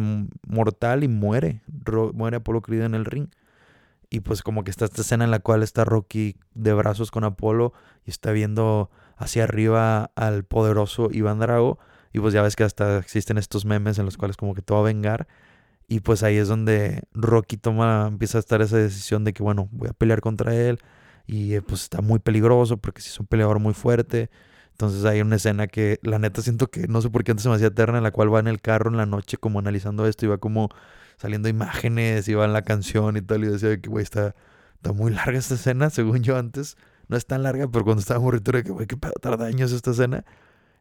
mortal 0.48 1.04
y 1.04 1.08
muere. 1.08 1.62
muere 2.14 2.38
Apolo 2.38 2.62
Creed 2.62 2.82
en 2.82 2.96
el 2.96 3.06
ring. 3.06 3.28
Y 4.10 4.22
pues 4.22 4.42
como 4.42 4.64
que 4.64 4.72
está 4.72 4.86
esta 4.86 5.02
escena 5.02 5.26
en 5.26 5.32
la 5.32 5.40
cual 5.40 5.62
está 5.62 5.86
Rocky 5.86 6.38
de 6.56 6.74
brazos 6.74 7.12
con 7.12 7.24
Apolo 7.24 7.74
y 8.04 8.10
está 8.10 8.32
viendo 8.32 8.90
hacia 9.18 9.44
arriba 9.44 10.12
al 10.16 10.44
poderoso 10.44 11.10
Iván 11.12 11.40
Drago. 11.40 11.80
Y 12.14 12.20
pues 12.20 12.34
ya 12.34 12.42
ves 12.42 12.56
que 12.56 12.64
hasta 12.64 12.98
existen 13.00 13.38
estos 13.38 13.66
memes 13.66 14.00
en 14.00 14.06
los 14.06 14.18
cuales 14.18 14.38
como 14.38 14.56
que 14.56 14.62
te 14.62 14.74
va 14.74 14.80
a 14.80 14.84
vengar. 14.84 15.28
Y 15.88 16.02
pues 16.02 16.24
ahí 16.24 16.38
es 16.38 16.48
donde 16.48 17.04
Rocky 17.14 17.58
toma, 17.58 18.08
empieza 18.08 18.38
a 18.38 18.40
estar 18.40 18.62
esa 18.62 18.78
decisión 18.78 19.24
de 19.24 19.34
que 19.34 19.44
bueno, 19.44 19.70
voy 19.72 19.90
a 19.90 19.94
pelear 19.94 20.22
contra 20.22 20.56
él. 20.56 20.80
Y 21.26 21.56
eh, 21.56 21.62
pues 21.62 21.84
está 21.84 22.02
muy 22.02 22.20
peligroso 22.20 22.78
porque 22.78 23.02
si 23.02 23.10
es 23.10 23.20
un 23.20 23.28
peleador 23.28 23.60
muy 23.60 23.74
fuerte. 23.74 24.30
Entonces 24.72 25.06
hay 25.06 25.22
una 25.22 25.38
escena 25.38 25.68
que 25.68 26.00
la 26.04 26.20
neta 26.20 26.42
siento 26.42 26.68
que 26.68 26.88
no 26.88 27.02
sé 27.02 27.10
por 27.10 27.24
qué 27.24 27.32
antes 27.32 27.44
se 27.44 27.50
me 27.50 27.56
hacía 27.56 27.68
eterna 27.68 27.98
en 27.98 28.04
la 28.04 28.12
cual 28.12 28.34
va 28.34 28.40
en 28.40 28.48
el 28.48 28.62
carro 28.62 28.92
en 28.92 28.98
la 28.98 29.08
noche 29.08 29.38
como 29.38 29.60
analizando 29.60 30.06
esto 30.06 30.26
y 30.26 30.30
va 30.30 30.38
como 30.38 30.70
saliendo 31.18 31.50
imágenes 31.50 32.28
y 32.28 32.34
en 32.34 32.54
la 32.54 32.62
canción 32.62 33.18
y 33.18 33.22
tal. 33.22 33.44
Y 33.44 33.48
decía 33.48 33.80
que 33.82 33.90
güey 33.90 34.04
está, 34.04 34.36
está 34.76 34.94
muy 34.94 35.12
larga 35.14 35.40
esta 35.40 35.56
escena 35.56 35.90
según 35.90 36.24
yo 36.24 36.38
antes 36.38 36.78
no 37.08 37.18
es 37.18 37.26
tan 37.26 37.44
larga, 37.44 37.68
pero 37.70 37.86
cuando 37.86 38.02
estaba 38.02 38.20
morrito 38.20 38.52
era 38.52 38.64
que, 38.64 38.72
güey, 38.72 38.88
qué 38.88 38.98
pedo, 38.98 39.14
tarda 39.22 39.46
años 39.46 39.72
esta 39.72 39.92
escena. 39.92 40.26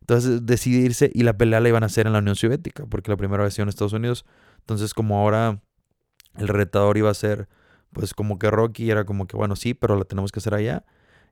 Entonces 0.01 0.47
decidí 0.47 0.85
irse 0.85 1.11
y 1.13 1.23
la 1.25 1.37
pelea 1.37 1.61
la 1.61 1.69
iban 1.69 1.83
a 1.83 1.87
hacer 1.87 2.07
en 2.07 2.13
la 2.13 2.21
Unión 2.21 2.37
Soviética, 2.37 2.87
porque 2.87 3.11
la 3.11 3.17
primera 3.17 3.43
vez 3.43 3.59
en 3.59 3.69
Estados 3.69 3.93
Unidos. 3.93 4.25
Entonces, 4.61 4.95
como 4.95 5.19
ahora 5.19 5.61
el 6.37 6.49
retador 6.49 6.97
iba 6.97 7.11
a 7.11 7.15
ser, 7.15 7.49
pues 7.93 8.15
como 8.15 8.39
que 8.39 8.51
Rocky, 8.51 8.91
era 8.91 9.05
como 9.05 9.27
que, 9.27 9.37
bueno, 9.37 9.57
sí, 9.57 9.75
pero 9.75 9.97
la 9.97 10.05
tenemos 10.05 10.33
que 10.33 10.39
hacer 10.41 10.55
allá. 10.55 10.85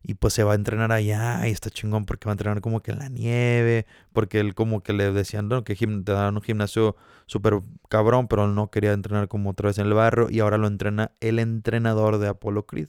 Y 0.03 0.15
pues 0.15 0.35
se 0.35 0.45
va 0.45 0.53
a 0.53 0.55
entrenar 0.55 0.93
allá 0.93 1.47
y 1.49 1.51
está 1.51 1.71
chingón 1.71 2.05
porque 2.05 2.27
va 2.27 2.33
a 2.33 2.35
entrenar 2.35 2.61
como 2.61 2.83
que 2.83 2.91
en 2.93 2.99
la 2.99 3.09
nieve, 3.09 3.87
porque 4.13 4.39
él 4.41 4.55
como 4.55 4.83
que 4.83 4.93
le 4.93 5.11
decían 5.13 5.49
¿no? 5.49 5.65
que 5.65 5.75
te 5.77 6.13
un 6.13 6.43
gimnasio 6.43 6.97
súper 7.27 7.61
cabrón, 7.89 8.29
pero 8.29 8.45
él 8.45 8.55
no 8.55 8.71
quería 8.71 8.93
entrenar 8.93 9.29
como 9.29 9.51
otra 9.51 9.69
vez 9.69 9.79
en 9.79 9.87
el 9.87 9.95
barrio 9.95 10.29
y 10.31 10.41
ahora 10.41 10.59
lo 10.59 10.67
entrena 10.67 11.13
el 11.21 11.39
entrenador 11.39 12.19
de 12.19 12.29
Apollo 12.29 12.67
Creed. 12.67 12.89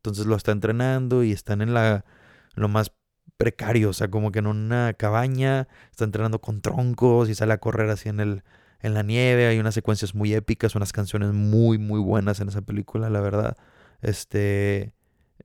Entonces 0.00 0.26
lo 0.26 0.36
está 0.36 0.52
entrenando 0.52 1.22
y 1.24 1.32
están 1.32 1.60
en 1.60 1.74
la 1.74 2.04
lo 2.54 2.68
más 2.68 2.92
precario, 3.36 3.90
o 3.90 3.92
sea, 3.92 4.10
como 4.10 4.32
que 4.32 4.40
en 4.40 4.46
una 4.46 4.94
cabaña, 4.94 5.68
está 5.90 6.04
entrenando 6.04 6.40
con 6.40 6.60
troncos 6.62 7.28
y 7.28 7.34
sale 7.34 7.52
a 7.54 7.58
correr 7.58 7.90
así 7.90 8.08
en 8.08 8.20
el 8.20 8.42
en 8.82 8.94
la 8.94 9.02
nieve, 9.02 9.46
hay 9.46 9.58
unas 9.58 9.74
secuencias 9.74 10.14
muy 10.14 10.32
épicas, 10.34 10.74
unas 10.74 10.92
canciones 10.92 11.32
muy 11.32 11.78
muy 11.78 12.00
buenas 12.00 12.40
en 12.40 12.48
esa 12.48 12.62
película, 12.62 13.10
la 13.10 13.20
verdad. 13.20 13.56
Este, 14.02 14.94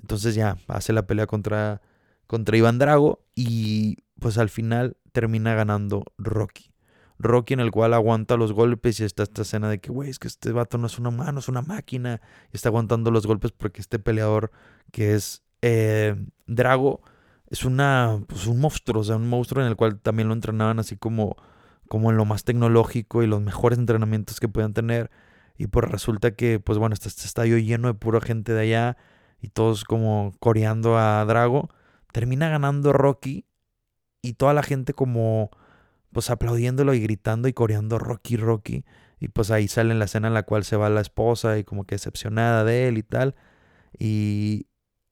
entonces 0.02 0.36
ya 0.36 0.58
hace 0.68 0.94
la 0.94 1.08
pelea 1.08 1.28
contra 1.28 1.82
contra 2.28 2.58
Iván 2.58 2.80
Drago 2.80 3.26
y 3.36 3.98
pues 4.20 4.38
al 4.38 4.50
final 4.50 4.98
termina 5.12 5.54
ganando 5.56 6.06
Rocky. 6.18 6.75
Rocky 7.18 7.54
en 7.54 7.60
el 7.60 7.72
cual 7.72 7.94
aguanta 7.94 8.38
los 8.38 8.52
golpes 8.54 9.00
y 9.00 9.04
está 9.04 9.24
esta 9.24 9.44
escena 9.44 9.70
de 9.70 9.80
que, 9.80 9.92
güey, 9.92 10.10
es 10.10 10.20
que 10.20 10.28
este 10.28 10.52
vato 10.52 10.78
no 10.78 10.88
es 10.88 11.00
una 11.00 11.12
mano, 11.12 11.40
es 11.40 11.48
una 11.48 11.62
máquina. 11.62 12.22
Y 12.52 12.58
está 12.58 12.70
aguantando 12.70 13.12
los 13.12 13.26
golpes 13.26 13.52
porque 13.52 13.82
este 13.82 14.00
peleador 14.00 14.52
que 14.92 15.14
es 15.16 15.44
eh, 15.62 16.16
Drago 16.46 17.02
es 17.50 17.64
una, 17.66 18.22
pues 18.28 18.48
un 18.48 18.60
monstruo, 18.60 19.02
o 19.02 19.04
sea, 19.04 19.16
un 19.16 19.30
monstruo 19.30 19.64
en 19.64 19.70
el 19.70 19.76
cual 19.76 20.00
también 20.00 20.28
lo 20.28 20.34
entrenaban 20.34 20.80
así 20.80 20.98
como, 20.98 21.38
como 21.88 22.12
en 22.12 22.18
lo 22.18 22.26
más 22.26 22.44
tecnológico 22.44 23.24
y 23.24 23.28
los 23.28 23.42
mejores 23.42 23.80
entrenamientos 23.80 24.40
que 24.40 24.50
puedan 24.50 24.74
tener. 24.74 25.12
Y 25.58 25.68
pues 25.68 25.90
resulta 25.90 26.32
que, 26.32 26.60
pues 26.60 26.78
bueno, 26.78 26.94
este, 26.94 27.08
este 27.08 27.26
estadio 27.26 27.58
lleno 27.58 27.88
de 27.88 27.94
pura 27.94 28.20
gente 28.20 28.54
de 28.54 28.62
allá 28.62 28.98
y 29.42 29.50
todos 29.50 29.86
como 29.86 30.34
coreando 30.40 30.98
a 30.98 31.24
Drago. 31.26 31.70
Termina 32.12 32.50
ganando 32.50 32.94
Rocky 32.94 33.46
y 34.22 34.34
toda 34.34 34.54
la 34.54 34.64
gente 34.64 34.94
como 34.94 35.52
pues 36.16 36.30
aplaudiéndolo 36.30 36.94
y 36.94 37.02
gritando 37.02 37.50
y 37.50 37.54
coreando 37.54 38.00
Rocky, 38.00 38.38
Rocky. 38.38 38.86
Y 39.20 39.28
pues 39.28 39.52
ahí 39.52 39.68
sale 39.68 39.94
la 39.96 40.06
escena 40.06 40.30
en 40.30 40.34
la 40.34 40.44
cual 40.44 40.64
se 40.64 40.78
va 40.78 40.90
la 40.90 41.02
esposa 41.02 41.58
y 41.58 41.66
como 41.66 41.84
que 41.84 41.96
decepcionada 41.96 42.64
de 42.64 42.88
él 42.88 42.98
y 42.98 43.04
tal. 43.04 43.36
Y, 44.00 44.68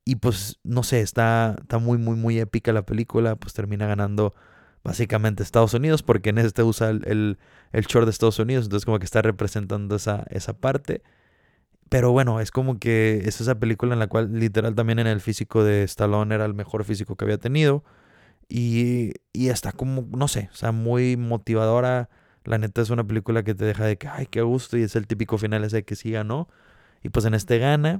y 0.06 0.16
pues 0.16 0.62
no 0.64 0.82
sé, 0.84 1.02
está, 1.02 1.58
está 1.60 1.78
muy, 1.78 1.98
muy, 1.98 2.16
muy 2.16 2.40
épica 2.40 2.72
la 2.72 2.86
película. 2.86 3.36
Pues 3.36 3.54
termina 3.54 3.86
ganando 3.86 4.34
básicamente 4.82 5.44
Estados 5.44 5.74
Unidos 5.74 6.04
porque 6.04 6.30
en 6.30 6.38
este 6.38 6.64
usa 6.64 6.90
el, 6.90 7.02
el, 7.06 7.38
el 7.74 7.84
short 7.86 8.06
de 8.06 8.12
Estados 8.12 8.40
Unidos. 8.40 8.68
Entonces 8.68 8.86
como 8.86 8.98
que 9.00 9.06
está 9.06 9.22
representando 9.22 9.98
esa, 9.98 10.26
esa 10.30 10.54
parte. 10.54 11.04
Pero 11.90 12.14
bueno, 12.14 12.40
es 12.40 12.52
como 12.52 12.80
que 12.80 13.24
es 13.26 13.42
esa 13.42 13.60
película 13.60 13.92
en 13.92 14.00
la 14.00 14.08
cual 14.08 14.40
literal 14.40 14.74
también 14.74 15.00
en 15.00 15.08
el 15.08 15.20
físico 15.20 15.66
de 15.66 15.84
Stallone 15.84 16.34
era 16.34 16.46
el 16.46 16.54
mejor 16.54 16.86
físico 16.86 17.18
que 17.18 17.26
había 17.26 17.40
tenido. 17.40 17.84
Y, 18.50 19.14
y 19.34 19.50
está 19.50 19.72
como, 19.72 20.08
no 20.16 20.28
sé, 20.28 20.50
o 20.52 20.56
sea, 20.56 20.72
muy 20.72 21.18
motivadora. 21.18 22.10
La 22.44 22.58
neta 22.58 22.82
es 22.82 22.90
una 22.90 23.06
película 23.06 23.44
que 23.44 23.56
te 23.56 23.66
deja 23.66 23.86
de 23.86 23.98
que, 23.98 24.08
ay, 24.08 24.28
qué 24.28 24.42
gusto. 24.42 24.78
Y 24.78 24.84
es 24.84 24.96
el 24.96 25.08
típico 25.08 25.38
final 25.38 25.64
ese 25.64 25.78
de 25.78 25.86
que 25.86 25.96
sí 25.96 26.12
ganó. 26.12 26.50
Y 27.04 27.10
pues 27.10 27.26
en 27.26 27.34
este 27.34 27.58
gana. 27.60 28.00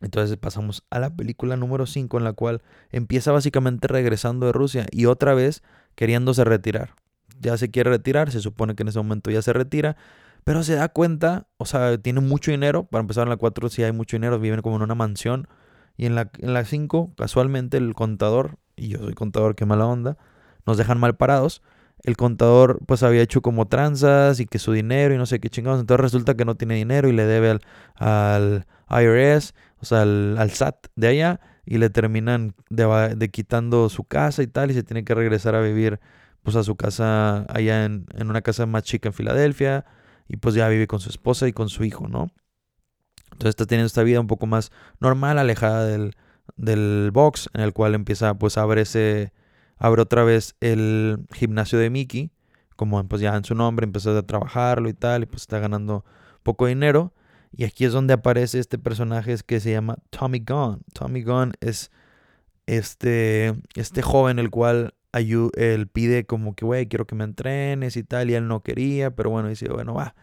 Entonces 0.00 0.36
pasamos 0.36 0.84
a 0.90 0.98
la 0.98 1.14
película 1.14 1.56
número 1.56 1.86
5 1.86 2.18
en 2.18 2.24
la 2.24 2.32
cual 2.32 2.62
empieza 2.90 3.32
básicamente 3.32 3.88
regresando 3.88 4.46
de 4.46 4.52
Rusia 4.52 4.86
y 4.90 5.06
otra 5.06 5.34
vez 5.34 5.62
queriéndose 5.96 6.44
retirar. 6.44 6.94
Ya 7.40 7.56
se 7.56 7.70
quiere 7.70 7.90
retirar, 7.90 8.30
se 8.30 8.40
supone 8.40 8.74
que 8.74 8.82
en 8.84 8.88
ese 8.88 8.98
momento 8.98 9.30
ya 9.30 9.42
se 9.42 9.52
retira, 9.52 9.96
pero 10.44 10.62
se 10.62 10.74
da 10.74 10.88
cuenta, 10.88 11.48
o 11.56 11.66
sea, 11.66 11.98
tiene 11.98 12.20
mucho 12.20 12.50
dinero, 12.50 12.84
para 12.84 13.00
empezar 13.00 13.24
en 13.24 13.30
la 13.30 13.36
4 13.36 13.68
sí 13.68 13.82
hay 13.82 13.92
mucho 13.92 14.16
dinero, 14.16 14.38
viven 14.38 14.62
como 14.62 14.76
en 14.76 14.82
una 14.82 14.94
mansión, 14.94 15.48
y 15.96 16.06
en 16.06 16.14
la, 16.14 16.30
en 16.38 16.54
la 16.54 16.64
5 16.64 17.14
casualmente 17.16 17.76
el 17.76 17.94
contador, 17.94 18.58
y 18.78 18.88
yo 18.88 18.98
soy 18.98 19.14
contador, 19.14 19.54
qué 19.54 19.66
mala 19.66 19.86
onda, 19.86 20.16
nos 20.66 20.76
dejan 20.76 20.98
mal 20.98 21.16
parados, 21.16 21.62
el 22.02 22.16
contador 22.16 22.80
pues 22.86 23.02
había 23.02 23.22
hecho 23.22 23.42
como 23.42 23.66
tranzas 23.66 24.40
y 24.40 24.46
que 24.46 24.58
su 24.58 24.72
dinero 24.72 25.14
y 25.14 25.18
no 25.18 25.26
sé 25.26 25.40
qué 25.40 25.50
chingados. 25.50 25.80
Entonces 25.80 26.00
resulta 26.00 26.34
que 26.34 26.44
no 26.44 26.56
tiene 26.56 26.76
dinero 26.76 27.08
y 27.08 27.12
le 27.12 27.24
debe 27.24 27.50
al, 27.50 27.60
al 27.96 28.64
IRS, 29.02 29.54
o 29.80 29.84
sea, 29.84 30.02
al, 30.02 30.50
SAT 30.50 30.86
de 30.96 31.08
allá 31.08 31.40
y 31.66 31.78
le 31.78 31.90
terminan 31.90 32.54
de, 32.70 33.30
quitando 33.30 33.88
su 33.88 34.04
casa 34.04 34.42
y 34.42 34.46
tal 34.46 34.70
y 34.70 34.74
se 34.74 34.82
tiene 34.82 35.04
que 35.04 35.14
regresar 35.14 35.54
a 35.54 35.60
vivir 35.60 36.00
pues 36.42 36.56
a 36.56 36.62
su 36.62 36.76
casa 36.76 37.44
allá 37.48 37.84
en, 37.84 38.06
en, 38.14 38.30
una 38.30 38.42
casa 38.42 38.64
más 38.66 38.84
chica 38.84 39.08
en 39.08 39.12
Filadelfia 39.12 39.84
y 40.28 40.36
pues 40.36 40.54
ya 40.54 40.68
vive 40.68 40.86
con 40.86 41.00
su 41.00 41.10
esposa 41.10 41.48
y 41.48 41.52
con 41.52 41.68
su 41.68 41.84
hijo, 41.84 42.08
¿no? 42.08 42.28
Entonces 43.32 43.50
está 43.50 43.66
teniendo 43.66 43.86
esta 43.86 44.02
vida 44.02 44.20
un 44.20 44.26
poco 44.26 44.46
más 44.46 44.72
normal, 45.00 45.38
alejada 45.38 45.84
del, 45.86 46.14
del 46.56 47.10
box, 47.12 47.48
en 47.54 47.60
el 47.60 47.72
cual 47.72 47.94
empieza 47.94 48.34
pues 48.34 48.58
a 48.58 48.66
ver 48.66 48.78
ese 48.78 49.32
abre 49.76 50.02
otra 50.02 50.24
vez 50.24 50.56
el 50.60 51.26
gimnasio 51.32 51.78
de 51.78 51.90
Mickey, 51.90 52.32
como 52.76 53.02
pues 53.08 53.20
ya 53.20 53.34
en 53.36 53.44
su 53.44 53.54
nombre, 53.54 53.84
empezó 53.84 54.16
a 54.16 54.22
trabajarlo 54.22 54.88
y 54.88 54.94
tal, 54.94 55.22
y 55.22 55.26
pues 55.26 55.42
está 55.42 55.58
ganando 55.58 56.04
poco 56.42 56.66
dinero. 56.66 57.12
Y 57.50 57.64
aquí 57.64 57.84
es 57.84 57.92
donde 57.92 58.14
aparece 58.14 58.58
este 58.58 58.78
personaje 58.78 59.36
que 59.46 59.60
se 59.60 59.72
llama 59.72 59.96
Tommy 60.10 60.44
Gunn. 60.46 60.82
Tommy 60.92 61.22
Gunn 61.22 61.54
es 61.60 61.90
este, 62.66 63.54
este 63.74 64.02
joven 64.02 64.38
el 64.38 64.50
cual 64.50 64.94
él 65.12 65.88
pide 65.88 66.26
como 66.26 66.54
que, 66.54 66.64
güey, 66.64 66.86
quiero 66.86 67.06
que 67.06 67.14
me 67.14 67.24
entrenes 67.24 67.96
y 67.96 68.04
tal, 68.04 68.30
y 68.30 68.34
él 68.34 68.46
no 68.46 68.62
quería, 68.62 69.14
pero 69.14 69.30
bueno, 69.30 69.48
dice, 69.48 69.68
bueno, 69.68 69.94
va, 69.94 70.14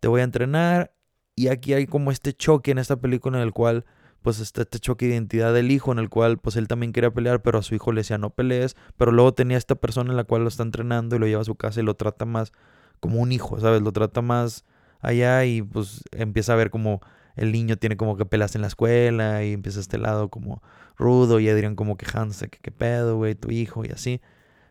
te 0.00 0.08
voy 0.08 0.20
a 0.20 0.24
entrenar. 0.24 0.92
Y 1.34 1.48
aquí 1.48 1.72
hay 1.72 1.86
como 1.86 2.10
este 2.10 2.32
choque 2.32 2.72
en 2.72 2.78
esta 2.78 2.96
película 2.96 3.38
en 3.38 3.44
el 3.44 3.52
cual 3.52 3.84
pues 4.22 4.40
este 4.40 4.64
choque 4.78 5.06
de 5.06 5.12
identidad 5.12 5.54
del 5.54 5.70
hijo 5.70 5.92
en 5.92 5.98
el 5.98 6.08
cual 6.08 6.38
pues 6.38 6.56
él 6.56 6.68
también 6.68 6.92
quería 6.92 7.10
pelear, 7.12 7.42
pero 7.42 7.58
a 7.58 7.62
su 7.62 7.74
hijo 7.74 7.92
le 7.92 8.00
decía 8.00 8.18
no 8.18 8.30
pelees, 8.30 8.76
pero 8.96 9.12
luego 9.12 9.32
tenía 9.34 9.56
esta 9.56 9.74
persona 9.74 10.10
en 10.10 10.16
la 10.16 10.24
cual 10.24 10.42
lo 10.42 10.48
está 10.48 10.62
entrenando 10.62 11.16
y 11.16 11.18
lo 11.18 11.26
lleva 11.26 11.42
a 11.42 11.44
su 11.44 11.54
casa 11.54 11.80
y 11.80 11.84
lo 11.84 11.94
trata 11.94 12.24
más 12.24 12.52
como 13.00 13.20
un 13.20 13.32
hijo, 13.32 13.60
¿sabes? 13.60 13.82
Lo 13.82 13.92
trata 13.92 14.22
más 14.22 14.64
allá 15.00 15.44
y 15.44 15.62
pues 15.62 16.02
empieza 16.12 16.52
a 16.52 16.56
ver 16.56 16.70
como 16.70 17.00
el 17.36 17.52
niño 17.52 17.76
tiene 17.76 17.96
como 17.96 18.16
que 18.16 18.26
pelas 18.26 18.56
en 18.56 18.62
la 18.62 18.66
escuela 18.66 19.44
y 19.44 19.52
empieza 19.52 19.78
este 19.78 19.98
lado 19.98 20.28
como 20.28 20.62
rudo 20.96 21.38
y 21.38 21.48
Adrián 21.48 21.76
como 21.76 21.96
quejándose 21.96 22.48
que 22.48 22.58
qué 22.58 22.72
pedo, 22.72 23.16
güey, 23.16 23.36
tu 23.36 23.50
hijo 23.52 23.84
y 23.84 23.90
así. 23.90 24.20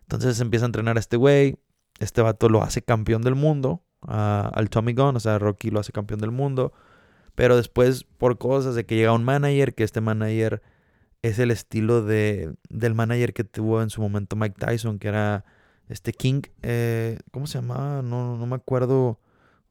Entonces 0.02 0.40
empieza 0.42 0.66
a 0.66 0.68
entrenar 0.68 0.98
a 0.98 1.00
este 1.00 1.16
güey, 1.16 1.58
este 2.00 2.22
vato 2.22 2.50
lo 2.50 2.62
hace 2.64 2.82
campeón 2.82 3.22
del 3.22 3.36
mundo, 3.36 3.84
al 4.02 4.70
Tommy 4.70 4.94
Gunn, 4.94 5.16
o 5.16 5.20
sea, 5.20 5.40
Rocky 5.40 5.72
lo 5.72 5.80
hace 5.80 5.92
campeón 5.92 6.20
del 6.20 6.32
mundo. 6.32 6.74
Pero 7.38 7.56
después, 7.56 8.04
por 8.04 8.40
cosas 8.40 8.74
de 8.74 8.88
que 8.88 8.96
llega 8.96 9.14
un 9.14 9.24
manager, 9.24 9.76
que 9.76 9.84
este 9.84 10.02
manager 10.02 10.64
es 11.22 11.38
el 11.38 11.52
estilo 11.52 12.04
de, 12.04 12.56
del 12.68 12.96
manager 12.96 13.32
que 13.32 13.44
tuvo 13.44 13.84
en 13.84 13.92
su 13.92 14.02
momento 14.02 14.36
Mike 14.36 14.56
Tyson, 14.58 14.98
que 14.98 15.10
era 15.10 15.46
este 15.88 16.14
King. 16.14 16.42
Eh, 16.64 17.20
¿Cómo 17.30 17.46
se 17.46 17.60
llamaba? 17.60 18.02
No, 18.02 18.38
no 18.38 18.48
me 18.48 18.56
acuerdo 18.56 19.20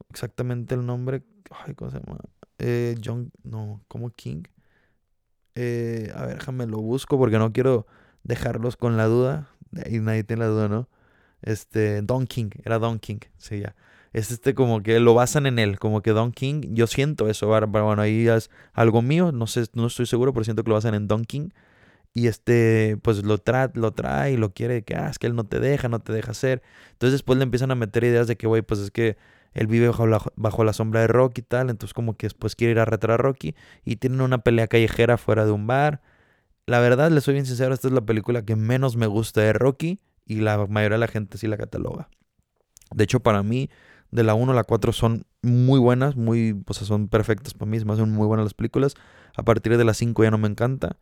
exactamente 0.09 0.75
el 0.75 0.85
nombre. 0.85 1.23
Ay, 1.51 1.73
¿cómo 1.73 1.91
se 1.91 1.99
llama? 1.99 2.19
Eh, 2.57 2.95
John, 3.03 3.33
no, 3.43 3.83
¿cómo 3.89 4.11
King? 4.11 4.43
Eh, 5.55 6.09
a 6.15 6.25
ver, 6.25 6.37
déjame 6.37 6.67
lo 6.67 6.77
busco 6.77 7.17
porque 7.17 7.37
no 7.37 7.51
quiero 7.51 7.85
dejarlos 8.23 8.77
con 8.77 8.95
la 8.95 9.07
duda. 9.07 9.49
Y 9.91 9.99
nadie 9.99 10.23
tiene 10.23 10.43
la 10.43 10.47
duda, 10.51 10.69
¿no? 10.69 10.87
Este, 11.41 12.01
Don 12.01 12.27
King, 12.27 12.51
era 12.63 12.79
Don 12.79 12.97
King, 12.97 13.19
sí, 13.37 13.59
ya 13.59 13.75
es 14.17 14.31
este 14.31 14.55
como 14.55 14.81
que 14.81 14.99
lo 14.99 15.13
basan 15.13 15.45
en 15.45 15.59
él, 15.59 15.77
como 15.77 16.01
que 16.01 16.11
Don 16.11 16.31
King, 16.31 16.61
yo 16.71 16.87
siento 16.87 17.29
eso, 17.29 17.47
bueno, 17.47 18.01
ahí 18.01 18.27
es 18.27 18.49
algo 18.73 19.03
mío, 19.03 19.31
no 19.31 19.45
sé, 19.45 19.65
no 19.73 19.87
estoy 19.87 20.07
seguro, 20.07 20.33
pero 20.33 20.43
siento 20.43 20.63
que 20.63 20.69
lo 20.69 20.75
basan 20.75 20.95
en 20.95 21.07
Don 21.07 21.23
King. 21.23 21.49
Y 22.13 22.27
este, 22.27 22.97
pues 23.03 23.23
lo, 23.23 23.37
trae, 23.37 23.69
lo 23.75 23.91
trae 23.93 24.31
y 24.33 24.37
lo 24.37 24.53
quiere, 24.53 24.83
que, 24.83 24.95
ah, 24.95 25.09
es 25.09 25.19
que 25.19 25.27
él 25.27 25.35
no 25.35 25.43
te 25.45 25.59
deja, 25.59 25.87
no 25.87 25.99
te 25.99 26.13
deja 26.13 26.31
hacer. 26.31 26.63
Entonces 26.93 27.13
después 27.13 27.37
le 27.37 27.43
empiezan 27.43 27.69
a 27.69 27.75
meter 27.75 28.03
ideas 28.03 28.27
de 28.27 28.37
que, 28.37 28.47
güey, 28.47 28.63
pues 28.63 28.79
es 28.79 28.89
que 28.91 29.17
él 29.53 29.67
vive 29.67 29.87
bajo 29.87 30.07
la, 30.07 30.19
bajo 30.35 30.63
la, 30.63 30.73
sombra 30.73 31.01
de 31.01 31.07
Rocky 31.07 31.41
y 31.41 31.43
tal, 31.43 31.69
entonces 31.69 31.93
como 31.93 32.17
que 32.17 32.25
después 32.25 32.55
quiere 32.55 32.71
ir 32.71 32.79
a 32.79 32.85
retar 32.85 33.11
a 33.11 33.17
Rocky 33.17 33.55
y 33.85 33.97
tienen 33.97 34.21
una 34.21 34.39
pelea 34.39 34.67
callejera 34.67 35.17
fuera 35.17 35.45
de 35.45 35.51
un 35.51 35.67
bar. 35.67 36.01
La 36.65 36.79
verdad, 36.79 37.11
le 37.11 37.21
soy 37.21 37.35
bien 37.35 37.45
sincero, 37.45 37.73
esta 37.73 37.87
es 37.87 37.93
la 37.93 38.01
película 38.01 38.43
que 38.43 38.55
menos 38.55 38.95
me 38.95 39.05
gusta 39.05 39.41
de 39.41 39.53
Rocky 39.53 39.99
y 40.25 40.37
la 40.37 40.65
mayoría 40.65 40.95
de 40.95 41.01
la 41.01 41.07
gente 41.07 41.37
sí 41.37 41.47
la 41.47 41.57
cataloga. 41.57 42.09
De 42.95 43.03
hecho, 43.03 43.19
para 43.19 43.43
mí, 43.43 43.69
de 44.11 44.23
la 44.23 44.33
1 44.33 44.51
a 44.51 44.55
la 44.55 44.63
4 44.63 44.91
son 44.91 45.25
muy 45.41 45.79
buenas, 45.79 46.15
muy, 46.15 46.61
o 46.65 46.73
sea, 46.73 46.87
son 46.87 47.07
perfectas 47.07 47.53
para 47.53 47.69
mí, 47.69 47.79
son 47.79 48.11
muy 48.11 48.27
buenas 48.27 48.45
las 48.45 48.53
películas. 48.53 48.95
A 49.35 49.43
partir 49.43 49.77
de 49.77 49.83
la 49.85 49.93
5 49.93 50.23
ya 50.23 50.31
no 50.31 50.37
me 50.37 50.47
encanta. 50.47 50.97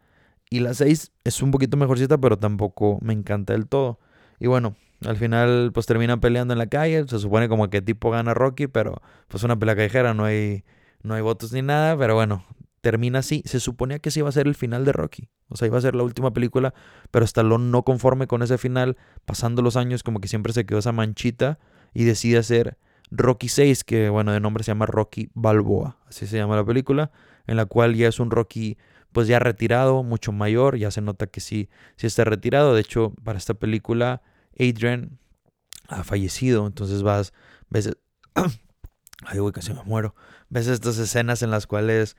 Y 0.49 0.59
la 0.59 0.73
6 0.73 1.11
es 1.23 1.41
un 1.41 1.51
poquito 1.51 1.77
mejorcita, 1.77 2.17
pero 2.17 2.37
tampoco 2.37 2.99
me 3.01 3.13
encanta 3.13 3.53
del 3.53 3.67
todo. 3.67 3.99
Y 4.39 4.47
bueno, 4.47 4.75
al 5.05 5.17
final 5.17 5.71
pues 5.73 5.85
terminan 5.85 6.19
peleando 6.19 6.53
en 6.53 6.59
la 6.59 6.67
calle, 6.67 7.07
se 7.07 7.19
supone 7.19 7.49
como 7.49 7.69
que 7.69 7.81
tipo 7.81 8.11
gana 8.11 8.33
Rocky, 8.33 8.67
pero 8.67 9.01
pues 9.27 9.43
una 9.43 9.57
pelea 9.57 9.75
callejera, 9.75 10.13
no 10.13 10.25
hay, 10.25 10.63
no 11.01 11.13
hay 11.13 11.21
votos 11.21 11.51
ni 11.51 11.61
nada, 11.61 11.97
pero 11.97 12.15
bueno, 12.15 12.45
termina 12.81 13.19
así. 13.19 13.41
Se 13.45 13.59
suponía 13.59 13.99
que 13.99 14.11
sí 14.11 14.19
iba 14.19 14.29
a 14.29 14.31
ser 14.31 14.47
el 14.47 14.55
final 14.55 14.85
de 14.85 14.91
Rocky. 14.91 15.29
O 15.49 15.57
sea, 15.57 15.67
iba 15.67 15.77
a 15.77 15.81
ser 15.81 15.95
la 15.95 16.03
última 16.03 16.33
película, 16.33 16.73
pero 17.11 17.25
Stallone 17.25 17.71
no 17.71 17.83
conforme 17.83 18.27
con 18.27 18.41
ese 18.43 18.57
final, 18.57 18.97
pasando 19.25 19.61
los 19.61 19.75
años 19.75 20.03
como 20.03 20.19
que 20.19 20.27
siempre 20.27 20.53
se 20.53 20.65
quedó 20.65 20.79
esa 20.79 20.91
manchita 20.91 21.59
y 21.93 22.03
decide 22.03 22.37
hacer 22.37 22.77
Rocky 23.17 23.49
6, 23.49 23.83
que 23.83 24.09
bueno, 24.09 24.31
de 24.31 24.39
nombre 24.39 24.63
se 24.63 24.71
llama 24.71 24.85
Rocky 24.85 25.29
Balboa, 25.33 25.97
así 26.07 26.27
se 26.27 26.37
llama 26.37 26.55
la 26.55 26.65
película, 26.65 27.11
en 27.47 27.57
la 27.57 27.65
cual 27.65 27.95
ya 27.95 28.07
es 28.07 28.19
un 28.19 28.31
Rocky 28.31 28.77
pues 29.11 29.27
ya 29.27 29.39
retirado, 29.39 30.03
mucho 30.03 30.31
mayor, 30.33 30.77
ya 30.77 30.91
se 30.91 31.01
nota 31.01 31.27
que 31.27 31.39
sí, 31.39 31.69
sí 31.95 32.07
está 32.07 32.25
retirado, 32.25 32.75
de 32.75 32.81
hecho 32.81 33.13
para 33.23 33.37
esta 33.37 33.53
película 33.53 34.21
Adrian 34.59 35.19
ha 35.87 36.03
fallecido, 36.03 36.67
entonces 36.67 37.01
vas, 37.01 37.33
ves, 37.69 37.95
ay 39.25 39.39
güey, 39.39 39.53
casi 39.53 39.73
me 39.73 39.83
muero, 39.83 40.15
ves 40.49 40.67
estas 40.67 40.97
escenas 40.97 41.43
en 41.43 41.51
las 41.51 41.67
cuales 41.67 42.17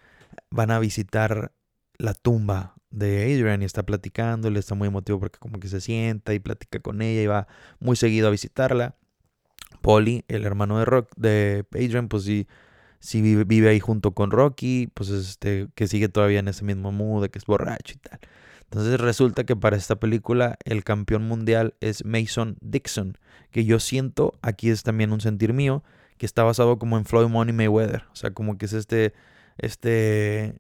van 0.51 0.71
a 0.71 0.79
visitar 0.79 1.53
la 1.99 2.15
tumba 2.15 2.75
de 2.91 3.25
Adrian 3.25 3.63
y 3.63 3.65
está 3.65 3.85
platicando, 3.85 4.51
le 4.51 4.59
está 4.59 4.75
muy 4.75 4.89
emotivo 4.89 5.21
porque 5.21 5.39
como 5.39 5.61
que 5.61 5.69
se 5.69 5.81
sienta 5.81 6.33
y 6.35 6.39
platica 6.39 6.81
con 6.81 7.03
ella 7.03 7.23
y 7.23 7.27
va 7.27 7.47
muy 7.79 7.97
seguido 7.97 8.29
a 8.29 8.31
visitarla. 8.31 8.97
Polly, 9.87 10.25
el 10.27 10.45
hermano 10.45 10.81
de 10.81 10.85
Rock, 10.85 11.13
de 11.17 11.65
Adrian, 11.73 12.09
pues 12.09 12.25
sí, 12.25 12.49
sí 12.99 13.23
vive, 13.23 13.69
ahí 13.69 13.79
junto 13.79 14.11
con 14.11 14.33
Rocky, 14.33 14.89
pues 14.93 15.11
este, 15.11 15.69
que 15.77 15.87
sigue 15.87 16.09
todavía 16.09 16.41
en 16.41 16.49
ese 16.49 16.65
mismo 16.65 16.91
mood, 16.91 17.29
que 17.29 17.39
es 17.39 17.47
borracho 17.47 17.95
y 17.95 17.99
tal. 17.99 18.19
Entonces 18.65 18.99
resulta 18.99 19.45
que 19.45 19.55
para 19.55 19.77
esta 19.77 19.95
película 19.95 20.59
el 20.65 20.83
campeón 20.83 21.29
mundial 21.29 21.75
es 21.81 22.05
Mason 22.05 22.57
Dixon, 22.61 23.17
que 23.53 23.65
yo 23.65 23.79
siento, 23.79 24.35
aquí 24.43 24.71
es 24.71 24.83
también 24.83 25.13
un 25.13 25.21
sentir 25.21 25.53
mío, 25.53 25.85
que 26.19 26.27
está 26.27 26.43
basado 26.43 26.81
como 26.81 26.99
en 26.99 27.05
Floyd 27.05 27.29
Money 27.29 27.55
Mayweather, 27.55 28.07
o 28.11 28.17
sea, 28.17 28.33
como 28.33 28.59
que 28.59 28.67
es 28.67 28.73
este, 28.73 29.15
este 29.57 30.57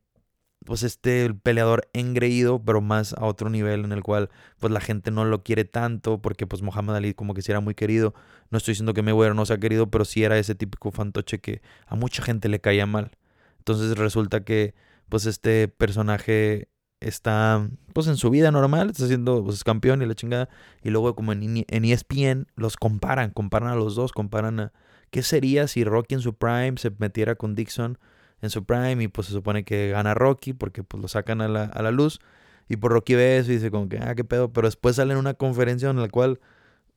pues 0.67 0.83
este 0.83 1.33
peleador 1.33 1.89
engreído, 1.95 2.62
pero 2.62 2.81
más 2.81 3.14
a 3.14 3.25
otro 3.25 3.49
nivel 3.49 3.85
en 3.85 3.93
el 3.93 4.03
cual 4.03 4.31
pues 4.59 4.73
la 4.73 4.81
gente 4.81 5.11
no 5.11 5.25
lo 5.25 5.43
quiere 5.43 5.64
tanto 5.64 6.21
porque 6.21 6.47
pues 6.47 6.61
Muhammad 6.61 6.97
Ali 6.97 7.14
como 7.14 7.35
que 7.35 7.43
sí 7.43 7.53
era 7.53 7.61
muy 7.61 7.75
querido. 7.75 8.14
No 8.51 8.59
estoy 8.59 8.73
diciendo 8.73 8.93
que 8.93 9.03
Mayweather 9.03 9.35
no 9.35 9.47
sea 9.47 9.59
querido, 9.59 9.91
pero 9.91 10.05
sí 10.05 10.25
era 10.25 10.37
ese 10.39 10.55
típico 10.55 10.91
fantoche 10.91 11.41
que 11.41 11.62
a 11.87 11.95
mucha 11.95 12.23
gente 12.23 12.49
le 12.49 12.61
caía 12.61 12.85
mal. 12.85 13.12
Entonces 13.59 13.97
resulta 13.97 14.45
que 14.45 14.75
pues 15.09 15.25
este 15.27 15.69
personaje 15.69 16.69
está 17.01 17.69
pues 17.93 18.09
en 18.09 18.17
su 18.17 18.31
vida 18.31 18.51
normal, 18.51 18.91
está 18.91 19.07
siendo 19.07 19.45
pues, 19.45 19.62
campeón 19.62 20.03
y 20.03 20.07
la 20.07 20.14
chingada. 20.14 20.49
Y 20.83 20.91
luego 20.91 21.14
como 21.14 21.33
en, 21.33 21.64
en 21.69 21.85
ESPN 21.85 22.49
los 22.57 22.77
comparan, 22.77 23.31
comparan 23.31 23.71
a 23.71 23.77
los 23.77 23.95
dos, 23.95 24.12
comparan 24.12 24.61
a 24.61 24.73
qué 25.11 25.23
sería 25.23 25.69
si 25.69 25.85
Rocky 25.85 26.14
en 26.14 26.21
su 26.21 26.35
prime 26.35 26.75
se 26.77 26.91
metiera 26.99 27.37
con 27.37 27.55
Dixon 27.55 27.99
en 28.43 28.51
su 28.51 28.64
prime 28.64 29.03
y 29.03 29.09
pues 29.09 29.28
se 29.28 29.32
supone 29.32 29.64
que 29.64 29.91
gana 29.91 30.14
Rocky 30.14 30.53
porque 30.53 30.82
pues 30.82 31.01
lo 31.03 31.09
sacan 31.09 31.41
a 31.41 31.49
la, 31.49 31.64
a 31.64 31.82
la 31.82 31.91
luz. 31.91 32.20
Y 32.68 32.76
por 32.76 32.93
Rocky 32.93 33.14
ve 33.14 33.39
eso 33.39 33.53
y 33.53 33.57
dice 33.57 33.70
como 33.70 33.89
que, 33.89 33.99
ah, 33.99 34.14
qué 34.14 34.24
pedo. 34.24 34.53
Pero 34.53 34.66
después 34.66 34.97
sale 34.97 35.12
en 35.12 35.18
una 35.18 35.34
conferencia 35.34 35.89
en 35.89 36.01
la 36.01 36.09
cual 36.09 36.41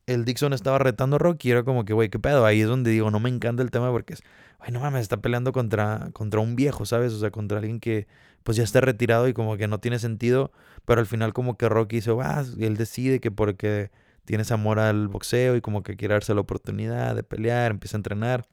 el 0.07 0.25
Dixon 0.25 0.53
estaba 0.53 0.79
retando 0.79 1.17
a 1.17 1.19
Rocky 1.19 1.49
y 1.49 1.51
era 1.51 1.63
como 1.63 1.85
que, 1.85 1.93
güey, 1.93 2.09
qué 2.09 2.19
pedo. 2.19 2.45
Ahí 2.45 2.61
es 2.61 2.67
donde 2.67 2.91
digo, 2.91 3.11
no 3.11 3.19
me 3.19 3.29
encanta 3.29 3.61
el 3.61 3.69
tema 3.69 3.91
porque 3.91 4.13
es, 4.13 4.23
güey, 4.59 4.71
no 4.71 4.79
mames, 4.79 5.01
está 5.01 5.17
peleando 5.17 5.51
contra, 5.51 6.09
contra 6.13 6.39
un 6.39 6.55
viejo, 6.55 6.85
¿sabes? 6.85 7.13
O 7.13 7.19
sea, 7.19 7.31
contra 7.31 7.59
alguien 7.59 7.79
que 7.79 8.07
pues 8.43 8.57
ya 8.57 8.63
está 8.63 8.81
retirado 8.81 9.27
y 9.27 9.33
como 9.33 9.57
que 9.57 9.67
no 9.67 9.79
tiene 9.79 9.99
sentido. 9.99 10.51
Pero 10.85 10.99
al 11.01 11.05
final 11.05 11.33
como 11.33 11.57
que 11.57 11.69
Rocky 11.69 11.97
dice, 11.97 12.11
y 12.57 12.65
él 12.65 12.77
decide 12.77 13.19
que 13.19 13.29
porque 13.29 13.91
tienes 14.25 14.51
amor 14.51 14.79
al 14.79 15.07
boxeo 15.07 15.55
y 15.55 15.61
como 15.61 15.83
que 15.83 15.95
quiere 15.95 16.13
darse 16.15 16.33
la 16.33 16.41
oportunidad 16.41 17.15
de 17.15 17.23
pelear, 17.23 17.71
empieza 17.71 17.97
a 17.97 17.99
entrenar. 17.99 18.47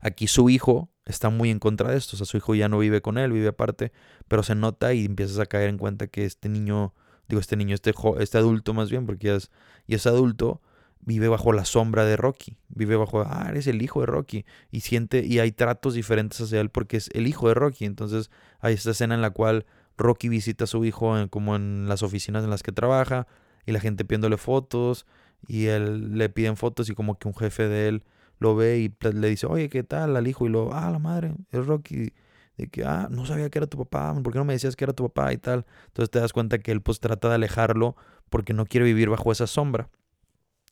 Aquí 0.00 0.26
su 0.28 0.48
hijo 0.50 0.90
está 1.08 1.30
muy 1.30 1.50
en 1.50 1.58
contra 1.58 1.90
de 1.90 1.96
esto. 1.96 2.14
O 2.14 2.18
sea, 2.18 2.26
su 2.26 2.36
hijo 2.36 2.54
ya 2.54 2.68
no 2.68 2.78
vive 2.78 3.00
con 3.00 3.18
él, 3.18 3.32
vive 3.32 3.48
aparte, 3.48 3.92
pero 4.28 4.42
se 4.42 4.54
nota 4.54 4.94
y 4.94 5.04
empiezas 5.04 5.38
a 5.38 5.46
caer 5.46 5.68
en 5.70 5.78
cuenta 5.78 6.06
que 6.06 6.24
este 6.24 6.48
niño, 6.48 6.94
digo, 7.28 7.40
este 7.40 7.56
niño, 7.56 7.74
este, 7.74 7.92
este 8.20 8.38
adulto 8.38 8.74
más 8.74 8.90
bien, 8.90 9.06
porque 9.06 9.28
ya 9.28 9.34
es, 9.34 9.50
y 9.86 9.94
es 9.94 10.06
adulto, 10.06 10.60
vive 11.00 11.28
bajo 11.28 11.52
la 11.52 11.64
sombra 11.64 12.04
de 12.04 12.16
Rocky. 12.16 12.58
Vive 12.68 12.96
bajo, 12.96 13.22
ah, 13.22 13.46
eres 13.48 13.66
el 13.66 13.82
hijo 13.82 14.00
de 14.00 14.06
Rocky. 14.06 14.44
Y 14.70 14.80
siente, 14.80 15.24
y 15.24 15.38
hay 15.38 15.50
tratos 15.50 15.94
diferentes 15.94 16.40
hacia 16.40 16.60
él 16.60 16.70
porque 16.70 16.98
es 16.98 17.10
el 17.14 17.26
hijo 17.26 17.48
de 17.48 17.54
Rocky. 17.54 17.86
Entonces 17.86 18.30
hay 18.60 18.74
esta 18.74 18.90
escena 18.90 19.14
en 19.14 19.22
la 19.22 19.30
cual 19.30 19.66
Rocky 19.96 20.28
visita 20.28 20.64
a 20.64 20.66
su 20.66 20.84
hijo 20.84 21.14
como 21.30 21.56
en 21.56 21.88
las 21.88 22.02
oficinas 22.02 22.44
en 22.44 22.50
las 22.50 22.62
que 22.62 22.72
trabaja 22.72 23.26
y 23.66 23.72
la 23.72 23.80
gente 23.80 24.04
pidiéndole 24.04 24.36
fotos 24.36 25.06
y 25.46 25.66
él 25.66 26.16
le 26.16 26.28
piden 26.28 26.56
fotos 26.56 26.88
y 26.88 26.94
como 26.94 27.18
que 27.18 27.28
un 27.28 27.34
jefe 27.34 27.68
de 27.68 27.88
él 27.88 28.04
lo 28.38 28.56
ve 28.56 28.78
y 28.78 28.94
le 29.12 29.28
dice, 29.28 29.46
oye, 29.46 29.68
¿qué 29.68 29.82
tal 29.82 30.16
al 30.16 30.26
hijo? 30.26 30.46
Y 30.46 30.48
lo, 30.48 30.72
ah, 30.74 30.90
la 30.90 30.98
madre, 30.98 31.34
es 31.50 31.66
Rocky. 31.66 32.12
De 32.56 32.68
que, 32.68 32.84
ah, 32.84 33.08
no 33.10 33.24
sabía 33.24 33.50
que 33.50 33.58
era 33.58 33.66
tu 33.68 33.78
papá, 33.78 34.14
¿por 34.22 34.32
qué 34.32 34.38
no 34.38 34.44
me 34.44 34.52
decías 34.52 34.74
que 34.74 34.84
era 34.84 34.92
tu 34.92 35.04
papá 35.04 35.32
y 35.32 35.38
tal? 35.38 35.64
Entonces 35.86 36.10
te 36.10 36.18
das 36.18 36.32
cuenta 36.32 36.58
que 36.58 36.72
él 36.72 36.80
pues 36.82 36.98
trata 36.98 37.28
de 37.28 37.36
alejarlo 37.36 37.96
porque 38.30 38.52
no 38.52 38.66
quiere 38.66 38.84
vivir 38.84 39.08
bajo 39.10 39.30
esa 39.30 39.46
sombra. 39.46 39.90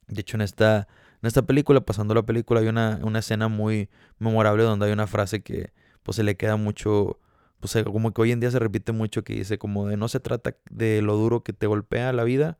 De 0.08 0.20
hecho, 0.20 0.36
en 0.36 0.40
esta, 0.40 0.88
en 1.22 1.26
esta 1.26 1.42
película, 1.42 1.80
pasando 1.80 2.14
la 2.14 2.24
película, 2.24 2.60
hay 2.60 2.68
una, 2.68 2.98
una 3.02 3.20
escena 3.20 3.48
muy 3.48 3.88
memorable 4.18 4.64
donde 4.64 4.86
hay 4.86 4.92
una 4.92 5.06
frase 5.06 5.42
que 5.42 5.72
pues 6.02 6.16
se 6.16 6.22
le 6.22 6.36
queda 6.36 6.56
mucho, 6.56 7.20
pues 7.60 7.76
como 7.84 8.12
que 8.12 8.22
hoy 8.22 8.32
en 8.32 8.40
día 8.40 8.50
se 8.50 8.58
repite 8.58 8.92
mucho 8.92 9.24
que 9.24 9.34
dice 9.34 9.58
como 9.58 9.86
de 9.86 9.96
no 9.96 10.08
se 10.08 10.20
trata 10.20 10.56
de 10.70 11.02
lo 11.02 11.16
duro 11.16 11.42
que 11.42 11.52
te 11.52 11.66
golpea 11.66 12.12
la 12.12 12.24
vida, 12.24 12.58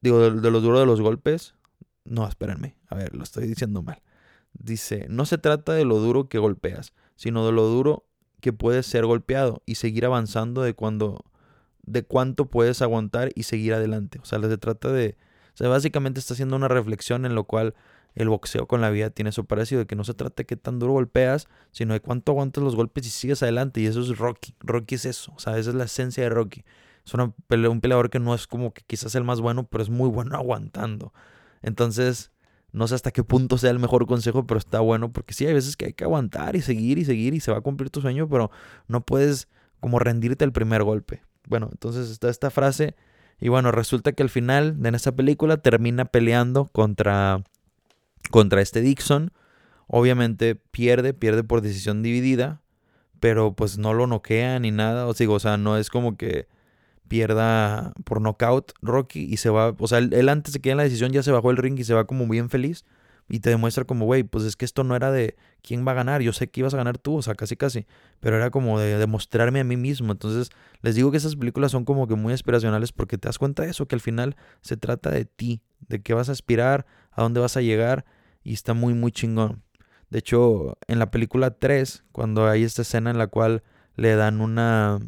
digo, 0.00 0.18
de, 0.18 0.40
de 0.40 0.50
lo 0.50 0.60
duro 0.60 0.80
de 0.80 0.86
los 0.86 1.00
golpes. 1.00 1.54
No, 2.04 2.28
espérenme, 2.28 2.76
a 2.88 2.94
ver, 2.94 3.14
lo 3.16 3.22
estoy 3.22 3.46
diciendo 3.46 3.82
mal. 3.82 4.02
Dice, 4.54 5.06
no 5.08 5.26
se 5.26 5.38
trata 5.38 5.72
de 5.72 5.84
lo 5.84 5.98
duro 5.98 6.28
que 6.28 6.38
golpeas, 6.38 6.92
sino 7.16 7.44
de 7.46 7.52
lo 7.52 7.64
duro 7.64 8.06
que 8.40 8.52
puedes 8.52 8.86
ser 8.86 9.04
golpeado 9.06 9.62
y 9.66 9.76
seguir 9.76 10.06
avanzando 10.06 10.62
de 10.62 10.74
cuando 10.74 11.24
de 11.86 12.02
cuánto 12.02 12.46
puedes 12.46 12.80
aguantar 12.80 13.30
y 13.34 13.42
seguir 13.42 13.74
adelante. 13.74 14.18
O 14.22 14.24
sea, 14.24 14.40
se 14.40 14.58
trata 14.58 14.90
de 14.90 15.16
o 15.54 15.56
sea, 15.56 15.68
básicamente 15.68 16.18
está 16.18 16.34
haciendo 16.34 16.56
una 16.56 16.66
reflexión 16.68 17.24
en 17.24 17.34
lo 17.34 17.44
cual 17.44 17.74
el 18.16 18.28
boxeo 18.28 18.66
con 18.66 18.80
la 18.80 18.90
vida 18.90 19.10
tiene 19.10 19.30
su 19.32 19.44
parecido, 19.46 19.80
de 19.80 19.86
que 19.86 19.96
no 19.96 20.04
se 20.04 20.14
trata 20.14 20.34
de 20.42 20.46
qué 20.46 20.56
tan 20.56 20.78
duro 20.78 20.92
golpeas, 20.92 21.48
sino 21.70 21.94
de 21.94 22.00
cuánto 22.00 22.32
aguantas 22.32 22.62
los 22.62 22.74
golpes 22.74 23.06
y 23.06 23.10
sigues 23.10 23.42
adelante. 23.42 23.80
Y 23.80 23.86
eso 23.86 24.00
es 24.00 24.18
Rocky. 24.18 24.54
Rocky 24.60 24.96
es 24.96 25.04
eso. 25.04 25.32
O 25.36 25.38
sea, 25.38 25.56
esa 25.58 25.70
es 25.70 25.76
la 25.76 25.84
esencia 25.84 26.24
de 26.24 26.30
Rocky. 26.30 26.64
Es 27.06 27.14
un 27.14 27.34
peleador 27.80 28.10
que 28.10 28.18
no 28.18 28.34
es 28.34 28.46
como 28.46 28.72
que 28.72 28.82
quizás 28.86 29.14
el 29.14 29.24
más 29.24 29.40
bueno, 29.40 29.64
pero 29.68 29.82
es 29.82 29.90
muy 29.90 30.08
bueno 30.08 30.36
aguantando. 30.36 31.12
Entonces, 31.62 32.32
no 32.74 32.88
sé 32.88 32.96
hasta 32.96 33.12
qué 33.12 33.22
punto 33.22 33.56
sea 33.56 33.70
el 33.70 33.78
mejor 33.78 34.04
consejo, 34.06 34.46
pero 34.48 34.58
está 34.58 34.80
bueno 34.80 35.12
porque 35.12 35.32
sí, 35.32 35.46
hay 35.46 35.54
veces 35.54 35.76
que 35.76 35.86
hay 35.86 35.92
que 35.92 36.02
aguantar 36.02 36.56
y 36.56 36.60
seguir 36.60 36.98
y 36.98 37.04
seguir 37.04 37.32
y 37.32 37.38
se 37.38 37.52
va 37.52 37.58
a 37.58 37.60
cumplir 37.60 37.88
tu 37.88 38.00
sueño, 38.00 38.28
pero 38.28 38.50
no 38.88 39.00
puedes 39.00 39.46
como 39.78 40.00
rendirte 40.00 40.44
al 40.44 40.52
primer 40.52 40.82
golpe. 40.82 41.22
Bueno, 41.46 41.68
entonces 41.70 42.10
está 42.10 42.28
esta 42.28 42.50
frase 42.50 42.96
y 43.40 43.48
bueno, 43.48 43.70
resulta 43.70 44.10
que 44.12 44.24
al 44.24 44.28
final 44.28 44.82
de 44.82 44.88
esa 44.90 45.12
película 45.12 45.58
termina 45.58 46.04
peleando 46.04 46.66
contra, 46.66 47.44
contra 48.30 48.60
este 48.60 48.80
Dixon. 48.80 49.30
Obviamente 49.86 50.56
pierde, 50.56 51.14
pierde 51.14 51.44
por 51.44 51.60
decisión 51.60 52.02
dividida, 52.02 52.60
pero 53.20 53.54
pues 53.54 53.78
no 53.78 53.94
lo 53.94 54.08
noquea 54.08 54.58
ni 54.58 54.72
nada. 54.72 55.06
O, 55.06 55.10
o 55.10 55.38
sea, 55.38 55.56
no 55.58 55.76
es 55.78 55.90
como 55.90 56.16
que 56.16 56.48
pierda 57.08 57.92
por 58.04 58.20
knockout 58.20 58.72
Rocky 58.82 59.24
y 59.24 59.36
se 59.36 59.50
va, 59.50 59.74
o 59.78 59.86
sea, 59.86 59.98
él, 59.98 60.28
antes 60.28 60.54
de 60.54 60.60
que 60.60 60.70
en 60.70 60.76
la 60.76 60.82
decisión 60.84 61.12
ya 61.12 61.22
se 61.22 61.32
bajó 61.32 61.50
el 61.50 61.56
ring 61.56 61.78
y 61.78 61.84
se 61.84 61.94
va 61.94 62.06
como 62.06 62.26
bien 62.28 62.50
feliz 62.50 62.84
y 63.28 63.40
te 63.40 63.50
demuestra 63.50 63.84
como, 63.84 64.04
güey, 64.04 64.22
pues 64.22 64.44
es 64.44 64.56
que 64.56 64.64
esto 64.64 64.84
no 64.84 64.94
era 64.94 65.10
de 65.10 65.36
quién 65.62 65.86
va 65.86 65.92
a 65.92 65.94
ganar, 65.94 66.20
yo 66.20 66.32
sé 66.32 66.50
que 66.50 66.60
ibas 66.60 66.74
a 66.74 66.76
ganar 66.76 66.98
tú, 66.98 67.16
o 67.16 67.22
sea, 67.22 67.34
casi 67.34 67.56
casi, 67.56 67.86
pero 68.20 68.36
era 68.36 68.50
como 68.50 68.78
de 68.78 68.98
demostrarme 68.98 69.60
a 69.60 69.64
mí 69.64 69.76
mismo. 69.76 70.12
Entonces, 70.12 70.50
les 70.82 70.94
digo 70.94 71.10
que 71.10 71.16
esas 71.16 71.36
películas 71.36 71.72
son 71.72 71.84
como 71.84 72.06
que 72.06 72.16
muy 72.16 72.34
aspiracionales 72.34 72.92
porque 72.92 73.16
te 73.16 73.28
das 73.28 73.38
cuenta 73.38 73.62
de 73.62 73.70
eso, 73.70 73.86
que 73.86 73.94
al 73.94 74.00
final 74.00 74.36
se 74.60 74.76
trata 74.76 75.10
de 75.10 75.24
ti, 75.24 75.62
de 75.88 76.02
qué 76.02 76.12
vas 76.12 76.28
a 76.28 76.32
aspirar, 76.32 76.86
a 77.12 77.22
dónde 77.22 77.40
vas 77.40 77.56
a 77.56 77.62
llegar 77.62 78.04
y 78.42 78.52
está 78.52 78.74
muy, 78.74 78.92
muy 78.92 79.10
chingón. 79.10 79.62
De 80.10 80.18
hecho, 80.18 80.76
en 80.86 80.98
la 80.98 81.10
película 81.10 81.50
3, 81.52 82.04
cuando 82.12 82.46
hay 82.46 82.62
esta 82.62 82.82
escena 82.82 83.10
en 83.10 83.18
la 83.18 83.28
cual 83.28 83.62
le 83.96 84.14
dan 84.16 84.40
una, 84.40 85.00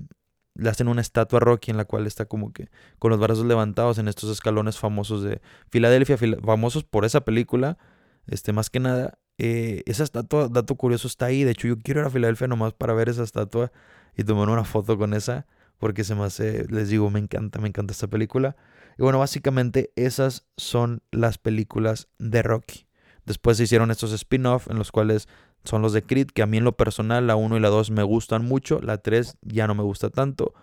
le 0.57 0.69
hacen 0.69 0.89
una 0.89 1.01
estatua 1.01 1.39
a 1.39 1.41
Rocky 1.41 1.71
en 1.71 1.77
la 1.77 1.85
cual 1.85 2.07
está 2.07 2.27
como 2.27 2.53
que 2.53 2.69
con 2.99 3.11
los 3.11 3.21
brazos 3.21 3.47
levantados 3.47 3.99
en 3.99 4.09
estos 4.09 4.31
escalones 4.31 4.79
famosos 4.79 5.23
de 5.23 5.41
Filadelfia, 5.71 6.19
famosos 6.45 6.85
por 6.85 7.05
esa 7.05 7.23
película, 7.23 7.79
este, 8.27 8.53
más 8.53 8.71
que 8.71 8.81
nada, 8.81 9.19
eh, 9.39 9.83
esa 9.87 10.03
estatua, 10.03 10.49
dato 10.49 10.75
curioso, 10.77 11.09
está 11.09 11.27
ahí. 11.27 11.45
De 11.45 11.53
hecho, 11.53 11.69
yo 11.69 11.79
quiero 11.79 12.01
ir 12.01 12.07
a 12.07 12.11
Filadelfia 12.11 12.49
nomás 12.49 12.73
para 12.73 12.95
ver 12.95 13.09
esa 13.09 13.23
estatua 13.23 13.73
y 14.17 14.25
tomar 14.25 14.49
una 14.49 14.65
foto 14.65 14.97
con 14.97 15.15
esa, 15.15 15.47
porque 15.79 16.05
se 16.05 16.15
me 16.15 16.25
hace, 16.25 16.67
les 16.71 16.89
digo, 16.89 17.11
me 17.11 17.19
encanta, 17.19 17.61
me 17.61 17.69
encanta 17.69 17.93
esta 17.93 18.09
película. 18.09 18.57
Y 18.99 19.03
bueno, 19.03 19.19
básicamente 19.19 19.93
esas 19.95 20.47
son 20.57 21.03
las 21.11 21.39
películas 21.39 22.09
de 22.19 22.43
Rocky. 22.43 22.87
Después 23.27 23.57
se 23.57 23.65
hicieron 23.65 23.91
estos 23.91 24.13
spin-off 24.13 24.71
en 24.71 24.79
los 24.79 24.93
cuales 24.93 25.29
son 25.67 25.83
los 25.83 25.93
de 25.93 26.03
Creed, 26.03 26.29
que 26.29 26.43
a 26.43 26.47
mí 26.47 26.59
en 26.59 26.64
lo 26.64 26.77
personal 26.77 27.27
la 27.27 27.37
1 27.37 27.57
y 27.57 27.61
la 27.61 27.69
2 27.69 27.91
me 27.91 28.03
gustan 28.03 28.45
mucho, 28.45 28.81
la 28.81 28.99
3 28.99 29.39
ya 29.43 29.67
no 29.67 29.75
me 29.75 29.83
gusta 29.83 30.11
tanto. 30.11 30.55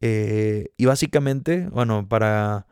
Eh, 0.00 0.72
y 0.76 0.86
básicamente, 0.86 1.68
bueno, 1.70 2.08
para, 2.08 2.66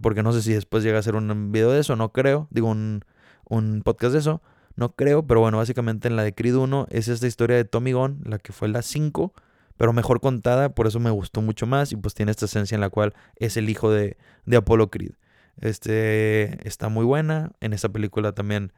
porque 0.00 0.22
no 0.22 0.32
sé 0.32 0.42
si 0.42 0.52
después 0.52 0.82
llega 0.82 0.98
a 0.98 1.02
ser 1.02 1.16
un 1.16 1.52
video 1.52 1.70
de 1.72 1.80
eso, 1.80 1.96
no 1.96 2.12
creo, 2.12 2.48
digo 2.50 2.68
un, 2.68 3.04
un 3.48 3.82
podcast 3.82 4.12
de 4.12 4.20
eso, 4.20 4.42
no 4.76 4.94
creo, 4.94 5.26
pero 5.26 5.40
bueno, 5.40 5.58
básicamente 5.58 6.08
en 6.08 6.16
la 6.16 6.22
de 6.22 6.34
Creed 6.34 6.54
1 6.54 6.86
es 6.90 7.08
esta 7.08 7.26
historia 7.26 7.56
de 7.56 7.64
Tommy 7.64 7.92
Gunn, 7.92 8.22
la 8.24 8.38
que 8.38 8.52
fue 8.52 8.68
la 8.68 8.82
5, 8.82 9.32
pero 9.76 9.92
mejor 9.92 10.20
contada, 10.20 10.74
por 10.74 10.86
eso 10.86 11.00
me 11.00 11.10
gustó 11.10 11.42
mucho 11.42 11.66
más 11.66 11.92
y 11.92 11.96
pues 11.96 12.14
tiene 12.14 12.30
esta 12.30 12.46
esencia 12.46 12.74
en 12.74 12.80
la 12.80 12.90
cual 12.90 13.14
es 13.36 13.56
el 13.56 13.68
hijo 13.68 13.90
de, 13.90 14.16
de 14.46 14.56
Apollo 14.56 14.90
Creed. 14.90 15.12
Este 15.60 16.66
está 16.66 16.88
muy 16.88 17.04
buena, 17.04 17.52
en 17.60 17.72
esta 17.72 17.88
película 17.88 18.32
también 18.32 18.72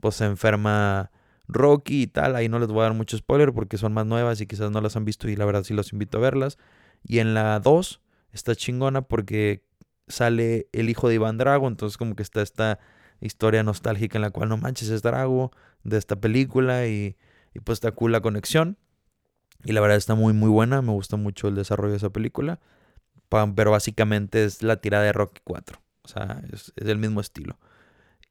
pues 0.00 0.16
se 0.16 0.26
enferma 0.26 1.10
Rocky 1.48 2.02
y 2.02 2.06
tal. 2.06 2.36
Ahí 2.36 2.48
no 2.48 2.58
les 2.58 2.68
voy 2.68 2.80
a 2.80 2.84
dar 2.84 2.94
mucho 2.94 3.16
spoiler 3.16 3.52
porque 3.52 3.78
son 3.78 3.92
más 3.92 4.06
nuevas 4.06 4.40
y 4.40 4.46
quizás 4.46 4.70
no 4.70 4.80
las 4.80 4.96
han 4.96 5.04
visto 5.04 5.28
y 5.28 5.36
la 5.36 5.44
verdad 5.44 5.64
sí 5.64 5.74
los 5.74 5.92
invito 5.92 6.18
a 6.18 6.20
verlas. 6.20 6.58
Y 7.02 7.18
en 7.18 7.34
la 7.34 7.58
2 7.60 8.00
está 8.32 8.54
chingona 8.54 9.02
porque 9.02 9.64
sale 10.06 10.68
el 10.72 10.90
hijo 10.90 11.08
de 11.08 11.16
Iván 11.16 11.38
Drago, 11.38 11.68
entonces 11.68 11.96
como 11.96 12.14
que 12.14 12.22
está 12.22 12.42
esta 12.42 12.78
historia 13.20 13.62
nostálgica 13.62 14.16
en 14.18 14.22
la 14.22 14.30
cual 14.30 14.48
no 14.48 14.56
manches 14.56 14.90
es 14.90 15.02
Drago 15.02 15.50
de 15.82 15.98
esta 15.98 16.16
película 16.16 16.86
y, 16.86 17.16
y 17.54 17.60
pues 17.60 17.76
está 17.76 17.90
cool 17.92 18.12
la 18.12 18.20
conexión. 18.20 18.76
Y 19.64 19.72
la 19.72 19.80
verdad 19.80 19.96
está 19.96 20.14
muy 20.14 20.32
muy 20.34 20.48
buena, 20.48 20.82
me 20.82 20.92
gusta 20.92 21.16
mucho 21.16 21.48
el 21.48 21.56
desarrollo 21.56 21.90
de 21.92 21.96
esa 21.96 22.10
película. 22.10 22.60
Pero 23.28 23.70
básicamente 23.70 24.44
es 24.44 24.62
la 24.62 24.80
tirada 24.80 25.04
de 25.04 25.12
Rocky 25.12 25.40
4. 25.44 25.78
O 26.02 26.08
sea, 26.08 26.42
es, 26.50 26.72
es 26.76 26.88
el 26.88 26.96
mismo 26.96 27.20
estilo. 27.20 27.58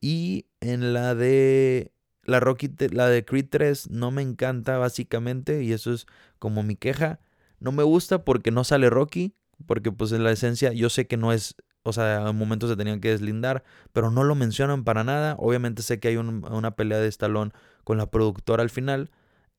Y 0.01 0.47
en 0.59 0.93
la 0.93 1.13
de 1.13 1.91
la 2.28 2.40
Rocky, 2.42 2.70
la 2.92 3.08
de 3.08 3.26
Creed 3.26 3.48
3 3.50 3.90
no 3.90 4.12
me 4.12 4.22
encanta 4.22 4.78
básicamente 4.78 5.64
y 5.64 5.72
eso 5.74 5.94
es 5.94 6.08
como 6.40 6.62
mi 6.62 6.76
queja. 6.76 7.20
No 7.60 7.72
me 7.72 7.84
gusta 7.84 8.24
porque 8.26 8.52
no 8.52 8.64
sale 8.64 8.90
Rocky, 8.90 9.34
porque 9.66 9.92
pues 9.92 10.12
en 10.12 10.24
la 10.24 10.32
esencia 10.32 10.74
yo 10.74 10.90
sé 10.90 11.08
que 11.08 11.18
no 11.18 11.34
es, 11.34 11.56
o 11.84 11.94
sea, 11.94 12.30
en 12.30 12.36
momentos 12.38 12.70
se 12.70 12.76
tenían 12.76 13.00
que 13.02 13.10
deslindar, 13.12 13.64
pero 13.94 14.12
no 14.12 14.24
lo 14.26 14.36
mencionan 14.36 14.84
para 14.84 15.04
nada. 15.04 15.36
Obviamente 15.40 15.82
sé 15.82 16.00
que 16.00 16.10
hay 16.10 16.18
una 16.18 16.72
pelea 16.76 17.00
de 17.00 17.08
estalón 17.08 17.54
con 17.84 17.98
la 17.98 18.12
productora 18.12 18.62
al 18.64 18.70
final. 18.70 19.10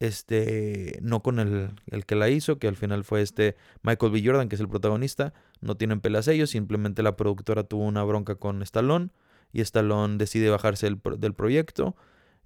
este, 0.01 0.99
no 1.03 1.23
con 1.23 1.41
el, 1.41 1.71
el, 1.87 2.07
que 2.07 2.15
la 2.17 2.29
hizo, 2.31 2.59
que 2.59 2.69
al 2.69 2.77
final 2.77 3.05
fue 3.05 3.23
este 3.23 3.57
Michael 3.83 4.13
B. 4.13 4.23
Jordan, 4.25 4.49
que 4.49 4.55
es 4.57 4.61
el 4.61 4.69
protagonista. 4.69 5.33
No 5.61 5.77
tienen 5.77 6.01
pelas 6.01 6.29
ellos, 6.29 6.51
simplemente 6.51 7.03
la 7.03 7.17
productora 7.17 7.65
tuvo 7.65 7.85
una 7.85 8.05
bronca 8.05 8.37
con 8.37 8.63
Stallone 8.63 9.11
y 9.53 9.61
Stallone 9.63 10.19
decide 10.19 10.51
bajarse 10.51 10.89
del 11.19 11.35
proyecto. 11.35 11.97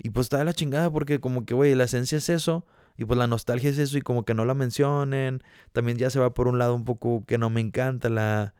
Y 0.04 0.10
pues 0.10 0.26
está 0.26 0.38
de 0.38 0.44
la 0.44 0.52
chingada 0.52 0.90
porque 0.90 1.20
como 1.20 1.46
que, 1.46 1.54
güey, 1.54 1.76
la 1.76 1.84
esencia 1.84 2.18
es 2.18 2.28
eso. 2.28 2.66
Y 2.98 3.04
pues 3.04 3.16
la 3.16 3.28
nostalgia 3.28 3.70
es 3.70 3.78
eso 3.78 3.96
y 3.96 4.02
como 4.02 4.24
que 4.24 4.34
no 4.34 4.44
la 4.44 4.54
mencionen. 4.54 5.42
También 5.72 5.96
ya 5.96 6.10
se 6.10 6.18
va 6.18 6.34
por 6.34 6.48
un 6.48 6.58
lado 6.58 6.74
un 6.74 6.84
poco 6.84 7.24
que 7.24 7.38
no 7.38 7.50
me 7.50 7.60
encanta 7.60 8.08
la, 8.08 8.54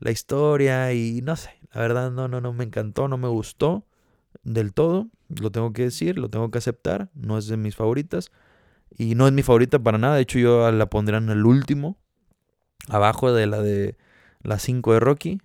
la 0.00 0.10
historia 0.10 0.92
y 0.92 1.22
no 1.22 1.36
sé. 1.36 1.50
La 1.72 1.80
verdad 1.82 2.10
no, 2.10 2.26
no, 2.26 2.40
no 2.40 2.52
me 2.52 2.64
encantó, 2.64 3.06
no 3.06 3.16
me 3.16 3.28
gustó 3.28 3.86
del 4.42 4.74
todo. 4.74 5.08
Lo 5.28 5.52
tengo 5.52 5.72
que 5.72 5.84
decir, 5.84 6.18
lo 6.18 6.30
tengo 6.30 6.50
que 6.50 6.58
aceptar. 6.58 7.10
No 7.14 7.38
es 7.38 7.46
de 7.46 7.56
mis 7.56 7.76
favoritas. 7.76 8.32
Y 8.90 9.14
no 9.14 9.28
es 9.28 9.32
mi 9.32 9.44
favorita 9.44 9.78
para 9.78 9.98
nada. 9.98 10.16
De 10.16 10.22
hecho 10.22 10.40
yo 10.40 10.70
la 10.72 10.90
pondría 10.90 11.18
en 11.18 11.30
el 11.30 11.46
último. 11.46 11.96
Abajo 12.88 13.32
de 13.32 13.46
la 13.46 13.60
de 13.60 13.96
las 14.42 14.62
5 14.62 14.94
de 14.94 15.00
Rocky. 15.00 15.40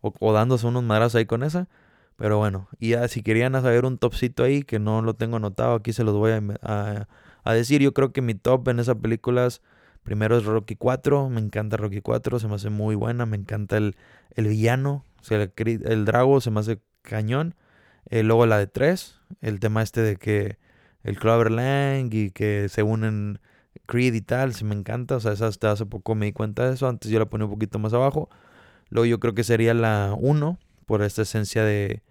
O, 0.00 0.32
dándose 0.32 0.66
unos 0.66 0.84
madrazos 0.84 1.16
ahí 1.16 1.26
con 1.26 1.42
esa. 1.42 1.68
Pero 2.16 2.38
bueno, 2.38 2.68
y 2.78 2.90
ya 2.90 3.08
si 3.08 3.22
querían 3.22 3.52
saber 3.52 3.84
un 3.84 3.98
topcito 3.98 4.44
ahí, 4.44 4.62
que 4.62 4.78
no 4.78 5.02
lo 5.02 5.14
tengo 5.14 5.36
anotado, 5.36 5.74
aquí 5.74 5.92
se 5.92 6.04
los 6.04 6.14
voy 6.14 6.32
a, 6.32 7.06
a 7.46 7.54
decir. 7.54 7.80
Yo 7.80 7.94
creo 7.94 8.12
que 8.12 8.22
mi 8.22 8.34
top 8.34 8.68
en 8.68 8.80
esas 8.80 8.96
películas, 8.96 9.62
primero 10.02 10.36
es 10.36 10.44
Rocky 10.44 10.76
4, 10.76 11.30
me 11.30 11.40
encanta 11.40 11.76
Rocky 11.76 12.00
4, 12.00 12.38
se 12.40 12.48
me 12.48 12.56
hace 12.56 12.70
muy 12.70 12.94
buena, 12.96 13.24
me 13.24 13.36
encanta 13.36 13.76
el, 13.76 13.96
el 14.34 14.48
villano, 14.48 15.04
o 15.20 15.24
sea, 15.24 15.42
el, 15.42 15.52
el, 15.84 16.04
drago 16.04 16.40
se 16.40 16.50
me 16.50 16.60
hace 16.60 16.80
cañón. 17.02 17.54
Eh, 18.10 18.22
luego 18.22 18.46
la 18.46 18.58
de 18.58 18.66
3, 18.66 19.20
el 19.40 19.60
tema 19.60 19.82
este 19.82 20.00
de 20.00 20.16
que 20.16 20.58
el 21.02 21.18
Clover 21.18 21.50
Lang 21.50 22.12
y 22.12 22.30
que 22.30 22.68
se 22.68 22.82
unen 22.82 23.40
Creed 23.86 24.14
y 24.14 24.20
tal, 24.20 24.54
se 24.54 24.64
me 24.64 24.74
encanta, 24.74 25.16
o 25.16 25.20
sea, 25.20 25.32
hasta 25.32 25.70
hace 25.70 25.86
poco 25.86 26.14
me 26.14 26.26
di 26.26 26.32
cuenta 26.32 26.68
de 26.68 26.74
eso, 26.74 26.88
antes 26.88 27.10
yo 27.10 27.18
la 27.18 27.26
ponía 27.26 27.46
un 27.46 27.52
poquito 27.52 27.78
más 27.78 27.92
abajo. 27.92 28.28
Luego 28.90 29.06
yo 29.06 29.20
creo 29.20 29.34
que 29.34 29.44
sería 29.44 29.74
la 29.74 30.14
1, 30.18 30.58
por 30.86 31.02
esta 31.02 31.22
esencia 31.22 31.64
de, 31.64 32.02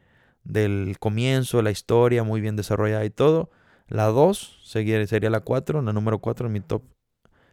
del 0.44 0.98
comienzo, 1.00 1.62
la 1.62 1.72
historia 1.72 2.24
muy 2.24 2.40
bien 2.40 2.56
desarrollada 2.56 3.04
y 3.04 3.10
todo. 3.10 3.50
La 3.88 4.06
2 4.06 4.62
sería, 4.64 5.30
la 5.30 5.42
4, 5.42 5.82
la 5.82 5.94
número 5.94 6.20
4 6.20 6.48
en 6.48 6.54
mi 6.54 6.60
top. 6.62 6.84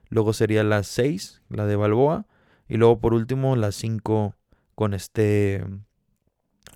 Luego 0.09 0.33
sería 0.33 0.63
la 0.63 0.83
6, 0.83 1.43
la 1.49 1.67
de 1.67 1.77
Balboa. 1.77 2.27
Y 2.69 2.77
luego 2.77 3.01
por 3.01 3.15
último 3.15 3.57
la 3.57 3.73
5 3.73 4.35
con 4.75 4.95
este... 4.95 5.65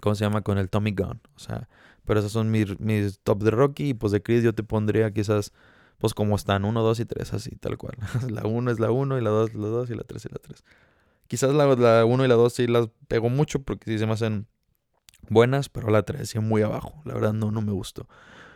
¿Cómo 0.00 0.14
se 0.14 0.24
llama? 0.24 0.42
Con 0.42 0.58
el 0.58 0.68
Tommy 0.68 0.92
Gunn. 0.92 1.20
O 1.36 1.38
sea, 1.38 1.68
pero 2.04 2.20
esos 2.20 2.32
son 2.32 2.50
mis, 2.50 2.78
mis 2.80 3.20
top 3.20 3.42
de 3.42 3.50
Rocky. 3.50 3.90
Y 3.90 3.94
pues 3.94 4.12
de 4.12 4.22
Chris 4.22 4.42
yo 4.42 4.54
te 4.54 4.62
pondría 4.62 5.10
quizás, 5.12 5.52
pues 5.98 6.12
como 6.14 6.36
están, 6.36 6.64
1, 6.64 6.82
2 6.82 7.00
y 7.00 7.04
3, 7.06 7.32
así, 7.32 7.56
tal 7.56 7.78
cual. 7.78 7.96
la 8.30 8.46
1 8.46 8.70
es 8.70 8.78
la 8.78 8.90
1 8.90 9.18
y 9.18 9.22
la 9.22 9.30
2 9.30 9.54
la 9.54 9.68
2 9.68 9.90
y 9.90 9.94
la 9.94 10.04
3 10.04 10.26
es 10.26 10.32
la 10.32 10.38
3. 10.38 10.64
Quizás 11.28 11.54
la 11.54 12.04
1 12.04 12.24
y 12.24 12.28
la 12.28 12.34
2 12.34 12.52
sí 12.52 12.66
las 12.66 12.88
pego 13.08 13.28
mucho 13.28 13.62
porque 13.62 13.90
sí 13.90 13.98
se 13.98 14.06
me 14.06 14.12
hacen 14.12 14.46
buenas, 15.28 15.68
pero 15.68 15.90
la 15.90 16.02
3 16.02 16.28
sí 16.28 16.38
muy 16.38 16.62
abajo. 16.62 17.00
La 17.04 17.14
verdad 17.14 17.32
no, 17.32 17.50
no 17.50 17.62
me 17.62 17.72
gustó. 17.72 18.08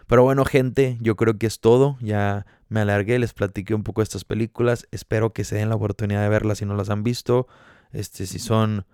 Pero 0.07 0.25
bueno, 0.25 0.45
gente, 0.45 0.99
yo 1.01 1.15
creo 1.17 1.39
que 1.39 1.47
es 1.47 1.61
todo. 1.61 1.97
Ya 2.01 2.45
me 2.69 2.81
alargué, 2.81 3.19
les 3.19 3.33
platiqué 3.33 3.75
un 3.75 3.85
poco 3.85 4.01
de 4.01 4.05
estas 4.05 4.25
películas. 4.25 4.89
Espero 4.91 5.33
que 5.33 5.45
se 5.45 5.57
den 5.57 5.69
la 5.69 5.77
oportunidad 5.77 6.23
de 6.23 6.29
verlas 6.29 6.59
si 6.59 6.65
no 6.65 6.75
las 6.75 6.91
han 6.91 7.05
visto. 7.05 7.47
Este, 7.93 8.27
si 8.27 8.39
son 8.39 8.87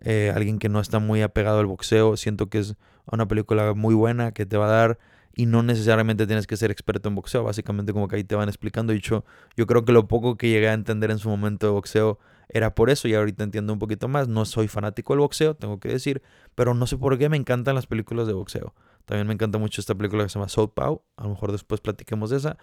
eh, 0.00 0.32
alguien 0.34 0.58
que 0.58 0.68
no 0.68 0.80
está 0.80 0.98
muy 0.98 1.22
apegado 1.22 1.60
al 1.60 1.66
boxeo, 1.66 2.16
siento 2.16 2.48
que 2.48 2.58
es 2.58 2.74
una 3.06 3.28
película 3.28 3.74
muy 3.74 3.94
buena 3.94 4.32
que 4.32 4.46
te 4.46 4.56
va 4.56 4.66
a 4.66 4.70
dar 4.70 4.98
y 5.36 5.46
no 5.46 5.62
necesariamente 5.62 6.26
tienes 6.26 6.46
que 6.46 6.56
ser 6.56 6.70
experto 6.70 7.08
en 7.08 7.14
boxeo, 7.14 7.42
básicamente 7.42 7.92
como 7.92 8.08
que 8.08 8.16
ahí 8.16 8.24
te 8.24 8.34
van 8.34 8.48
explicando. 8.48 8.92
Y 8.92 9.00
yo, 9.00 9.24
yo 9.56 9.66
creo 9.66 9.84
que 9.84 9.92
lo 9.92 10.08
poco 10.08 10.36
que 10.36 10.48
llegué 10.48 10.68
a 10.68 10.72
entender 10.72 11.10
en 11.10 11.18
su 11.18 11.28
momento 11.28 11.66
de 11.66 11.72
boxeo 11.72 12.18
era 12.48 12.74
por 12.74 12.90
eso 12.90 13.08
y 13.08 13.14
ahorita 13.14 13.44
entiendo 13.44 13.72
un 13.72 13.78
poquito 13.78 14.08
más. 14.08 14.28
No 14.28 14.44
soy 14.44 14.68
fanático 14.68 15.12
del 15.12 15.20
boxeo, 15.20 15.54
tengo 15.54 15.80
que 15.80 15.88
decir, 15.88 16.22
pero 16.54 16.74
no 16.74 16.86
sé 16.86 16.96
por 16.96 17.18
qué 17.18 17.28
me 17.28 17.36
encantan 17.36 17.74
las 17.74 17.86
películas 17.86 18.26
de 18.26 18.32
boxeo. 18.32 18.74
También 19.04 19.26
me 19.26 19.34
encanta 19.34 19.58
mucho 19.58 19.80
esta 19.80 19.94
película 19.94 20.24
que 20.24 20.30
se 20.30 20.38
llama 20.38 20.48
Soul 20.48 20.72
Pow. 20.72 21.02
A 21.16 21.24
lo 21.24 21.30
mejor 21.30 21.52
después 21.52 21.80
platiquemos 21.80 22.30
de 22.30 22.38
esa. 22.38 22.56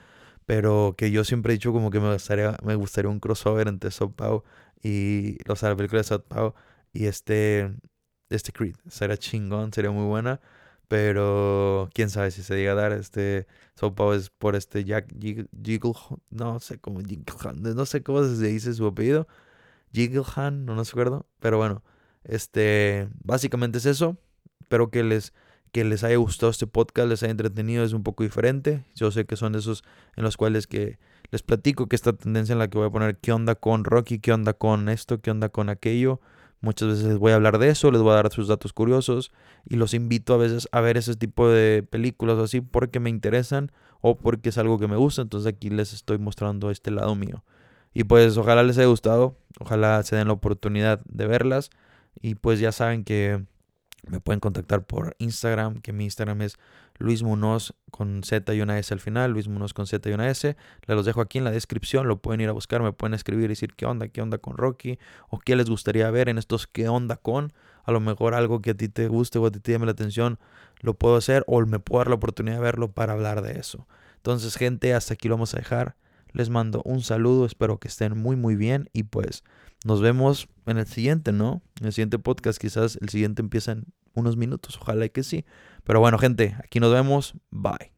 Pero 0.46 0.96
que 0.98 1.12
yo 1.12 1.24
siempre 1.24 1.54
he 1.54 1.56
dicho 1.58 1.72
como 1.72 1.92
que 1.92 2.00
me 2.00 2.12
gustaría, 2.12 2.58
me 2.64 2.76
gustaría 2.76 3.10
un 3.10 3.20
crossover 3.20 3.68
entre 3.68 3.92
Soul 3.92 4.14
Pow 4.14 4.44
y 4.84 5.38
o 5.48 5.56
sea, 5.56 5.70
la 5.70 5.76
película 5.76 6.00
de 6.00 6.04
Soul 6.04 6.24
Pow 6.24 6.54
y 6.94 7.06
este, 7.06 7.72
este 8.30 8.52
Creed. 8.52 8.76
Sería 8.90 9.18
chingón, 9.18 9.72
sería 9.74 9.92
muy 9.92 10.06
buena. 10.06 10.42
Pero 10.88 11.90
quién 11.94 12.10
sabe 12.10 12.32
si 12.32 12.44
se 12.44 12.54
diga 12.56 12.76
dar. 12.76 12.92
Este 12.92 13.48
Soul 13.76 13.94
Pow 13.94 14.14
es 14.14 14.30
por 14.30 14.56
este 14.56 14.84
Jack 14.84 15.08
Jiggle, 15.22 15.48
no 16.30 16.60
sé 16.60 16.80
cómo 16.80 17.00
no 17.02 17.86
sé 17.86 18.04
cómo 18.04 18.24
se 18.26 18.48
dice 18.48 18.74
su 18.74 18.86
apellido. 18.88 19.28
Jigglehan, 19.94 20.66
no, 20.66 20.84
se 20.84 20.92
acuerdo. 20.92 21.28
Pero 21.40 21.58
bueno, 21.58 21.84
este, 22.24 23.10
básicamente 23.24 23.78
es 23.80 23.86
eso. 23.86 24.18
Espero 24.62 24.90
que 24.90 25.04
les 25.04 25.34
que 25.72 25.86
les 25.86 26.04
haya 26.04 26.18
gustado 26.18 26.50
este 26.50 26.68
podcast, 26.68 27.08
les 27.08 27.24
haya 27.24 27.32
entretenido, 27.32 27.84
es 27.84 27.94
un 27.94 28.04
poco 28.04 28.24
diferente. 28.24 28.84
Yo 28.96 29.10
sé 29.12 29.26
que 29.26 29.38
son 29.38 29.56
esos 29.56 29.84
en 30.18 30.24
los 30.24 30.36
cuales 30.38 30.68
que 30.68 31.00
les 31.32 31.44
platico 31.44 31.88
que 31.88 31.96
esta 31.96 32.14
tendencia 32.14 32.54
en 32.54 32.60
la 32.60 32.68
que 32.70 32.78
voy 32.78 32.88
a 32.88 32.92
poner 32.92 33.18
qué 33.18 33.32
onda 33.32 33.56
con 33.56 33.86
Rocky, 33.86 34.20
qué 34.20 34.34
onda 34.34 34.54
con 34.54 34.90
esto, 34.90 35.22
qué 35.22 35.32
onda 35.32 35.50
con 35.50 35.70
aquello. 35.70 36.20
Muchas 36.60 36.90
veces 36.90 37.06
les 37.06 37.18
voy 37.18 37.32
a 37.32 37.36
hablar 37.36 37.58
de 37.58 37.70
eso, 37.70 37.90
les 37.90 38.02
voy 38.02 38.12
a 38.12 38.16
dar 38.16 38.32
sus 38.32 38.48
datos 38.48 38.74
curiosos 38.74 39.32
y 39.66 39.78
los 39.78 39.94
invito 39.94 40.34
a 40.34 40.38
veces 40.38 40.68
a 40.72 40.82
ver 40.82 40.98
ese 40.98 41.16
tipo 41.16 41.50
de 41.50 41.84
películas 41.84 42.38
o 42.38 42.44
así 42.44 42.62
porque 42.62 43.00
me 43.00 43.10
interesan 43.10 43.72
o 44.02 44.18
porque 44.18 44.50
es 44.50 44.58
algo 44.58 44.78
que 44.78 44.88
me 44.88 44.98
gusta. 44.98 45.22
Entonces 45.22 45.52
aquí 45.52 45.70
les 45.70 45.94
estoy 45.94 46.18
mostrando 46.18 46.70
este 46.70 46.92
lado 46.92 47.16
mío. 47.16 47.44
Y 47.94 48.06
pues 48.06 48.38
ojalá 48.38 48.64
les 48.64 48.78
haya 48.78 48.88
gustado, 48.88 49.36
ojalá 49.60 50.02
se 50.04 50.16
den 50.16 50.28
la 50.28 50.34
oportunidad 50.34 51.02
de 51.06 51.28
verlas 51.28 51.70
y 52.22 52.36
pues 52.36 52.60
ya 52.60 52.72
saben 52.72 53.04
que 53.04 53.46
me 54.08 54.20
pueden 54.20 54.40
contactar 54.40 54.84
por 54.84 55.16
Instagram, 55.20 55.82
que 55.82 55.94
mi 55.94 56.06
Instagram 56.06 56.42
es 56.42 56.58
Luis 56.98 57.24
Munoz 57.24 57.74
con 57.92 58.24
Z 58.24 58.54
y 58.54 58.62
una 58.62 58.80
S 58.80 58.94
al 58.94 59.00
final, 59.00 59.32
Luis 59.32 59.48
Munoz 59.48 59.74
con 59.74 59.88
Z 59.88 60.10
y 60.10 60.14
una 60.14 60.30
S. 60.30 60.56
Les 60.88 60.96
los 60.96 61.06
dejo 61.06 61.22
aquí 61.22 61.38
en 61.38 61.44
la 61.44 61.52
descripción, 61.52 62.08
lo 62.08 62.22
pueden 62.22 62.42
ir 62.42 62.50
a 62.50 62.52
buscar, 62.52 62.82
me 62.82 62.94
pueden 62.94 63.14
escribir 63.14 63.46
y 63.46 63.50
decir 63.50 63.74
qué 63.76 63.86
onda, 63.86 64.08
qué 64.08 64.22
onda 64.22 64.38
con 64.38 64.58
Rocky, 64.58 65.00
o 65.30 65.40
qué 65.40 65.56
les 65.56 65.70
gustaría 65.70 66.10
ver 66.12 66.30
en 66.30 66.38
estos 66.38 66.68
qué 66.68 66.88
onda 66.88 67.18
con. 67.18 67.54
A 67.84 67.92
lo 67.92 68.00
mejor 68.00 68.34
algo 68.34 68.62
que 68.62 68.72
a 68.72 68.74
ti 68.76 68.90
te 68.90 69.08
guste 69.08 69.40
o 69.40 69.46
a 69.46 69.52
ti 69.52 69.60
te 69.60 69.72
llame 69.72 69.86
la 69.86 69.94
atención, 69.94 70.40
lo 70.82 70.94
puedo 70.94 71.16
hacer 71.16 71.44
o 71.48 71.60
me 71.66 71.80
puedo 71.80 72.00
dar 72.00 72.10
la 72.10 72.16
oportunidad 72.16 72.58
de 72.58 72.62
verlo 72.62 72.92
para 72.92 73.14
hablar 73.14 73.42
de 73.42 73.60
eso. 73.60 73.88
Entonces, 74.18 74.56
gente, 74.56 74.94
hasta 74.94 75.16
aquí 75.16 75.28
lo 75.28 75.36
vamos 75.36 75.54
a 75.56 75.58
dejar. 75.58 75.96
Les 76.34 76.50
mando 76.50 76.82
un 76.86 77.02
saludo, 77.02 77.46
espero 77.46 77.80
que 77.80 77.88
estén 77.88 78.18
muy 78.18 78.36
muy 78.36 78.56
bien 78.56 78.90
y 78.94 79.04
pues 79.04 79.44
nos 79.86 80.02
vemos 80.02 80.48
en 80.66 80.78
el 80.78 80.88
siguiente, 80.88 81.32
¿no? 81.32 81.62
En 81.80 81.88
el 81.88 81.94
siguiente 81.94 82.20
podcast, 82.20 82.60
quizás 82.60 82.98
el 83.02 83.10
siguiente 83.10 83.42
empieza 83.42 83.74
en 83.74 83.86
unos 84.14 84.38
minutos, 84.38 84.78
ojalá 84.82 85.08
que 85.10 85.24
sí. 85.24 85.46
Pero 85.84 86.00
bueno, 86.00 86.18
gente, 86.18 86.56
aquí 86.64 86.80
nos 86.80 86.92
vemos. 86.92 87.34
Bye. 87.50 87.91